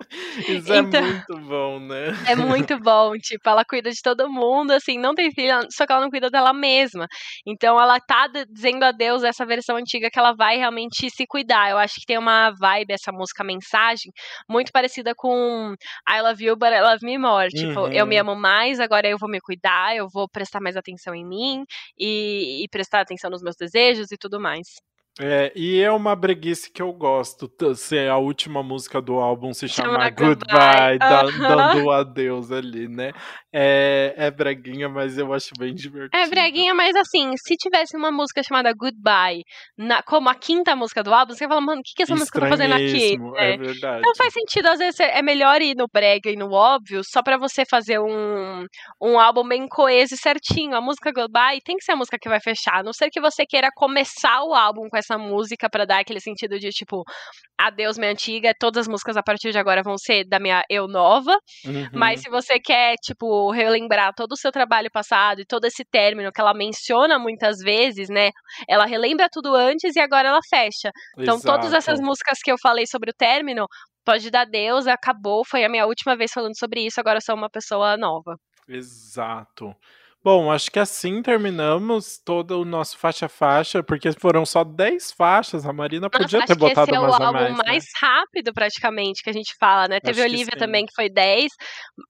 Isso 0.48 0.72
Então- 0.72 1.00
é 1.00 1.02
muito 1.02 1.38
bom, 1.48 1.78
né? 1.80 2.06
É 2.28 2.36
muito 2.36 2.78
bom, 2.78 3.12
tipo, 3.18 3.48
ela 3.48 3.64
cuida 3.64 3.90
de 3.90 4.00
todo 4.02 4.30
mundo, 4.30 4.70
assim, 4.72 4.98
não 4.98 5.14
tem 5.14 5.30
filho, 5.32 5.54
só 5.70 5.86
que 5.86 5.92
ela 5.92 6.02
não 6.02 6.10
cuida 6.10 6.30
dela 6.30 6.52
mesma. 6.52 7.06
Então 7.46 7.80
ela 7.80 7.98
tá 8.00 8.28
dizendo 8.50 8.84
adeus 8.84 9.24
a 9.24 9.28
essa 9.28 9.44
versão 9.46 9.76
antiga 9.76 10.08
que 10.10 10.18
ela 10.18 10.32
vai 10.32 10.56
realmente 10.56 11.08
se 11.10 11.24
cuidar. 11.26 11.70
Eu 11.70 11.78
acho 11.78 11.94
que 11.94 12.06
tem 12.06 12.18
uma 12.18 12.50
vibe, 12.60 12.92
essa 12.92 13.10
música 13.12 13.42
mensagem, 13.42 14.12
muito 14.48 14.70
parecida 14.72 15.12
com 15.16 15.74
I 16.08 16.20
Love 16.20 16.44
You, 16.44 16.56
But 16.56 16.70
I 16.72 16.80
Love 16.80 16.98
Me 17.04 17.18
More. 17.18 17.48
Tipo, 17.48 17.80
Uhum. 17.82 17.92
eu 17.92 18.06
me 18.06 18.16
amo 18.18 18.34
mais, 18.36 18.78
agora 18.80 19.08
eu 19.08 19.18
vou 19.18 19.28
me 19.28 19.40
cuidar, 19.40 19.53
eu 19.96 20.08
vou 20.08 20.28
prestar 20.28 20.60
mais 20.60 20.76
atenção 20.76 21.14
em 21.14 21.24
mim 21.24 21.64
e, 21.98 22.64
e 22.64 22.68
prestar 22.68 23.00
atenção 23.00 23.30
nos 23.30 23.42
meus 23.42 23.56
desejos 23.56 24.10
e 24.10 24.16
tudo 24.16 24.40
mais. 24.40 24.80
É, 25.20 25.52
e 25.54 25.80
é 25.80 25.90
uma 25.92 26.16
breguice 26.16 26.70
que 26.70 26.82
eu 26.82 26.92
gosto. 26.92 27.50
Ser 27.76 28.10
a 28.10 28.16
última 28.16 28.62
música 28.62 29.00
do 29.00 29.14
álbum 29.14 29.54
se 29.54 29.68
Chama 29.68 29.92
chamar 29.92 30.10
Goodbye. 30.10 30.98
Goodbye, 30.98 31.38
dando 31.38 31.90
adeus 31.90 32.50
ali, 32.50 32.88
né? 32.88 33.12
É, 33.54 34.12
é 34.16 34.30
breguinha, 34.30 34.88
mas 34.88 35.16
eu 35.16 35.32
acho 35.32 35.50
bem 35.58 35.74
divertido. 35.74 36.16
É 36.22 36.28
breguinha, 36.28 36.74
mas 36.74 36.94
assim, 36.96 37.32
se 37.36 37.54
tivesse 37.56 37.96
uma 37.96 38.10
música 38.12 38.42
chamada 38.42 38.72
Goodbye, 38.76 39.42
na- 39.78 40.02
como 40.02 40.28
a 40.28 40.34
quinta 40.34 40.76
música 40.76 41.02
do 41.02 41.14
álbum, 41.14 41.32
você 41.34 41.44
ia 41.44 41.48
falar, 41.48 41.60
mano, 41.60 41.80
o 41.80 41.82
que, 41.84 41.94
que 41.96 42.02
essa 42.02 42.14
música 42.14 42.40
tá 42.40 42.48
fazendo 42.48 42.74
aqui? 42.74 43.16
É. 43.36 43.54
É 43.54 43.56
verdade. 43.56 43.98
Então 44.00 44.12
faz 44.16 44.32
sentido, 44.32 44.66
às 44.66 44.78
vezes 44.78 45.00
é 45.00 45.22
melhor 45.22 45.62
ir 45.62 45.74
no 45.74 45.86
brega 45.92 46.30
e 46.30 46.36
no 46.36 46.50
óbvio, 46.52 47.00
só 47.04 47.22
pra 47.22 47.38
você 47.38 47.64
fazer 47.64 47.98
um, 47.98 48.66
um 49.00 49.18
álbum 49.18 49.46
bem 49.46 49.66
coeso 49.68 50.14
e 50.14 50.18
certinho. 50.18 50.74
A 50.76 50.80
música 50.80 51.12
Goodbye 51.12 51.60
tem 51.64 51.76
que 51.76 51.84
ser 51.84 51.92
a 51.92 51.96
música 51.96 52.18
que 52.20 52.28
vai 52.28 52.40
fechar, 52.40 52.80
a 52.80 52.82
não 52.82 52.92
ser 52.92 53.08
que 53.10 53.20
você 53.20 53.46
queira 53.46 53.68
começar 53.74 54.42
o 54.42 54.52
álbum 54.54 54.88
com 54.90 54.96
essa 54.98 55.14
essa 55.14 55.18
música 55.18 55.68
para 55.70 55.84
dar 55.84 56.00
aquele 56.00 56.18
sentido 56.18 56.58
de 56.58 56.70
tipo, 56.70 57.04
adeus 57.58 57.96
minha 57.98 58.10
antiga, 58.10 58.52
todas 58.58 58.82
as 58.82 58.88
músicas 58.88 59.16
a 59.16 59.22
partir 59.22 59.50
de 59.52 59.58
agora 59.58 59.82
vão 59.82 59.96
ser 59.98 60.24
da 60.24 60.38
minha 60.40 60.62
eu 60.68 60.88
nova. 60.88 61.32
Uhum. 61.64 61.88
Mas 61.92 62.20
se 62.20 62.30
você 62.30 62.58
quer, 62.58 62.94
tipo, 63.02 63.43
relembrar 63.50 64.12
todo 64.14 64.32
o 64.32 64.36
seu 64.36 64.52
trabalho 64.52 64.90
passado 64.90 65.40
e 65.40 65.46
todo 65.46 65.64
esse 65.64 65.84
término 65.84 66.32
que 66.32 66.40
ela 66.40 66.54
menciona 66.54 67.18
muitas 67.18 67.58
vezes, 67.58 68.08
né? 68.08 68.30
Ela 68.68 68.86
relembra 68.86 69.28
tudo 69.30 69.54
antes 69.54 69.96
e 69.96 70.00
agora 70.00 70.28
ela 70.28 70.40
fecha. 70.48 70.90
Então, 71.18 71.36
Exato. 71.36 71.46
todas 71.46 71.72
essas 71.72 72.00
músicas 72.00 72.38
que 72.42 72.50
eu 72.50 72.56
falei 72.60 72.86
sobre 72.86 73.10
o 73.10 73.14
término, 73.14 73.66
pode 74.04 74.30
dar 74.30 74.44
Deus, 74.44 74.86
acabou, 74.86 75.44
foi 75.44 75.64
a 75.64 75.68
minha 75.68 75.86
última 75.86 76.16
vez 76.16 76.30
falando 76.32 76.56
sobre 76.58 76.84
isso, 76.86 77.00
agora 77.00 77.18
eu 77.18 77.22
sou 77.22 77.34
uma 77.34 77.50
pessoa 77.50 77.96
nova. 77.96 78.36
Exato. 78.68 79.74
Bom, 80.24 80.50
acho 80.50 80.70
que 80.70 80.78
assim 80.78 81.20
terminamos 81.20 82.18
todo 82.24 82.58
o 82.58 82.64
nosso 82.64 82.96
faixa-faixa, 82.96 83.82
porque 83.82 84.10
foram 84.12 84.46
só 84.46 84.64
10 84.64 85.12
faixas. 85.12 85.66
A 85.66 85.72
Marina 85.72 86.08
podia 86.08 86.40
Nossa, 86.40 86.54
ter 86.54 86.58
botado 86.58 86.90
esse 86.90 86.96
é 86.96 86.98
mais 86.98 87.12
o 87.12 87.22
álbum 87.22 87.38
mais, 87.38 87.58
né? 87.58 87.64
mais 87.66 87.84
rápido, 88.00 88.54
praticamente, 88.54 89.22
que 89.22 89.28
a 89.28 89.34
gente 89.34 89.54
fala, 89.60 89.86
né? 89.86 90.00
Teve 90.00 90.22
Acho 90.22 90.30
Olivia 90.30 90.54
sim. 90.54 90.58
também, 90.58 90.86
que 90.86 90.94
foi 90.96 91.10
10. 91.10 91.44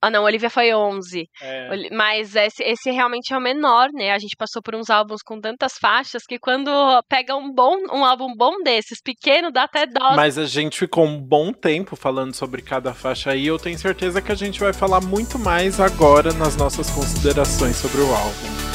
Ah, 0.00 0.10
não, 0.10 0.22
Olivia 0.22 0.48
foi 0.48 0.72
11. 0.72 1.28
É. 1.42 1.90
Mas 1.90 2.36
esse, 2.36 2.62
esse 2.62 2.92
realmente 2.92 3.34
é 3.34 3.36
o 3.36 3.40
menor, 3.40 3.88
né? 3.92 4.12
A 4.12 4.18
gente 4.20 4.36
passou 4.36 4.62
por 4.62 4.76
uns 4.76 4.90
álbuns 4.90 5.20
com 5.20 5.40
tantas 5.40 5.72
faixas 5.80 6.22
que 6.22 6.38
quando 6.38 6.70
pega 7.08 7.34
um 7.34 7.52
bom 7.52 7.74
um 7.92 8.04
álbum 8.04 8.32
bom 8.36 8.62
desses, 8.62 9.00
pequeno, 9.02 9.50
dá 9.50 9.64
até 9.64 9.86
dó. 9.86 10.14
Mas 10.14 10.38
a 10.38 10.46
gente 10.46 10.78
ficou 10.78 11.04
um 11.04 11.20
bom 11.20 11.52
tempo 11.52 11.96
falando 11.96 12.32
sobre 12.32 12.62
cada 12.62 12.94
faixa 12.94 13.32
aí. 13.32 13.44
Eu 13.44 13.58
tenho 13.58 13.76
certeza 13.76 14.22
que 14.22 14.30
a 14.30 14.36
gente 14.36 14.60
vai 14.60 14.72
falar 14.72 15.00
muito 15.00 15.36
mais 15.36 15.80
agora 15.80 16.32
nas 16.32 16.56
nossas 16.56 16.88
considerações 16.90 17.74
sobre 17.76 18.00
o 18.00 18.03
álbum. 18.12 18.74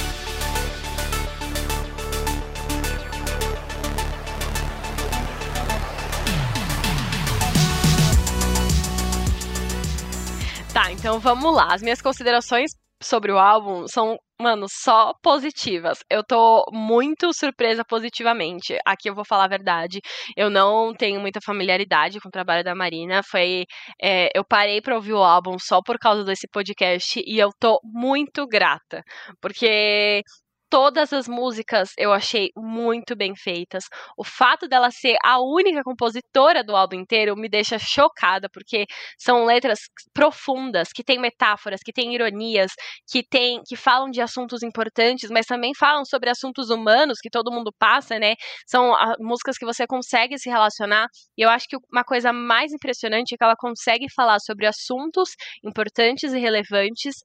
Tá, 10.74 10.92
então 10.92 11.20
vamos 11.20 11.54
lá. 11.54 11.74
As 11.74 11.82
minhas 11.82 12.02
considerações 12.02 12.72
sobre 13.02 13.32
o 13.32 13.38
álbum 13.38 13.88
são, 13.88 14.18
mano, 14.41 14.68
só 14.70 15.14
positivas. 15.22 16.00
Eu 16.10 16.24
tô 16.24 16.64
muito 16.72 17.34
surpresa 17.34 17.84
positivamente. 17.86 18.78
Aqui 18.86 19.10
eu 19.10 19.16
vou 19.16 19.26
falar 19.26 19.45
a 19.45 19.47
verdade. 19.47 20.00
Eu 20.36 20.50
não 20.50 20.93
tenho 20.93 21.20
muita 21.20 21.39
familiaridade 21.43 22.20
com 22.20 22.28
o 22.30 22.32
trabalho 22.32 22.64
da 22.64 22.76
Marina. 22.76 23.22
Foi. 23.24 23.66
É, 24.02 24.30
eu 24.36 24.43
parei 24.45 24.82
pra 24.82 24.95
ouvir 24.95 25.14
o 25.14 25.24
álbum 25.24 25.58
só 25.60 25.82
por 25.82 25.97
causa 25.97 26.24
desse 26.24 26.47
podcast 26.47 27.22
e 27.26 27.39
eu 27.39 27.50
tô 27.60 27.80
muito 27.84 28.45
grata. 28.47 29.02
Porque 29.41 30.22
todas 30.70 31.11
as 31.11 31.28
músicas 31.28 31.91
eu 31.97 32.13
achei 32.13 32.49
muito 32.55 33.15
bem 33.15 33.36
feitas. 33.36 33.86
O 34.17 34.24
fato 34.24 34.67
dela 34.67 34.91
ser 34.91 35.17
a 35.24 35.39
única 35.41 35.84
compositora 35.84 36.63
do 36.63 36.76
álbum 36.76 36.95
inteiro 36.97 37.36
me 37.36 37.49
deixa 37.49 37.80
chocada, 37.80 38.47
porque 38.49 38.86
são 39.17 39.45
letras 39.45 39.80
profundas, 40.13 40.89
que 40.93 41.03
têm 41.03 41.20
metáforas, 41.20 41.82
que 41.84 41.91
têm 41.91 42.13
ironias, 42.13 42.72
que 43.09 43.24
tem, 43.24 43.61
que 43.67 43.76
falam 43.76 44.09
de 44.09 44.22
assuntos 44.22 44.61
importantes, 44.63 45.30
mas 45.32 45.45
também 45.45 45.74
falam 45.74 46.05
sobre 46.05 46.30
assuntos 46.30 46.70
humanos 46.70 47.20
que 47.22 47.30
todo 47.30 47.51
mundo 47.51 47.74
passa, 47.78 48.20
né? 48.20 48.36
São 48.67 48.93
a, 48.93 49.15
músicas 49.20 49.57
que 49.57 49.65
você 49.65 49.88
consegue 49.88 50.38
se 50.38 50.49
relacionar. 50.49 51.07
E 51.38 51.41
eu 51.41 51.49
acho 51.49 51.67
que 51.67 51.78
uma 51.91 52.03
coisa 52.03 52.32
mais 52.32 52.72
impressionante 52.72 53.34
é 53.34 53.38
que 53.38 53.43
ela 53.43 53.55
consegue 53.57 54.05
falar 54.13 54.39
sobre 54.39 54.67
assuntos 54.67 55.32
importantes 55.63 56.34
e 56.34 56.39
relevantes 56.39 57.15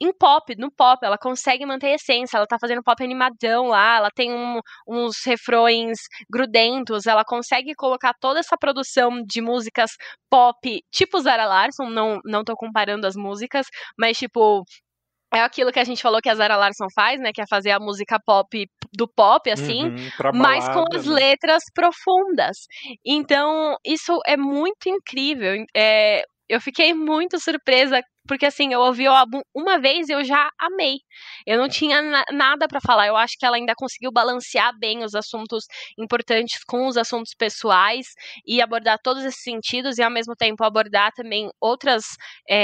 em 0.00 0.12
pop, 0.12 0.54
no 0.56 0.70
pop, 0.72 1.04
ela 1.04 1.18
consegue 1.18 1.66
manter 1.66 1.88
a 1.88 1.94
essência, 1.94 2.36
ela 2.36 2.46
tá 2.46 2.58
fazendo 2.58 2.82
pop 2.82 3.02
animadão 3.04 3.66
lá, 3.68 3.96
ela 3.96 4.10
tem 4.10 4.32
um, 4.32 4.60
uns 4.88 5.22
refrões 5.24 5.98
grudentos, 6.30 7.06
ela 7.06 7.24
consegue 7.24 7.74
colocar 7.74 8.14
toda 8.20 8.40
essa 8.40 8.56
produção 8.56 9.22
de 9.26 9.40
músicas 9.40 9.92
pop, 10.30 10.82
tipo 10.90 11.20
Zara 11.20 11.46
Larson, 11.46 11.86
não, 11.90 12.20
não 12.24 12.44
tô 12.44 12.54
comparando 12.56 13.06
as 13.06 13.16
músicas, 13.16 13.66
mas 13.98 14.16
tipo, 14.18 14.64
é 15.32 15.40
aquilo 15.40 15.72
que 15.72 15.78
a 15.78 15.84
gente 15.84 16.02
falou 16.02 16.20
que 16.20 16.28
a 16.28 16.34
Zara 16.34 16.56
Larson 16.56 16.86
faz, 16.94 17.20
né? 17.20 17.30
Que 17.32 17.40
é 17.40 17.46
fazer 17.48 17.70
a 17.70 17.78
música 17.80 18.18
pop 18.24 18.66
do 18.92 19.06
pop, 19.08 19.48
assim, 19.50 19.84
Uhum, 19.84 20.10
mas 20.34 20.68
com 20.68 20.84
balada, 20.84 20.96
as 20.98 21.06
né? 21.06 21.14
letras 21.14 21.62
profundas. 21.74 22.66
Então, 23.04 23.76
isso 23.84 24.18
é 24.26 24.36
muito 24.36 24.88
incrível. 24.88 25.64
É, 25.76 26.22
eu 26.48 26.60
fiquei 26.60 26.92
muito 26.92 27.38
surpresa, 27.38 28.02
porque 28.30 28.46
assim, 28.46 28.72
eu 28.72 28.78
ouvi 28.78 29.08
o 29.08 29.12
álbum 29.12 29.40
uma 29.52 29.76
vez 29.80 30.08
e 30.08 30.12
eu 30.12 30.22
já 30.22 30.48
amei. 30.56 30.98
Eu 31.44 31.58
não 31.58 31.68
tinha 31.68 32.00
na- 32.00 32.24
nada 32.30 32.68
pra 32.68 32.80
falar. 32.80 33.08
Eu 33.08 33.16
acho 33.16 33.36
que 33.36 33.44
ela 33.44 33.56
ainda 33.56 33.74
conseguiu 33.74 34.12
balancear 34.12 34.72
bem 34.78 35.02
os 35.02 35.16
assuntos 35.16 35.64
importantes 35.98 36.62
com 36.64 36.86
os 36.86 36.96
assuntos 36.96 37.34
pessoais 37.34 38.06
e 38.46 38.62
abordar 38.62 39.00
todos 39.02 39.24
esses 39.24 39.42
sentidos 39.42 39.98
e 39.98 40.02
ao 40.04 40.10
mesmo 40.12 40.36
tempo 40.36 40.62
abordar 40.62 41.10
também 41.12 41.50
outros 41.60 42.04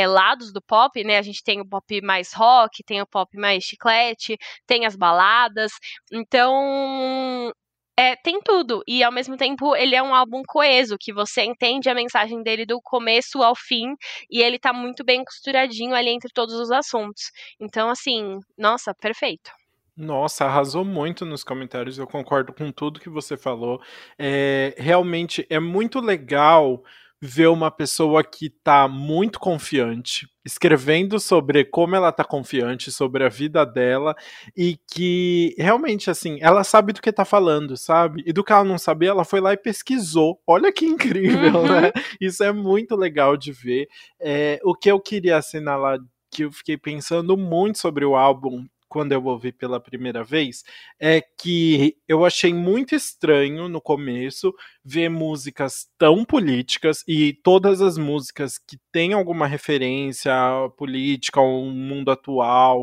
lados 0.08 0.52
do 0.52 0.62
pop, 0.62 1.02
né? 1.02 1.18
A 1.18 1.22
gente 1.22 1.42
tem 1.42 1.60
o 1.60 1.68
pop 1.68 2.00
mais 2.00 2.32
rock, 2.32 2.84
tem 2.84 3.02
o 3.02 3.06
pop 3.06 3.36
mais 3.36 3.64
chiclete, 3.64 4.38
tem 4.68 4.86
as 4.86 4.94
baladas. 4.94 5.72
Então, 6.12 7.52
é, 7.98 8.14
tem 8.14 8.40
tudo. 8.42 8.82
E 8.86 9.02
ao 9.02 9.10
mesmo 9.10 9.36
tempo 9.36 9.74
ele 9.74 9.94
é 9.94 10.02
um 10.02 10.14
álbum 10.14 10.42
coeso, 10.46 10.98
que 10.98 11.12
você 11.12 11.42
entende 11.42 11.88
a 11.88 11.94
mensagem 11.94 12.42
dele 12.42 12.66
do 12.66 12.80
começo 12.80 13.42
ao 13.42 13.54
fim, 13.56 13.94
e 14.30 14.42
ele 14.42 14.58
tá 14.58 14.72
muito 14.72 15.04
bem 15.04 15.24
costuradinho 15.24 15.94
ali 15.94 16.10
entre 16.10 16.30
todos 16.32 16.54
os 16.54 16.70
assuntos. 16.70 17.30
Então, 17.58 17.88
assim, 17.88 18.38
nossa, 18.56 18.94
perfeito. 18.94 19.50
Nossa, 19.96 20.44
arrasou 20.44 20.84
muito 20.84 21.24
nos 21.24 21.42
comentários. 21.42 21.98
Eu 21.98 22.06
concordo 22.06 22.52
com 22.52 22.70
tudo 22.70 23.00
que 23.00 23.08
você 23.08 23.34
falou. 23.34 23.80
É, 24.18 24.74
realmente 24.76 25.46
é 25.48 25.58
muito 25.58 26.00
legal 26.00 26.84
ver 27.26 27.48
uma 27.48 27.70
pessoa 27.70 28.24
que 28.24 28.48
tá 28.48 28.88
muito 28.88 29.38
confiante, 29.38 30.26
escrevendo 30.44 31.18
sobre 31.20 31.64
como 31.64 31.94
ela 31.96 32.10
tá 32.12 32.24
confiante, 32.24 32.90
sobre 32.92 33.24
a 33.24 33.28
vida 33.28 33.66
dela, 33.66 34.14
e 34.56 34.78
que 34.90 35.54
realmente, 35.58 36.08
assim, 36.10 36.38
ela 36.40 36.64
sabe 36.64 36.92
do 36.92 37.02
que 37.02 37.12
tá 37.12 37.24
falando, 37.24 37.76
sabe? 37.76 38.22
E 38.24 38.32
do 38.32 38.44
que 38.44 38.52
ela 38.52 38.64
não 38.64 38.78
sabia, 38.78 39.10
ela 39.10 39.24
foi 39.24 39.40
lá 39.40 39.52
e 39.52 39.56
pesquisou. 39.56 40.40
Olha 40.46 40.72
que 40.72 40.86
incrível, 40.86 41.56
Uhum. 41.60 41.68
né? 41.80 41.92
Isso 42.20 42.42
é 42.44 42.52
muito 42.52 42.96
legal 42.96 43.36
de 43.36 43.52
ver. 43.52 43.88
É, 44.20 44.58
o 44.64 44.74
que 44.74 44.90
eu 44.90 45.00
queria 45.00 45.36
assinalar, 45.36 45.98
que 46.30 46.44
eu 46.44 46.52
fiquei 46.52 46.76
pensando 46.78 47.36
muito 47.36 47.78
sobre 47.78 48.04
o 48.04 48.16
álbum 48.16 48.64
quando 48.88 49.12
eu 49.12 49.24
ouvi 49.24 49.52
pela 49.52 49.80
primeira 49.80 50.22
vez, 50.24 50.64
é 51.00 51.20
que 51.20 51.96
eu 52.08 52.24
achei 52.24 52.52
muito 52.54 52.94
estranho 52.94 53.68
no 53.68 53.80
começo 53.80 54.54
ver 54.84 55.08
músicas 55.08 55.88
tão 55.98 56.24
políticas 56.24 57.02
e 57.08 57.32
todas 57.42 57.80
as 57.80 57.98
músicas 57.98 58.56
que 58.58 58.78
têm 58.92 59.12
alguma 59.12 59.46
referência 59.46 60.32
política, 60.76 61.40
ao 61.40 61.64
mundo 61.64 62.10
atual, 62.10 62.80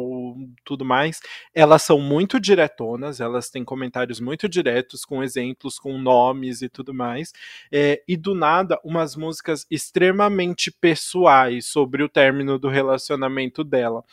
tudo 0.66 0.84
mais, 0.84 1.22
elas 1.54 1.82
são 1.84 2.00
muito 2.00 2.40
diretonas, 2.40 3.22
elas 3.22 3.50
têm 3.50 3.64
comentários 3.64 4.20
muito 4.20 4.50
diretos, 4.50 5.06
com 5.06 5.24
exemplos, 5.24 5.80
com 5.80 5.98
nomes 5.98 6.62
e 6.62 6.70
tudo 6.70 6.94
mais. 6.94 7.32
É, 7.72 8.02
e 8.08 8.18
do 8.18 8.36
nada, 8.36 8.80
umas 8.84 9.16
músicas 9.16 9.66
extremamente 9.72 10.72
pessoais 10.72 11.68
sobre 11.68 12.04
o 12.04 12.10
término 12.10 12.60
do 12.60 12.68
relacionamento 12.68 13.64
dela. 13.64 14.04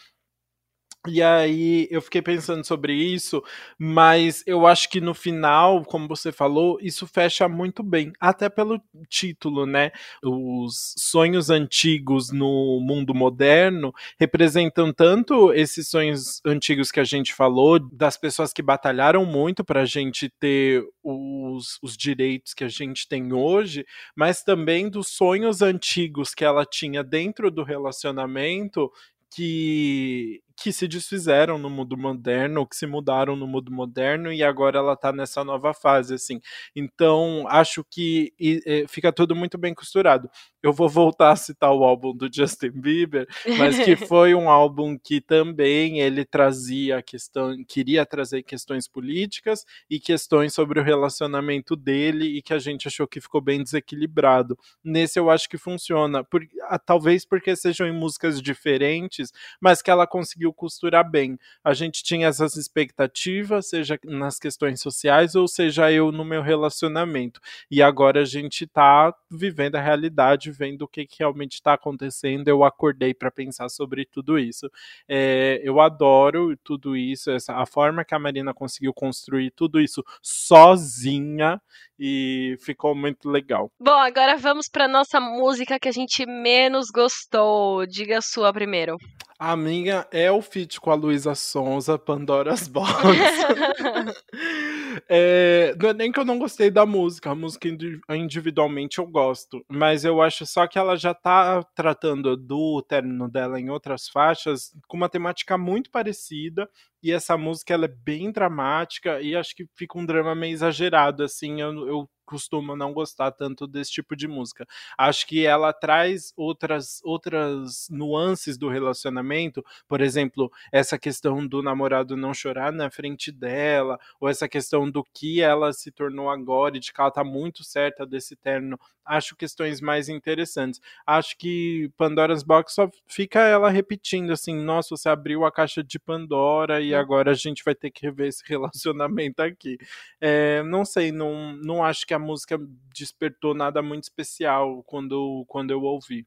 E 1.09 1.23
aí 1.23 1.89
eu 1.91 2.03
fiquei 2.03 2.21
pensando 2.21 2.63
sobre 2.63 2.93
isso, 2.93 3.43
mas 3.79 4.43
eu 4.47 4.67
acho 4.67 4.87
que 4.91 5.01
no 5.01 5.15
final, 5.15 5.83
como 5.83 6.07
você 6.07 6.31
falou, 6.31 6.79
isso 6.79 7.07
fecha 7.07 7.49
muito 7.49 7.83
bem, 7.83 8.13
até 8.21 8.51
pelo 8.51 8.79
título, 9.09 9.65
né? 9.65 9.93
Os 10.23 10.95
sonhos 10.99 11.49
antigos 11.49 12.31
no 12.31 12.81
mundo 12.83 13.15
moderno 13.15 13.95
representam 14.19 14.93
tanto 14.93 15.55
esses 15.55 15.89
sonhos 15.89 16.39
antigos 16.45 16.93
que 16.93 17.01
a 17.01 17.05
gente 17.05 17.33
falou, 17.33 17.79
das 17.79 18.19
pessoas 18.19 18.53
que 18.53 18.61
batalharam 18.61 19.25
muito 19.25 19.65
para 19.65 19.81
a 19.81 19.87
gente 19.87 20.29
ter 20.39 20.85
os, 21.03 21.79
os 21.83 21.97
direitos 21.97 22.53
que 22.53 22.63
a 22.65 22.69
gente 22.69 23.09
tem 23.09 23.33
hoje, 23.33 23.87
mas 24.15 24.43
também 24.43 24.91
dos 24.91 25.09
sonhos 25.09 25.63
antigos 25.63 26.35
que 26.35 26.45
ela 26.45 26.67
tinha 26.67 27.03
dentro 27.03 27.51
do 27.51 27.63
relacionamento 27.63 28.93
que, 29.31 30.43
que 30.61 30.73
se 30.73 30.87
desfizeram 30.87 31.57
no 31.57 31.71
mundo 31.71 31.97
moderno, 31.97 32.67
que 32.67 32.77
se 32.77 32.87
mudaram 32.87 33.35
no 33.35 33.47
mundo 33.47 33.73
moderno 33.73 34.31
e 34.31 34.43
agora 34.43 34.79
ela 34.79 34.95
tá 34.95 35.11
nessa 35.11 35.43
nova 35.43 35.73
fase, 35.73 36.15
assim. 36.15 36.39
Então, 36.77 37.47
acho 37.49 37.83
que 37.83 38.35
e, 38.39 38.61
e, 38.67 38.87
fica 38.87 39.11
tudo 39.11 39.35
muito 39.35 39.57
bem 39.57 39.73
costurado. 39.73 40.31
Eu 40.63 40.75
vou 40.75 40.91
voltar 40.91 41.33
a 41.33 41.37
citar 41.37 41.73
o 41.73 41.83
álbum 41.83 42.15
do 42.15 42.29
Justin 42.31 42.73
Bieber, 42.73 43.27
mas 43.57 43.79
que 43.79 43.97
foi 44.07 44.35
um 44.35 44.51
álbum 44.51 44.99
que 44.99 45.19
também 45.19 46.01
ele 46.01 46.27
trazia 46.27 47.03
questão, 47.03 47.57
queria 47.67 48.05
trazer 48.05 48.43
questões 48.43 48.87
políticas 48.87 49.65
e 49.89 49.99
questões 49.99 50.53
sobre 50.53 50.79
o 50.79 50.83
relacionamento 50.83 51.75
dele 51.75 52.37
e 52.37 52.43
que 52.43 52.53
a 52.53 52.59
gente 52.59 52.87
achou 52.87 53.09
que 53.09 53.23
ficou 53.23 53.41
bem 53.41 53.63
desequilibrado. 53.63 54.59
Nesse 54.85 55.19
eu 55.19 55.31
acho 55.31 55.49
que 55.49 55.57
funciona, 55.57 56.23
por, 56.23 56.47
talvez 56.85 57.25
porque 57.25 57.57
sejam 57.57 57.87
em 57.87 57.99
músicas 57.99 58.43
diferentes, 58.43 59.33
mas 59.59 59.81
que 59.81 59.91
ela 59.91 60.07
conseguiu 60.07 60.50
conseguiu 60.53 60.71
costurar 60.81 61.09
bem. 61.09 61.39
A 61.65 61.73
gente 61.73 62.03
tinha 62.03 62.29
essas 62.29 62.57
expectativas, 62.57 63.69
seja 63.69 63.99
nas 64.05 64.39
questões 64.39 64.81
sociais 64.81 65.35
ou 65.35 65.47
seja 65.47 65.91
eu 65.93 66.13
no 66.13 66.25
meu 66.25 66.43
relacionamento. 66.43 67.41
E 67.71 67.83
agora 67.83 68.23
a 68.23 68.25
gente 68.25 68.67
tá 68.67 69.15
vivendo 69.31 69.77
a 69.77 69.81
realidade, 69.81 70.51
vendo 70.51 70.83
o 70.83 70.89
que, 70.89 71.07
que 71.07 71.17
realmente 71.21 71.55
está 71.55 71.75
acontecendo. 71.75 72.49
Eu 72.49 72.65
acordei 72.65 73.15
para 73.15 73.31
pensar 73.31 73.69
sobre 73.69 74.05
tudo 74.05 74.39
isso. 74.39 74.71
É, 75.09 75.61
eu 75.63 75.81
adoro 75.81 76.57
tudo 76.65 76.97
isso, 76.97 77.31
essa, 77.31 77.55
a 77.55 77.67
forma 77.67 78.05
que 78.05 78.15
a 78.15 78.19
Marina 78.19 78.55
conseguiu 78.55 78.93
construir 78.93 79.51
tudo 79.51 79.81
isso 79.81 80.03
sozinha 80.23 81.61
e 81.99 82.57
ficou 82.61 82.95
muito 82.95 83.29
legal. 83.29 83.71
Bom, 83.79 83.93
agora 83.93 84.39
vamos 84.39 84.69
para 84.71 84.89
nossa 84.89 85.21
música 85.21 85.79
que 85.79 85.89
a 85.89 85.93
gente 85.93 86.25
menos 86.25 86.87
gostou. 86.91 87.87
Diga 87.87 88.19
a 88.19 88.23
sua 88.23 88.51
primeiro. 88.53 88.97
A 89.39 89.57
minha 89.57 90.07
é 90.11 90.31
o 90.31 90.40
feat 90.43 90.81
com 90.81 90.91
a 90.91 90.95
Luísa 90.95 91.35
Sonza, 91.35 91.99
Pandora's 91.99 92.67
Box. 92.69 92.91
é, 95.09 95.75
não 95.81 95.91
é 95.91 95.95
nem 95.95 96.13
que 96.13 96.19
eu 96.21 96.25
não 96.25 96.39
gostei 96.39 96.71
da 96.71 96.85
música, 96.85 97.31
a 97.31 97.35
música 97.35 97.69
individualmente 98.11 98.99
eu 98.99 99.07
gosto, 99.07 99.65
mas 99.69 100.05
eu 100.05 100.21
acho 100.21 100.47
só 100.47 100.67
que 100.67 100.79
ela 100.79 100.97
já 100.97 101.15
tá 101.15 101.63
tratando 101.75 102.37
do 102.37 102.83
término 102.83 103.29
dela 103.29 103.61
em 103.61 103.71
outras 103.71 104.09
faixas 104.09 104.73
com 104.89 104.97
uma 104.97 105.09
temática 105.09 105.57
muito 105.59 105.91
parecida, 105.91 106.69
e 107.03 107.13
essa 107.13 107.37
música 107.37 107.73
ela 107.73 107.87
é 107.87 107.89
bem 107.89 108.31
dramática 108.31 109.21
e 109.21 109.35
acho 109.35 109.57
que 109.57 109.67
fica 109.75 109.99
um 109.99 110.05
drama 110.05 110.35
meio 110.35 110.53
exagerado, 110.53 111.23
assim, 111.23 111.61
eu, 111.61 111.89
eu 111.89 112.11
costumo 112.31 112.77
não 112.77 112.93
gostar 112.93 113.33
tanto 113.33 113.67
desse 113.67 113.91
tipo 113.91 114.15
de 114.15 114.29
música. 114.29 114.65
Acho 114.97 115.27
que 115.27 115.45
ela 115.45 115.73
traz 115.73 116.33
outras 116.37 117.01
outras 117.03 117.89
nuances 117.91 118.57
do 118.57 118.69
relacionamento, 118.69 119.65
por 119.89 120.01
exemplo, 120.01 120.51
essa 120.73 120.97
questão 120.99 121.45
do 121.45 121.61
namorado 121.63 122.17
não 122.17 122.33
chorar 122.33 122.71
na 122.73 122.91
frente 122.91 123.33
dela, 123.33 123.99
ou 124.21 124.29
essa 124.29 124.49
questão 124.49 124.89
do 124.91 125.05
que 125.05 125.41
ela 125.41 125.73
se 125.73 125.91
tornou 125.91 126.29
agora 126.29 126.77
e 126.77 126.81
de 126.81 126.93
que 126.93 127.01
ela 127.01 127.11
tá 127.11 127.25
muito 127.25 127.63
certa 127.65 128.07
desse 128.07 128.37
término. 128.37 128.79
Acho 129.05 129.37
questões 129.37 129.81
mais 129.81 130.09
interessantes. 130.09 130.81
Acho 131.07 131.37
que 131.37 131.91
Pandora's 131.97 132.43
Box 132.43 132.75
só 132.75 132.91
fica 133.07 133.41
ela 133.41 133.71
repetindo 133.71 134.33
assim: 134.33 134.55
nossa, 134.55 134.97
você 134.97 135.09
abriu 135.09 135.45
a 135.45 135.53
caixa 135.53 135.83
de 135.83 135.99
Pandora 135.99 136.81
e 136.81 136.95
agora 136.95 137.31
a 137.33 137.35
gente 137.35 137.65
vai 137.65 137.75
ter 137.75 137.91
que 137.91 138.07
rever 138.07 138.29
esse 138.29 138.43
relacionamento 138.47 139.41
aqui. 139.43 139.79
É, 140.21 140.63
não 140.65 140.85
sei, 140.85 141.13
não, 141.13 141.53
não 141.55 141.85
acho 141.85 142.07
que 142.07 142.15
a 142.15 142.19
música 142.19 142.59
despertou 142.95 143.55
nada 143.55 143.83
muito 143.83 144.05
especial 144.05 144.83
quando, 144.85 145.45
quando 145.49 145.71
eu 145.71 145.83
ouvi. 145.83 146.27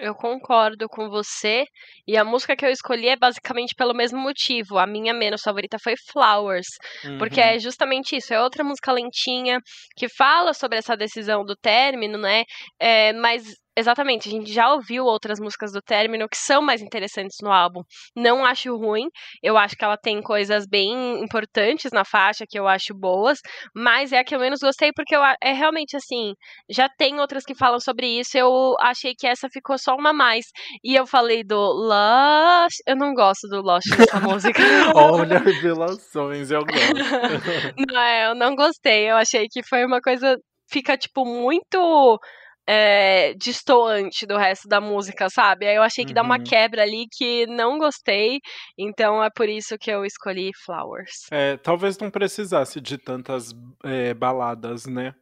Eu 0.00 0.14
concordo 0.14 0.88
com 0.88 1.08
você. 1.08 1.64
E 2.06 2.16
a 2.16 2.24
música 2.24 2.56
que 2.56 2.64
eu 2.64 2.70
escolhi 2.70 3.08
é 3.08 3.16
basicamente 3.16 3.74
pelo 3.74 3.94
mesmo 3.94 4.18
motivo. 4.18 4.78
A 4.78 4.86
minha 4.86 5.12
menos 5.12 5.42
favorita 5.42 5.78
foi 5.78 5.94
Flowers. 6.10 6.68
Uhum. 7.04 7.18
Porque 7.18 7.40
é 7.40 7.58
justamente 7.58 8.16
isso. 8.16 8.32
É 8.32 8.42
outra 8.42 8.64
música 8.64 8.92
lentinha 8.92 9.58
que 9.96 10.08
fala 10.08 10.54
sobre 10.54 10.78
essa 10.78 10.96
decisão 10.96 11.44
do 11.44 11.54
término, 11.56 12.18
né? 12.18 12.44
É, 12.80 13.12
mas 13.12 13.44
Exatamente, 13.80 14.28
a 14.28 14.30
gente 14.30 14.52
já 14.52 14.70
ouviu 14.70 15.06
outras 15.06 15.40
músicas 15.40 15.72
do 15.72 15.80
Término 15.80 16.28
que 16.28 16.36
são 16.36 16.60
mais 16.60 16.82
interessantes 16.82 17.38
no 17.42 17.50
álbum. 17.50 17.80
Não 18.14 18.44
acho 18.44 18.76
ruim, 18.76 19.06
eu 19.42 19.56
acho 19.56 19.74
que 19.74 19.82
ela 19.82 19.96
tem 19.96 20.20
coisas 20.20 20.66
bem 20.68 21.24
importantes 21.24 21.90
na 21.90 22.04
faixa 22.04 22.44
que 22.46 22.58
eu 22.58 22.68
acho 22.68 22.94
boas, 22.94 23.38
mas 23.74 24.12
é 24.12 24.18
a 24.18 24.24
que 24.24 24.34
eu 24.34 24.38
menos 24.38 24.60
gostei 24.60 24.92
porque 24.94 25.16
eu, 25.16 25.22
é 25.24 25.52
realmente 25.54 25.96
assim, 25.96 26.34
já 26.68 26.90
tem 26.90 27.18
outras 27.20 27.42
que 27.42 27.54
falam 27.54 27.80
sobre 27.80 28.06
isso, 28.06 28.36
eu 28.36 28.74
achei 28.80 29.14
que 29.18 29.26
essa 29.26 29.48
ficou 29.50 29.78
só 29.78 29.96
uma 29.96 30.12
mais. 30.12 30.44
E 30.84 30.94
eu 30.94 31.06
falei 31.06 31.42
do 31.42 31.56
Lush, 31.56 32.74
eu 32.86 32.96
não 32.96 33.14
gosto 33.14 33.48
do 33.48 33.62
Lush 33.62 33.86
nessa 33.96 34.20
música. 34.20 34.62
Olha 34.94 35.38
revelações, 35.38 36.50
eu 36.50 36.60
gosto. 36.66 37.80
não, 37.88 37.98
é, 37.98 38.26
eu 38.26 38.34
não 38.34 38.54
gostei, 38.54 39.10
eu 39.10 39.16
achei 39.16 39.46
que 39.50 39.62
foi 39.62 39.86
uma 39.86 40.02
coisa 40.02 40.36
fica 40.70 40.96
tipo 40.96 41.24
muito 41.24 42.20
é, 42.66 43.34
distoante 43.34 44.26
do 44.26 44.36
resto 44.36 44.68
da 44.68 44.80
música, 44.80 45.28
sabe? 45.28 45.66
Aí 45.66 45.76
eu 45.76 45.82
achei 45.82 46.04
que 46.04 46.10
uhum. 46.10 46.14
dá 46.14 46.22
uma 46.22 46.38
uhum. 46.38 46.44
quebra 46.44 46.82
ali 46.82 47.06
que 47.10 47.46
não 47.46 47.78
gostei, 47.78 48.38
então 48.78 49.22
é 49.22 49.30
por 49.30 49.48
isso 49.48 49.76
que 49.78 49.90
eu 49.90 50.04
escolhi 50.04 50.50
Flowers. 50.64 51.26
É, 51.30 51.56
talvez 51.56 51.98
não 51.98 52.10
precisasse 52.10 52.80
de 52.80 52.96
tantas 52.98 53.52
é, 53.84 54.14
baladas, 54.14 54.86
né? 54.86 55.14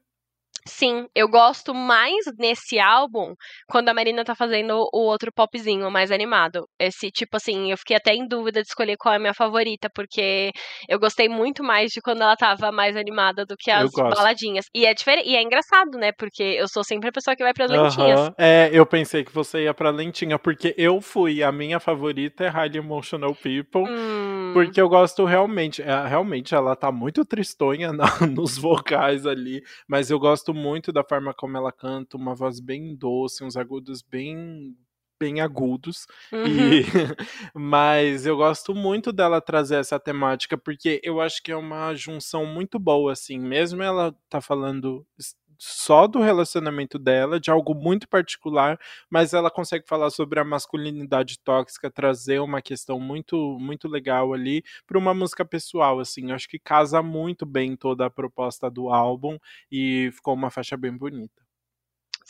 Sim, 0.69 1.07
eu 1.15 1.29
gosto 1.29 1.75
mais 1.75 2.27
nesse 2.39 2.79
álbum 2.79 3.35
quando 3.67 3.89
a 3.89 3.95
Marina 3.95 4.23
tá 4.23 4.35
fazendo 4.35 4.87
o 4.93 5.01
outro 5.01 5.33
popzinho 5.33 5.91
mais 5.91 6.11
animado. 6.13 6.69
Esse 6.79 7.11
tipo 7.11 7.37
assim, 7.39 7.71
eu 7.71 7.79
fiquei 7.79 7.97
até 7.97 8.15
em 8.15 8.29
dúvida 8.29 8.61
de 8.61 8.69
escolher 8.69 8.97
qual 8.99 9.15
é 9.15 9.17
a 9.17 9.21
minha 9.21 9.35
favorita, 9.35 9.89
porque 9.95 10.51
eu 10.89 10.99
gostei 10.99 11.29
muito 11.29 11.65
mais 11.65 11.91
de 11.91 12.01
quando 12.03 12.23
ela 12.23 12.37
tava 12.37 12.71
mais 12.71 12.97
animada 12.97 13.47
do 13.47 13.57
que 13.57 13.71
as 13.71 13.91
baladinhas. 13.91 14.67
E 14.75 14.85
é 14.85 14.93
diferente, 14.93 15.29
e 15.29 15.37
é 15.37 15.43
engraçado, 15.43 15.97
né? 15.97 16.13
Porque 16.13 16.43
eu 16.43 16.69
sou 16.69 16.85
sempre 16.85 17.09
a 17.09 17.13
pessoa 17.13 17.35
que 17.35 17.43
vai 17.43 17.55
para 17.55 17.67
lentinhas. 17.67 18.21
Uhum. 18.21 18.35
É, 18.37 18.69
eu 18.73 18.85
pensei 18.85 19.25
que 19.25 19.33
você 19.33 19.65
ia 19.65 19.73
pra 19.73 19.91
lentinha, 19.91 20.39
porque 20.39 20.75
eu 20.77 21.01
fui, 21.01 21.43
a 21.43 21.51
minha 21.51 21.81
favorita 21.81 22.45
é 22.45 22.49
Highly 22.49 22.79
Emotional 22.79 23.35
People, 23.35 23.91
hum. 23.91 24.51
porque 24.53 24.81
eu 24.81 24.89
gosto 24.89 25.25
realmente, 25.25 25.81
é, 25.81 26.07
realmente 26.07 26.55
ela 26.55 26.77
tá 26.77 26.93
muito 26.93 27.25
tristonha 27.25 27.93
na, 27.93 28.27
nos 28.27 28.59
vocais 28.59 29.27
ali, 29.27 29.63
mas 29.89 30.11
eu 30.11 30.19
gosto 30.19 30.53
muito 30.59 30.93
da 30.93 31.05
forma 31.05 31.33
como 31.33 31.57
ela 31.57 31.73
canta, 31.73 32.17
uma 32.17 32.35
voz 32.35 32.61
bem 32.61 32.95
doce, 32.95 33.45
uns 33.45 33.57
agudos 33.57 34.03
bem 34.03 34.77
bem 35.21 35.41
agudos. 35.41 36.07
Uhum. 36.33 36.47
E 36.47 36.85
mas 37.55 38.27
eu 38.27 38.37
gosto 38.37 38.75
muito 38.75 39.13
dela 39.13 39.41
trazer 39.41 39.77
essa 39.77 39.99
temática 39.99 40.57
porque 40.57 41.01
eu 41.03 41.21
acho 41.21 41.43
que 41.43 41.51
é 41.51 41.57
uma 41.57 41.95
junção 41.95 42.47
muito 42.47 42.79
boa 42.79 43.13
assim, 43.13 43.39
mesmo 43.39 43.83
ela 43.83 44.15
tá 44.29 44.41
falando 44.41 45.07
só 45.59 46.07
do 46.07 46.21
relacionamento 46.21 46.99
dela, 46.99 47.41
de 47.41 47.51
algo 47.51 47.75
muito 47.75 48.09
particular, 48.09 48.79
mas 49.11 49.35
ela 49.35 49.51
consegue 49.51 49.87
falar 49.89 50.11
sobre 50.11 50.39
a 50.41 50.45
masculinidade 50.45 51.39
tóxica, 51.41 51.91
trazer 51.91 52.39
uma 52.41 52.63
questão 52.63 52.99
muito 53.01 53.59
muito 53.61 53.89
legal 53.89 54.33
ali 54.33 54.63
para 54.87 54.99
uma 54.99 55.13
música 55.15 55.45
pessoal, 55.45 55.99
assim. 56.01 56.31
Eu 56.31 56.35
acho 56.37 56.49
que 56.49 56.59
casa 56.59 57.03
muito 57.03 57.45
bem 57.47 57.77
toda 57.77 58.07
a 58.07 58.11
proposta 58.11 58.71
do 58.71 58.89
álbum 58.91 59.39
e 59.71 60.11
ficou 60.13 60.35
uma 60.35 60.51
faixa 60.51 60.77
bem 60.77 60.97
bonita. 60.97 61.48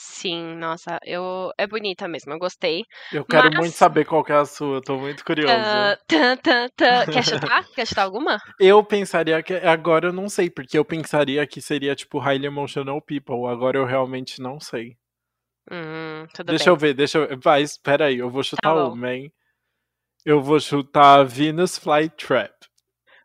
Sim, 0.01 0.55
nossa, 0.55 0.97
eu 1.05 1.51
é 1.59 1.67
bonita 1.67 2.07
mesmo, 2.07 2.33
eu 2.33 2.39
gostei. 2.39 2.85
Eu 3.13 3.25
quero 3.25 3.49
mas... 3.49 3.59
muito 3.59 3.75
saber 3.75 4.05
qual 4.05 4.25
é 4.29 4.33
a 4.33 4.45
sua, 4.45 4.77
eu 4.77 4.81
tô 4.81 4.97
muito 4.97 5.25
curioso. 5.25 5.53
Uh, 5.53 5.99
Quer 6.07 7.25
chutar? 7.25 7.69
Quer 7.75 7.85
chutar 7.85 8.03
alguma? 8.05 8.39
Eu 8.61 8.85
pensaria 8.85 9.43
que. 9.43 9.55
Agora 9.55 10.07
eu 10.07 10.13
não 10.13 10.29
sei, 10.29 10.49
porque 10.49 10.79
eu 10.79 10.85
pensaria 10.85 11.45
que 11.49 11.61
seria 11.61 11.97
tipo 11.97 12.21
Highly 12.21 12.47
Emotional 12.47 13.03
People. 13.03 13.47
Agora 13.49 13.77
eu 13.77 13.85
realmente 13.85 14.41
não 14.41 14.61
sei. 14.61 14.97
Hum, 15.69 16.29
deixa 16.47 16.67
bem. 16.67 16.73
eu 16.73 16.77
ver, 16.77 16.95
deixa 16.95 17.19
eu. 17.19 17.37
Vai, 17.41 17.63
espera 17.63 18.05
aí, 18.05 18.19
eu 18.19 18.31
vou 18.31 18.43
tá 18.43 18.51
chutar 18.51 18.75
tá 18.77 18.85
uma, 18.85 19.13
hein? 19.13 19.33
Eu 20.25 20.41
vou 20.41 20.61
chutar 20.61 21.25
Venus 21.25 21.77
Flytrap. 21.77 22.53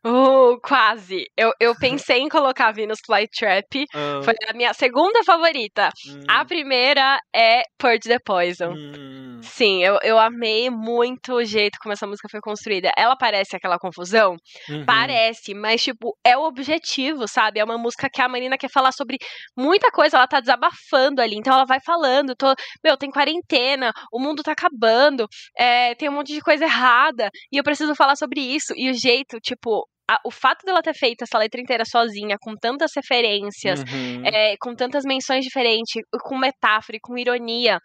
Uh, 0.05 0.59
quase. 0.61 1.25
Eu, 1.37 1.51
eu 1.59 1.73
pensei 1.79 2.19
em 2.19 2.29
colocar 2.29 2.71
Venus 2.71 2.99
Flytrap. 3.05 3.85
Uh. 3.93 4.23
Foi 4.23 4.33
a 4.47 4.53
minha 4.53 4.73
segunda 4.73 5.23
favorita. 5.23 5.89
A 6.27 6.43
primeira 6.43 7.19
é 7.33 7.63
Purge 7.77 8.01
the 8.09 8.19
Poison. 8.19 8.73
Hum. 8.73 9.39
Sim, 9.41 9.83
eu, 9.83 9.99
eu 10.01 10.17
amei 10.17 10.69
muito 10.69 11.33
o 11.33 11.43
jeito 11.43 11.77
como 11.81 11.93
essa 11.93 12.07
música 12.07 12.27
foi 12.29 12.39
construída. 12.41 12.91
Ela 12.97 13.15
parece 13.15 13.55
aquela 13.55 13.77
confusão? 13.77 14.35
Uhum. 14.69 14.85
Parece, 14.85 15.53
mas, 15.53 15.83
tipo, 15.83 16.17
é 16.23 16.37
o 16.37 16.43
objetivo, 16.43 17.27
sabe? 17.27 17.59
É 17.59 17.63
uma 17.63 17.77
música 17.77 18.09
que 18.09 18.21
a 18.21 18.27
Marina 18.27 18.57
quer 18.57 18.69
falar 18.69 18.91
sobre 18.91 19.17
muita 19.57 19.91
coisa. 19.91 20.17
Ela 20.17 20.27
tá 20.27 20.39
desabafando 20.39 21.21
ali. 21.21 21.35
Então 21.35 21.53
ela 21.53 21.65
vai 21.65 21.79
falando. 21.85 22.35
Tô, 22.35 22.53
meu, 22.83 22.97
tem 22.97 23.09
quarentena, 23.09 23.91
o 24.11 24.19
mundo 24.19 24.43
tá 24.43 24.51
acabando, 24.53 25.27
é, 25.57 25.93
tem 25.95 26.09
um 26.09 26.13
monte 26.13 26.33
de 26.33 26.41
coisa 26.41 26.65
errada. 26.65 27.29
E 27.51 27.57
eu 27.57 27.63
preciso 27.63 27.95
falar 27.95 28.15
sobre 28.15 28.39
isso. 28.41 28.73
E 28.75 28.89
o 28.89 28.93
jeito, 28.93 29.39
tipo, 29.39 29.85
a, 30.09 30.19
o 30.25 30.31
fato 30.31 30.65
dela 30.65 30.81
ter 30.81 30.93
feito 30.93 31.23
essa 31.23 31.37
letra 31.37 31.61
inteira 31.61 31.83
sozinha, 31.85 32.37
com 32.41 32.55
tantas 32.55 32.91
referências, 32.95 33.81
uhum. 33.81 34.25
é, 34.25 34.55
com 34.59 34.75
tantas 34.75 35.03
menções 35.05 35.43
diferentes, 35.43 36.01
com 36.23 36.37
metáfora 36.37 36.97
e 36.97 36.99
com 37.01 37.17
ironia, 37.17 37.79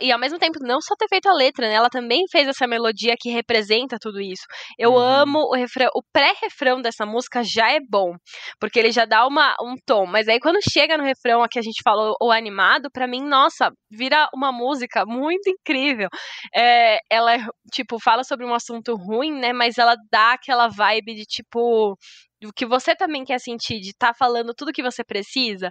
e 0.00 0.12
ao 0.12 0.18
mesmo 0.18 0.38
tempo, 0.38 0.58
não 0.60 0.80
só 0.80 0.94
ter 0.96 1.08
feito 1.08 1.28
a 1.28 1.34
letra, 1.34 1.68
né? 1.68 1.74
Ela 1.74 1.88
também 1.88 2.24
fez 2.30 2.48
essa 2.48 2.66
melodia 2.66 3.14
que 3.18 3.30
representa 3.30 3.96
tudo 4.00 4.20
isso. 4.20 4.44
Eu 4.78 4.92
uhum. 4.92 4.98
amo 4.98 5.38
o 5.38 5.54
refrão. 5.54 5.88
O 5.94 6.02
pré-refrão 6.12 6.80
dessa 6.80 7.06
música 7.06 7.42
já 7.44 7.70
é 7.70 7.78
bom, 7.80 8.14
porque 8.58 8.78
ele 8.78 8.90
já 8.90 9.04
dá 9.04 9.26
uma, 9.26 9.54
um 9.62 9.74
tom. 9.86 10.06
Mas 10.06 10.28
aí 10.28 10.40
quando 10.40 10.58
chega 10.62 10.96
no 10.96 11.04
refrão, 11.04 11.42
aqui 11.42 11.58
a 11.58 11.62
gente 11.62 11.82
falou 11.82 12.14
o 12.20 12.30
animado, 12.30 12.88
para 12.92 13.06
mim, 13.06 13.22
nossa, 13.22 13.70
vira 13.90 14.28
uma 14.34 14.52
música 14.52 15.04
muito 15.06 15.48
incrível. 15.48 16.08
É, 16.54 16.98
ela, 17.10 17.36
tipo, 17.72 17.98
fala 18.02 18.24
sobre 18.24 18.46
um 18.46 18.54
assunto 18.54 18.94
ruim, 18.94 19.32
né? 19.32 19.52
Mas 19.52 19.78
ela 19.78 19.96
dá 20.10 20.32
aquela 20.32 20.68
vibe 20.68 21.14
de, 21.14 21.24
tipo, 21.24 21.96
do 22.40 22.52
que 22.52 22.66
você 22.66 22.94
também 22.96 23.24
quer 23.24 23.38
sentir, 23.38 23.80
de 23.80 23.90
estar 23.90 24.08
tá 24.08 24.14
falando 24.14 24.54
tudo 24.54 24.72
que 24.72 24.82
você 24.82 25.04
precisa. 25.04 25.70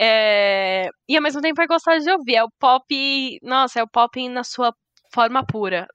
É... 0.00 0.88
E 1.08 1.16
ao 1.16 1.22
mesmo 1.22 1.40
tempo 1.40 1.60
é 1.60 1.66
gostoso 1.66 2.04
de 2.04 2.10
ouvir. 2.10 2.36
É 2.36 2.44
o 2.44 2.50
pop. 2.58 3.38
Nossa, 3.42 3.80
é 3.80 3.82
o 3.82 3.88
pop 3.88 4.28
na 4.28 4.44
sua 4.44 4.72
forma 5.14 5.46
pura. 5.46 5.86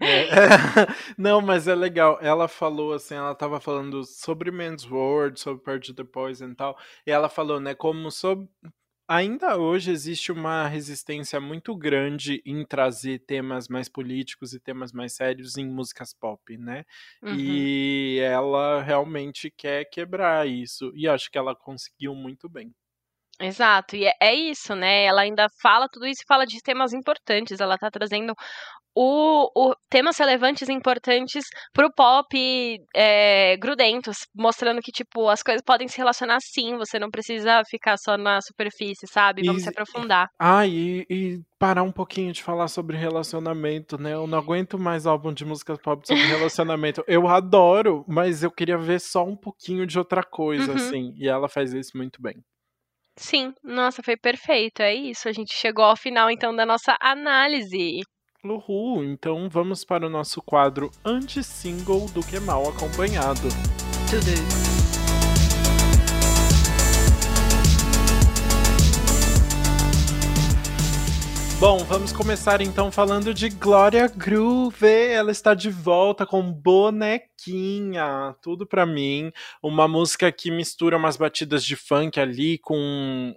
É, 0.00 0.28
não, 1.16 1.40
mas 1.40 1.66
é 1.66 1.74
legal. 1.74 2.18
Ela 2.20 2.46
falou 2.46 2.92
assim, 2.92 3.14
ela 3.14 3.34
tava 3.34 3.60
falando 3.60 4.04
sobre 4.04 4.50
Men's 4.50 4.88
World, 4.88 5.40
sobre 5.40 5.62
Purge 5.62 5.94
the 5.94 6.04
Poison 6.04 6.50
e 6.50 6.54
tal, 6.54 6.76
e 7.06 7.10
ela 7.10 7.28
falou, 7.28 7.58
né, 7.58 7.74
como 7.74 8.10
sobre, 8.10 8.46
Ainda 9.10 9.56
hoje 9.56 9.90
existe 9.90 10.30
uma 10.30 10.68
resistência 10.68 11.40
muito 11.40 11.74
grande 11.74 12.42
em 12.44 12.62
trazer 12.64 13.20
temas 13.20 13.66
mais 13.66 13.88
políticos 13.88 14.52
e 14.52 14.60
temas 14.60 14.92
mais 14.92 15.14
sérios 15.14 15.56
em 15.56 15.66
músicas 15.66 16.12
pop, 16.12 16.56
né? 16.58 16.84
Uhum. 17.22 17.68
E 18.06 18.18
ela 18.22 18.82
realmente 18.82 19.50
quer 19.50 19.86
quebrar 19.86 20.46
isso. 20.46 20.92
E 20.94 21.08
acho 21.08 21.30
que 21.30 21.38
ela 21.38 21.56
conseguiu 21.56 22.14
muito 22.14 22.48
bem. 22.50 22.74
Exato, 23.40 23.94
e 23.94 24.04
é, 24.04 24.12
é 24.20 24.34
isso, 24.34 24.74
né? 24.74 25.04
Ela 25.04 25.20
ainda 25.22 25.46
fala 25.62 25.88
tudo 25.88 26.06
isso 26.06 26.22
e 26.22 26.26
fala 26.26 26.44
de 26.44 26.60
temas 26.60 26.92
importantes. 26.92 27.60
Ela 27.60 27.78
tá 27.78 27.88
trazendo 27.88 28.34
o, 29.00 29.48
o, 29.54 29.76
temas 29.88 30.18
relevantes 30.18 30.68
e 30.68 30.72
importantes 30.72 31.44
pro 31.72 31.88
pop 31.94 32.36
é, 32.96 33.56
grudentos, 33.56 34.26
mostrando 34.34 34.82
que, 34.82 34.90
tipo, 34.90 35.28
as 35.28 35.40
coisas 35.40 35.62
podem 35.62 35.86
se 35.86 35.98
relacionar 35.98 36.38
sim, 36.40 36.76
você 36.76 36.98
não 36.98 37.08
precisa 37.08 37.62
ficar 37.70 37.96
só 37.96 38.18
na 38.18 38.40
superfície, 38.40 39.06
sabe? 39.06 39.42
Vamos 39.46 39.62
e, 39.62 39.64
se 39.64 39.70
aprofundar. 39.70 40.28
Ah, 40.36 40.66
e, 40.66 41.06
e, 41.08 41.40
parar 41.60 41.84
um 41.84 41.92
pouquinho 41.92 42.32
de 42.32 42.42
falar 42.42 42.66
sobre 42.66 42.96
relacionamento, 42.96 43.96
né? 43.96 44.14
Eu 44.14 44.26
não 44.26 44.38
aguento 44.38 44.76
mais 44.76 45.06
álbum 45.06 45.32
de 45.32 45.44
música 45.44 45.78
pop 45.78 46.04
sobre 46.04 46.24
relacionamento. 46.26 47.04
eu 47.06 47.28
adoro, 47.28 48.04
mas 48.08 48.42
eu 48.42 48.50
queria 48.50 48.76
ver 48.76 49.00
só 49.00 49.24
um 49.24 49.36
pouquinho 49.36 49.86
de 49.86 49.96
outra 49.96 50.24
coisa, 50.24 50.72
uhum. 50.72 50.76
assim, 50.76 51.14
e 51.16 51.28
ela 51.28 51.48
faz 51.48 51.72
isso 51.72 51.96
muito 51.96 52.20
bem. 52.20 52.42
Sim, 53.16 53.52
nossa, 53.62 54.02
foi 54.02 54.16
perfeito. 54.16 54.80
É 54.82 54.92
isso. 54.92 55.28
A 55.28 55.32
gente 55.32 55.54
chegou 55.54 55.84
ao 55.84 55.96
final 55.96 56.30
então 56.30 56.54
da 56.54 56.66
nossa 56.66 56.96
análise. 57.00 58.00
Uhul, 58.44 59.02
então 59.02 59.48
vamos 59.50 59.84
para 59.84 60.06
o 60.06 60.08
nosso 60.08 60.40
quadro 60.40 60.92
anti-single 61.04 62.06
do 62.10 62.20
que 62.20 62.38
mal 62.38 62.68
acompanhado. 62.68 63.48
Bom, 71.58 71.78
vamos 71.78 72.12
começar 72.12 72.60
então 72.60 72.92
falando 72.92 73.34
de 73.34 73.48
Glória 73.48 74.06
Groove. 74.06 74.86
Ela 74.86 75.32
está 75.32 75.52
de 75.52 75.68
volta 75.68 76.24
com 76.24 76.52
bonequinha, 77.38 78.34
tudo 78.42 78.66
para 78.66 78.84
mim. 78.84 79.32
Uma 79.62 79.86
música 79.86 80.30
que 80.32 80.50
mistura 80.50 80.96
umas 80.96 81.16
batidas 81.16 81.64
de 81.64 81.76
funk 81.76 82.18
ali 82.18 82.58
com 82.58 82.76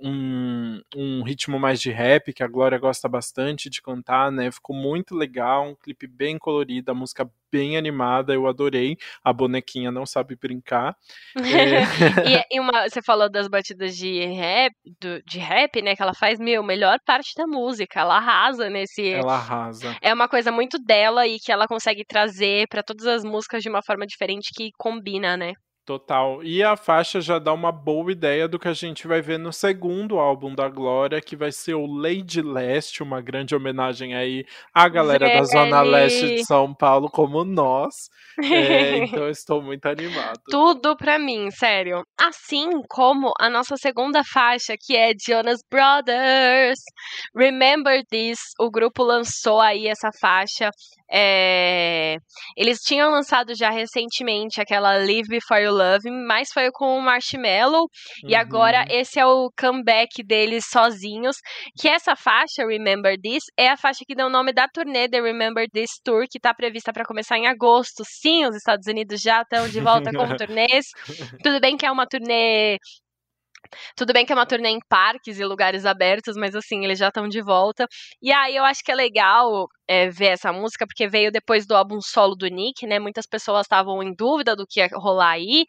um, 0.02 0.82
um, 0.96 1.24
ritmo 1.24 1.60
mais 1.60 1.80
de 1.80 1.92
rap, 1.92 2.34
que 2.34 2.44
a 2.44 2.48
Glória 2.48 2.80
gosta 2.80 3.08
bastante 3.08 3.70
de 3.70 3.82
cantar, 3.82 4.32
né? 4.32 4.52
Ficou 4.52 4.76
muito 4.76 5.16
legal, 5.16 5.68
um 5.70 5.76
clipe 5.76 6.08
bem 6.08 6.38
colorido, 6.38 6.92
a 6.92 6.96
música 6.96 7.30
bem 7.52 7.76
animada, 7.78 8.34
eu 8.34 8.48
adorei. 8.48 8.98
A 9.24 9.34
bonequinha 9.34 9.92
não 9.92 10.06
sabe 10.06 10.36
brincar. 10.36 10.96
é... 11.36 11.42
e, 12.26 12.58
e 12.58 12.60
uma, 12.60 12.90
você 12.90 13.02
falou 13.02 13.30
das 13.30 13.48
batidas 13.48 13.98
de 13.98 14.26
rap, 14.26 14.74
do, 15.00 15.22
de 15.24 15.38
rap, 15.38 15.82
né? 15.82 15.96
Que 15.96 16.02
ela 16.02 16.14
faz, 16.14 16.40
meu, 16.40 16.64
melhor 16.64 16.98
parte 17.06 17.34
da 17.36 17.46
música. 17.46 18.00
Ela 18.00 18.18
arrasa 18.18 18.70
nesse. 18.70 19.10
Ela 19.10 19.36
arrasa. 19.36 19.96
É 20.02 20.14
uma 20.14 20.30
coisa 20.30 20.52
muito 20.52 20.80
dela 20.80 21.28
e 21.28 21.40
que 21.40 21.52
ela 21.52 21.68
consegue 21.68 22.06
trazer 22.06 22.68
para 22.70 22.82
todas 22.82 23.06
as 23.06 23.24
músicas 23.24 23.62
de 23.62 23.70
uma 23.70 23.84
forma 23.92 24.08
diferente 24.08 24.52
que 24.56 24.72
combina, 24.78 25.36
né? 25.36 25.54
Total. 25.84 26.44
E 26.44 26.64
a 26.64 26.78
faixa 26.78 27.20
já 27.20 27.40
dá 27.40 27.52
uma 27.52 27.72
boa 27.72 28.12
ideia 28.12 28.48
do 28.48 28.60
que 28.60 28.68
a 28.68 28.74
gente 28.74 29.08
vai 29.08 29.20
ver 29.20 29.40
no 29.40 29.52
segundo 29.52 30.20
álbum 30.20 30.54
da 30.54 30.70
Glória, 30.70 31.20
que 31.20 31.36
vai 31.36 31.52
ser 31.52 31.74
o 31.74 31.88
Lady 31.88 32.42
Leste, 32.42 33.02
uma 33.02 33.20
grande 33.20 33.56
homenagem 33.56 34.14
aí 34.14 34.46
à 34.74 34.88
galera 34.88 35.28
da 35.28 35.44
Zona 35.44 35.82
Leste 35.82 36.36
de 36.36 36.46
São 36.46 36.72
Paulo, 36.74 37.10
como 37.10 37.44
nós. 37.44 37.96
É, 38.42 38.98
então 39.04 39.28
estou 39.28 39.62
muito 39.62 39.88
animado. 39.88 40.40
Tudo 40.50 40.96
pra 40.96 41.18
mim, 41.18 41.50
sério. 41.50 42.04
Assim 42.18 42.70
como 42.88 43.34
a 43.40 43.50
nossa 43.50 43.76
segunda 43.76 44.24
faixa, 44.24 44.76
que 44.80 44.96
é 44.96 45.14
Jonas 45.20 45.62
Brothers. 45.70 46.80
Remember 47.36 48.02
This, 48.08 48.40
o 48.60 48.70
grupo 48.70 49.04
lançou 49.04 49.60
aí 49.60 49.88
essa 49.88 50.12
faixa 50.22 50.70
é... 51.12 52.18
Eles 52.56 52.80
tinham 52.80 53.12
lançado 53.12 53.54
já 53.54 53.70
recentemente 53.70 54.62
aquela 54.62 54.96
Live 54.98 55.28
Before 55.28 55.62
You 55.62 55.74
Love 55.74 56.10
mas 56.26 56.50
foi 56.54 56.72
com 56.72 56.98
o 56.98 57.02
Marshmello. 57.02 57.82
Uhum. 57.82 58.30
E 58.30 58.36
agora 58.36 58.80
uhum. 58.80 58.86
esse 58.90 59.20
é 59.20 59.26
o 59.26 59.52
comeback 59.60 60.24
deles 60.24 60.66
sozinhos. 60.70 61.36
Que 61.78 61.88
essa 61.88 62.16
faixa, 62.16 62.66
Remember 62.66 63.18
This, 63.22 63.44
é 63.58 63.70
a 63.70 63.78
faixa 63.78 64.06
que 64.08 64.16
deu 64.16 64.28
o 64.28 64.30
nome 64.30 64.54
da 64.54 64.68
turnê 64.68 65.10
The 65.10 65.22
Remember 65.22 65.68
This 65.70 66.00
Tour, 66.04 66.26
que 66.30 66.38
está 66.38 66.54
prevista 66.54 66.94
para 66.94 67.06
começar 67.06 67.38
em 67.38 67.48
agosto. 67.48 68.04
Sim, 68.06 68.46
os 68.46 68.56
Estados 68.56 68.88
Unidos 68.88 69.22
já 69.22 69.42
estão 69.42 69.68
de 69.68 69.80
volta 69.80 70.12
com 70.12 70.28
turnês. 70.38 70.86
Tudo 71.44 71.60
bem 71.60 71.76
que 71.76 71.86
é 71.86 71.92
uma 71.92 72.08
turnê 72.08 72.78
tudo 73.96 74.14
bem 74.14 74.26
que 74.26 74.32
é 74.32 74.36
uma 74.36 74.46
turnê 74.46 74.70
em 74.70 74.80
parques 74.90 75.40
e 75.40 75.46
lugares 75.46 75.86
abertos, 75.86 76.36
mas 76.36 76.56
assim, 76.56 76.84
eles 76.84 77.00
já 77.00 77.08
estão 77.10 77.28
de 77.28 77.42
volta. 77.42 77.88
E 78.22 78.32
aí 78.32 78.56
eu 78.56 78.64
acho 78.64 78.84
que 78.84 78.92
é 78.92 78.96
legal 78.96 79.68
é, 79.88 80.10
ver 80.10 80.28
essa 80.28 80.52
música, 80.52 80.86
porque 80.88 81.08
veio 81.08 81.32
depois 81.32 81.66
do 81.66 81.76
álbum 81.76 82.00
solo 82.02 82.36
do 82.36 82.48
Nick, 82.48 82.86
né? 82.88 83.00
Muitas 83.00 83.26
pessoas 83.28 83.66
estavam 83.66 84.02
em 84.04 84.14
dúvida 84.16 84.56
do 84.56 84.66
que 84.68 84.80
ia 84.80 84.90
rolar 84.94 85.32
aí. 85.32 85.66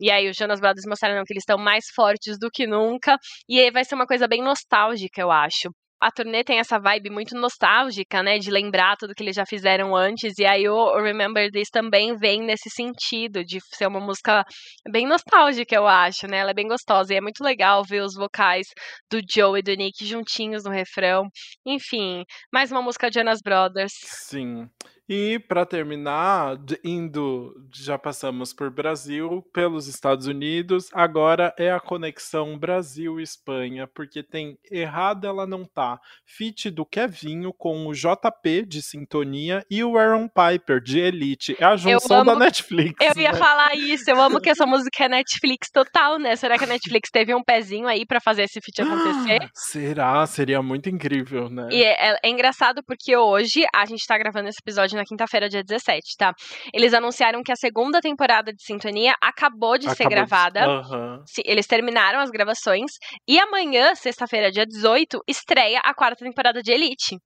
E 0.00 0.10
aí 0.10 0.28
os 0.28 0.36
Jonas 0.36 0.60
Brothers 0.60 0.86
mostraram 0.86 1.24
que 1.24 1.32
eles 1.32 1.42
estão 1.42 1.58
mais 1.58 1.86
fortes 1.94 2.38
do 2.38 2.50
que 2.50 2.66
nunca. 2.66 3.18
E 3.48 3.60
aí 3.60 3.70
vai 3.70 3.84
ser 3.84 3.94
uma 3.94 4.06
coisa 4.06 4.28
bem 4.28 4.42
nostálgica, 4.42 5.20
eu 5.20 5.30
acho 5.30 5.70
a 6.00 6.10
turnê 6.10 6.44
tem 6.44 6.58
essa 6.58 6.78
vibe 6.78 7.10
muito 7.10 7.34
nostálgica, 7.34 8.22
né? 8.22 8.38
De 8.38 8.50
lembrar 8.50 8.96
tudo 8.96 9.14
que 9.14 9.22
eles 9.22 9.36
já 9.36 9.44
fizeram 9.46 9.94
antes. 9.96 10.38
E 10.38 10.44
aí 10.44 10.68
o 10.68 10.96
Remember 11.00 11.50
This 11.50 11.68
também 11.70 12.16
vem 12.16 12.42
nesse 12.42 12.68
sentido, 12.70 13.44
de 13.44 13.58
ser 13.74 13.86
uma 13.86 14.00
música 14.00 14.44
bem 14.90 15.06
nostálgica, 15.06 15.74
eu 15.74 15.86
acho, 15.86 16.26
né? 16.26 16.38
Ela 16.38 16.50
é 16.50 16.54
bem 16.54 16.68
gostosa. 16.68 17.12
E 17.14 17.16
é 17.16 17.20
muito 17.20 17.42
legal 17.42 17.82
ver 17.82 18.02
os 18.02 18.14
vocais 18.14 18.66
do 19.10 19.20
Joe 19.28 19.58
e 19.58 19.62
do 19.62 19.74
Nick 19.74 20.04
juntinhos 20.04 20.64
no 20.64 20.70
refrão. 20.70 21.28
Enfim, 21.66 22.24
mais 22.52 22.70
uma 22.70 22.82
música 22.82 23.08
de 23.08 23.18
Jonas 23.18 23.40
Brothers. 23.42 23.92
Sim. 24.02 24.68
E 25.08 25.38
para 25.38 25.64
terminar, 25.64 26.56
indo, 26.82 27.54
já 27.72 27.96
passamos 27.96 28.52
por 28.52 28.70
Brasil, 28.70 29.40
pelos 29.52 29.86
Estados 29.86 30.26
Unidos, 30.26 30.88
agora 30.92 31.54
é 31.56 31.70
a 31.70 31.78
conexão 31.78 32.58
Brasil-Espanha, 32.58 33.86
porque 33.86 34.20
tem 34.20 34.58
errado 34.68 35.26
ela 35.26 35.46
não 35.46 35.64
tá. 35.64 36.00
Fit 36.24 36.70
do 36.70 36.84
Kevinho 36.84 37.52
com 37.52 37.86
o 37.86 37.92
JP 37.92 38.66
de 38.66 38.82
Sintonia 38.82 39.64
e 39.70 39.84
o 39.84 39.96
Aaron 39.96 40.28
Piper 40.28 40.80
de 40.80 40.98
Elite. 40.98 41.56
É 41.60 41.64
a 41.64 41.76
junção 41.76 42.22
amo, 42.22 42.32
da 42.32 42.38
Netflix. 42.40 42.94
Eu 43.00 43.22
ia 43.22 43.30
né? 43.30 43.38
falar 43.38 43.76
isso, 43.76 44.10
eu 44.10 44.20
amo 44.20 44.40
que 44.40 44.50
essa 44.50 44.66
música 44.66 45.04
é 45.04 45.08
Netflix 45.08 45.70
total, 45.70 46.18
né? 46.18 46.34
Será 46.34 46.58
que 46.58 46.64
a 46.64 46.68
Netflix 46.68 47.10
teve 47.12 47.32
um 47.32 47.44
pezinho 47.44 47.86
aí 47.86 48.04
para 48.04 48.20
fazer 48.20 48.42
esse 48.42 48.60
feat 48.60 48.82
acontecer? 48.82 49.48
será? 49.54 50.26
Seria 50.26 50.60
muito 50.60 50.88
incrível, 50.88 51.48
né? 51.48 51.68
E 51.70 51.84
é, 51.84 52.10
é, 52.10 52.18
é 52.24 52.28
engraçado 52.28 52.82
porque 52.84 53.16
hoje 53.16 53.64
a 53.72 53.84
gente 53.86 54.04
tá 54.04 54.18
gravando 54.18 54.48
esse 54.48 54.58
episódio 54.60 54.95
na 54.96 55.04
quinta-feira, 55.04 55.48
dia 55.48 55.62
17, 55.62 56.16
tá? 56.18 56.32
Eles 56.72 56.92
anunciaram 56.94 57.42
que 57.42 57.52
a 57.52 57.56
segunda 57.56 58.00
temporada 58.00 58.52
de 58.52 58.62
Sintonia 58.62 59.14
acabou 59.22 59.78
de 59.78 59.86
acabou 59.86 59.96
ser 59.96 60.08
gravada. 60.08 60.60
De... 60.60 60.66
Uhum. 60.66 61.24
Eles 61.44 61.66
terminaram 61.66 62.20
as 62.20 62.30
gravações. 62.30 62.92
E 63.28 63.38
amanhã, 63.38 63.94
sexta-feira, 63.94 64.50
dia 64.50 64.66
18, 64.66 65.20
estreia 65.28 65.80
a 65.84 65.94
quarta 65.94 66.24
temporada 66.24 66.62
de 66.62 66.72
Elite. 66.72 67.16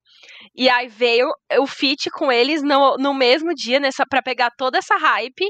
E 0.54 0.68
aí 0.68 0.88
veio 0.88 1.28
o 1.58 1.66
feat 1.66 2.10
com 2.10 2.30
eles 2.30 2.62
no, 2.62 2.96
no 2.98 3.14
mesmo 3.14 3.54
dia, 3.54 3.80
nessa, 3.80 4.04
pra 4.08 4.22
pegar 4.22 4.50
toda 4.56 4.78
essa 4.78 4.96
hype. 4.96 5.46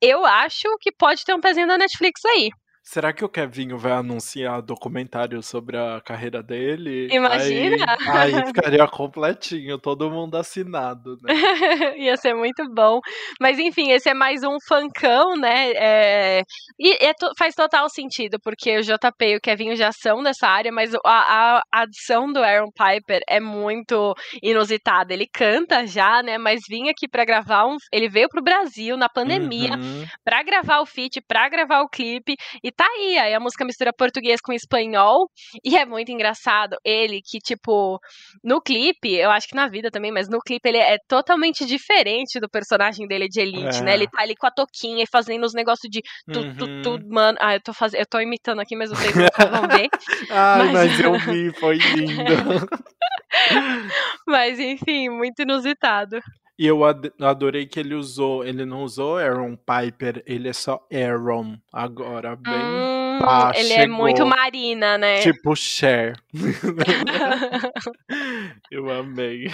Eu 0.00 0.24
acho 0.24 0.68
que 0.80 0.90
pode 0.92 1.24
ter 1.24 1.34
um 1.34 1.40
pezinho 1.40 1.66
da 1.66 1.78
Netflix 1.78 2.24
aí. 2.24 2.50
Será 2.86 3.14
que 3.14 3.24
o 3.24 3.28
Kevinho 3.30 3.78
vai 3.78 3.92
anunciar 3.92 4.60
documentário 4.60 5.42
sobre 5.42 5.78
a 5.78 6.02
carreira 6.02 6.42
dele? 6.42 7.08
Imagina! 7.10 7.96
Aí, 8.06 8.34
aí 8.34 8.46
ficaria 8.46 8.86
completinho, 8.86 9.78
todo 9.78 10.10
mundo 10.10 10.36
assinado, 10.36 11.16
né? 11.22 11.32
Ia 11.96 12.14
ser 12.18 12.34
muito 12.34 12.62
bom. 12.74 13.00
Mas 13.40 13.58
enfim, 13.58 13.90
esse 13.90 14.10
é 14.10 14.14
mais 14.14 14.44
um 14.44 14.58
funkão, 14.68 15.34
né? 15.34 15.72
É... 15.74 16.42
E 16.78 16.92
é 17.02 17.14
faz 17.38 17.54
total 17.54 17.88
sentido, 17.88 18.38
porque 18.44 18.76
o 18.76 18.82
JP 18.82 19.24
e 19.24 19.36
o 19.36 19.40
Kevinho 19.40 19.74
já 19.76 19.90
são 19.90 20.22
dessa 20.22 20.46
área, 20.46 20.70
mas 20.70 20.94
a, 20.94 20.98
a, 21.06 21.62
a 21.72 21.82
adição 21.84 22.30
do 22.30 22.44
Aaron 22.44 22.70
Piper 22.70 23.22
é 23.26 23.40
muito 23.40 24.14
inusitada. 24.42 25.14
Ele 25.14 25.26
canta 25.26 25.86
já, 25.86 26.22
né? 26.22 26.36
Mas 26.36 26.60
vinha 26.68 26.90
aqui 26.90 27.08
para 27.08 27.24
gravar 27.24 27.64
um. 27.64 27.78
Ele 27.90 28.10
veio 28.10 28.28
pro 28.28 28.42
Brasil 28.42 28.94
na 28.98 29.08
pandemia 29.08 29.74
uhum. 29.74 30.04
para 30.22 30.42
gravar 30.42 30.80
o 30.80 30.86
feat, 30.86 31.22
para 31.26 31.48
gravar 31.48 31.80
o 31.80 31.88
clipe. 31.88 32.36
E 32.62 32.73
tá 32.76 32.86
aí, 32.96 33.18
aí 33.18 33.34
a 33.34 33.40
música 33.40 33.64
mistura 33.64 33.92
português 33.92 34.40
com 34.40 34.52
espanhol, 34.52 35.28
e 35.64 35.76
é 35.76 35.84
muito 35.86 36.10
engraçado 36.10 36.76
ele 36.84 37.20
que, 37.24 37.38
tipo, 37.38 37.98
no 38.42 38.60
clipe, 38.60 39.12
eu 39.14 39.30
acho 39.30 39.46
que 39.48 39.54
na 39.54 39.68
vida 39.68 39.90
também, 39.90 40.10
mas 40.12 40.28
no 40.28 40.38
clipe 40.40 40.68
ele 40.68 40.78
é 40.78 40.96
totalmente 41.08 41.64
diferente 41.64 42.38
do 42.40 42.48
personagem 42.48 43.06
dele 43.06 43.28
de 43.28 43.40
Elite, 43.40 43.82
né? 43.82 43.92
É. 43.92 43.94
Ele 43.94 44.06
tá 44.08 44.22
ali 44.22 44.34
com 44.36 44.46
a 44.46 44.50
toquinha 44.50 45.04
e 45.04 45.06
fazendo 45.10 45.44
os 45.44 45.54
negócios 45.54 45.88
de 45.90 46.00
tu, 46.32 46.54
tu, 46.56 46.82
tu, 46.82 46.90
Uhum. 46.90 47.08
mano. 47.10 47.38
Ah, 47.40 47.54
eu 47.54 47.60
tô 47.62 47.72
fazendo, 47.72 48.00
eu 48.00 48.06
tô 48.06 48.20
imitando 48.20 48.60
aqui, 48.60 48.74
mas 48.76 48.90
vocês 48.90 49.14
nunca 49.14 49.46
vão 49.46 49.68
ver. 49.68 49.88
Ai, 50.30 50.72
Mas- 50.72 50.72
mas 50.90 51.00
eu 51.00 51.18
vi, 51.18 51.52
foi 51.58 51.76
lindo. 51.76 52.34
Mas 54.26 54.58
enfim, 54.60 55.08
muito 55.08 55.42
inusitado. 55.42 56.18
E 56.58 56.66
eu 56.66 56.84
ad- 56.84 57.12
adorei 57.20 57.66
que 57.66 57.80
ele 57.80 57.94
usou, 57.94 58.44
ele 58.44 58.64
não 58.64 58.84
usou 58.84 59.18
Aaron 59.18 59.56
Piper, 59.56 60.22
ele 60.26 60.48
é 60.48 60.52
só 60.52 60.86
Aaron 60.92 61.56
agora, 61.72 62.36
bem 62.36 63.03
Ah, 63.22 63.52
ele 63.54 63.72
é 63.72 63.86
muito 63.86 64.18
chegou. 64.18 64.30
marina, 64.30 64.98
né? 64.98 65.20
tipo 65.20 65.54
Cher. 65.54 66.14
eu 68.70 68.90
amei. 68.90 69.46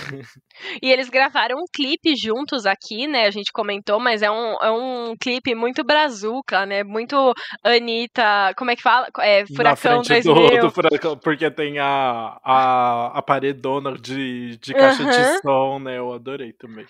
E 0.82 0.90
eles 0.90 1.08
gravaram 1.08 1.58
um 1.58 1.64
clipe 1.72 2.14
juntos 2.16 2.66
aqui, 2.66 3.06
né? 3.06 3.26
A 3.26 3.30
gente 3.30 3.52
comentou, 3.52 4.00
mas 4.00 4.22
é 4.22 4.30
um, 4.30 4.54
é 4.62 4.70
um 4.70 5.16
clipe 5.16 5.54
muito 5.54 5.84
brazuca, 5.84 6.64
né? 6.66 6.82
Muito 6.84 7.32
Anitta. 7.62 8.52
Como 8.56 8.70
é 8.70 8.76
que 8.76 8.82
fala? 8.82 9.08
É, 9.20 9.42
Na 9.42 9.46
Furacão 9.76 10.04
frente 10.04 10.24
2000. 10.24 10.50
do, 10.50 10.60
do 10.66 10.70
furacão, 10.70 11.16
porque 11.18 11.50
tem 11.50 11.78
a, 11.78 12.38
a, 12.44 13.18
a 13.18 13.22
paredona 13.22 13.96
de, 13.98 14.56
de 14.58 14.74
caixa 14.74 15.02
Aham. 15.02 15.10
de 15.10 15.38
som, 15.40 15.78
né? 15.78 15.98
Eu 15.98 16.12
adorei 16.12 16.52
também. 16.52 16.86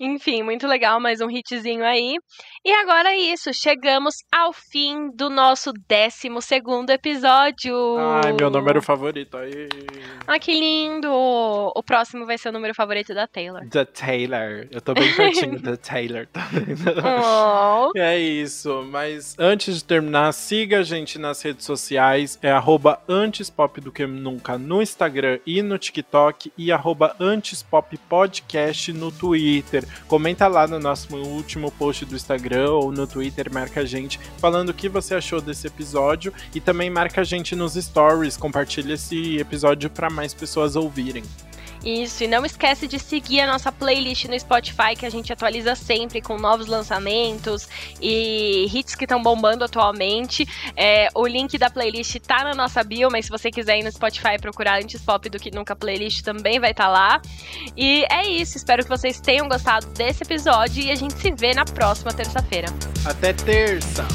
Enfim, 0.00 0.44
muito 0.44 0.64
legal, 0.68 1.00
mais 1.00 1.20
um 1.20 1.28
hitzinho 1.28 1.84
aí. 1.84 2.16
E 2.64 2.70
agora 2.70 3.10
é 3.10 3.16
isso, 3.16 3.52
chegamos 3.52 4.14
ao 4.30 4.52
fim 4.52 5.10
do 5.10 5.28
nosso 5.28 5.72
12 5.72 6.40
segundo 6.40 6.90
episódio. 6.90 7.74
Ai, 8.22 8.32
meu 8.32 8.48
número 8.48 8.80
favorito. 8.80 9.36
Aí. 9.36 9.68
Ah, 10.24 10.38
que 10.38 10.52
lindo! 10.52 11.10
O 11.10 11.82
próximo 11.82 12.26
vai 12.26 12.38
ser 12.38 12.50
o 12.50 12.52
número 12.52 12.74
favorito 12.74 13.12
da 13.12 13.26
Taylor. 13.26 13.68
The 13.68 13.84
Taylor. 13.86 14.68
Eu 14.70 14.80
tô 14.80 14.94
bem 14.94 15.12
pertinho 15.16 15.60
da 15.60 15.74
Taylor, 15.78 16.26
tá 16.26 16.46
vendo? 16.52 16.94
Oh. 17.04 17.90
É 17.98 18.16
isso, 18.18 18.86
mas 18.90 19.34
antes 19.38 19.78
de 19.78 19.84
terminar, 19.84 20.32
siga 20.32 20.78
a 20.78 20.82
gente 20.82 21.18
nas 21.18 21.42
redes 21.42 21.64
sociais, 21.64 22.38
é 22.40 22.50
arroba 22.50 23.02
antes 23.08 23.50
pop 23.50 23.80
do 23.80 23.90
que 23.90 24.06
nunca 24.06 24.56
no 24.56 24.80
Instagram 24.80 25.40
e 25.44 25.62
no 25.62 25.78
TikTok 25.78 26.52
e 26.56 26.70
arroba 26.70 27.16
podcast 28.08 28.92
no 28.92 29.10
Twitter. 29.10 29.87
Comenta 30.06 30.46
lá 30.46 30.66
no 30.66 30.78
nosso 30.78 31.16
último 31.16 31.70
post 31.70 32.04
do 32.04 32.14
Instagram 32.14 32.70
ou 32.70 32.92
no 32.92 33.06
Twitter, 33.06 33.52
marca 33.52 33.80
a 33.80 33.84
gente 33.84 34.18
falando 34.38 34.70
o 34.70 34.74
que 34.74 34.88
você 34.88 35.14
achou 35.14 35.40
desse 35.40 35.66
episódio 35.66 36.32
e 36.54 36.60
também 36.60 36.90
marca 36.90 37.20
a 37.20 37.24
gente 37.24 37.54
nos 37.56 37.74
stories, 37.74 38.36
compartilha 38.36 38.94
esse 38.94 39.38
episódio 39.38 39.90
para 39.90 40.10
mais 40.10 40.34
pessoas 40.34 40.76
ouvirem. 40.76 41.22
Isso, 41.84 42.24
e 42.24 42.26
não 42.26 42.44
esquece 42.44 42.86
de 42.86 42.98
seguir 42.98 43.40
a 43.40 43.46
nossa 43.46 43.70
playlist 43.70 44.24
no 44.26 44.38
Spotify, 44.38 44.96
que 44.96 45.06
a 45.06 45.10
gente 45.10 45.32
atualiza 45.32 45.74
sempre 45.74 46.20
com 46.20 46.36
novos 46.36 46.66
lançamentos 46.66 47.68
e 48.00 48.66
hits 48.72 48.94
que 48.94 49.04
estão 49.04 49.22
bombando 49.22 49.64
atualmente. 49.64 50.46
É, 50.76 51.08
o 51.14 51.26
link 51.26 51.56
da 51.56 51.70
playlist 51.70 52.16
tá 52.20 52.44
na 52.44 52.54
nossa 52.54 52.82
bio, 52.82 53.08
mas 53.10 53.26
se 53.26 53.30
você 53.30 53.50
quiser 53.50 53.78
ir 53.78 53.84
no 53.84 53.92
Spotify 53.92 54.38
procurar 54.40 54.82
Antes 54.82 55.00
Pop 55.00 55.28
do 55.28 55.38
que 55.38 55.50
nunca 55.50 55.76
playlist 55.76 56.22
também 56.22 56.58
vai 56.58 56.72
estar 56.72 56.88
lá. 56.88 57.20
E 57.76 58.04
é 58.10 58.26
isso, 58.26 58.56
espero 58.56 58.82
que 58.82 58.88
vocês 58.88 59.20
tenham 59.20 59.48
gostado 59.48 59.86
desse 59.88 60.22
episódio 60.22 60.82
e 60.82 60.90
a 60.90 60.94
gente 60.94 61.14
se 61.14 61.30
vê 61.30 61.54
na 61.54 61.64
próxima 61.64 62.12
terça-feira. 62.12 62.68
Até 63.04 63.32
terça! 63.32 64.06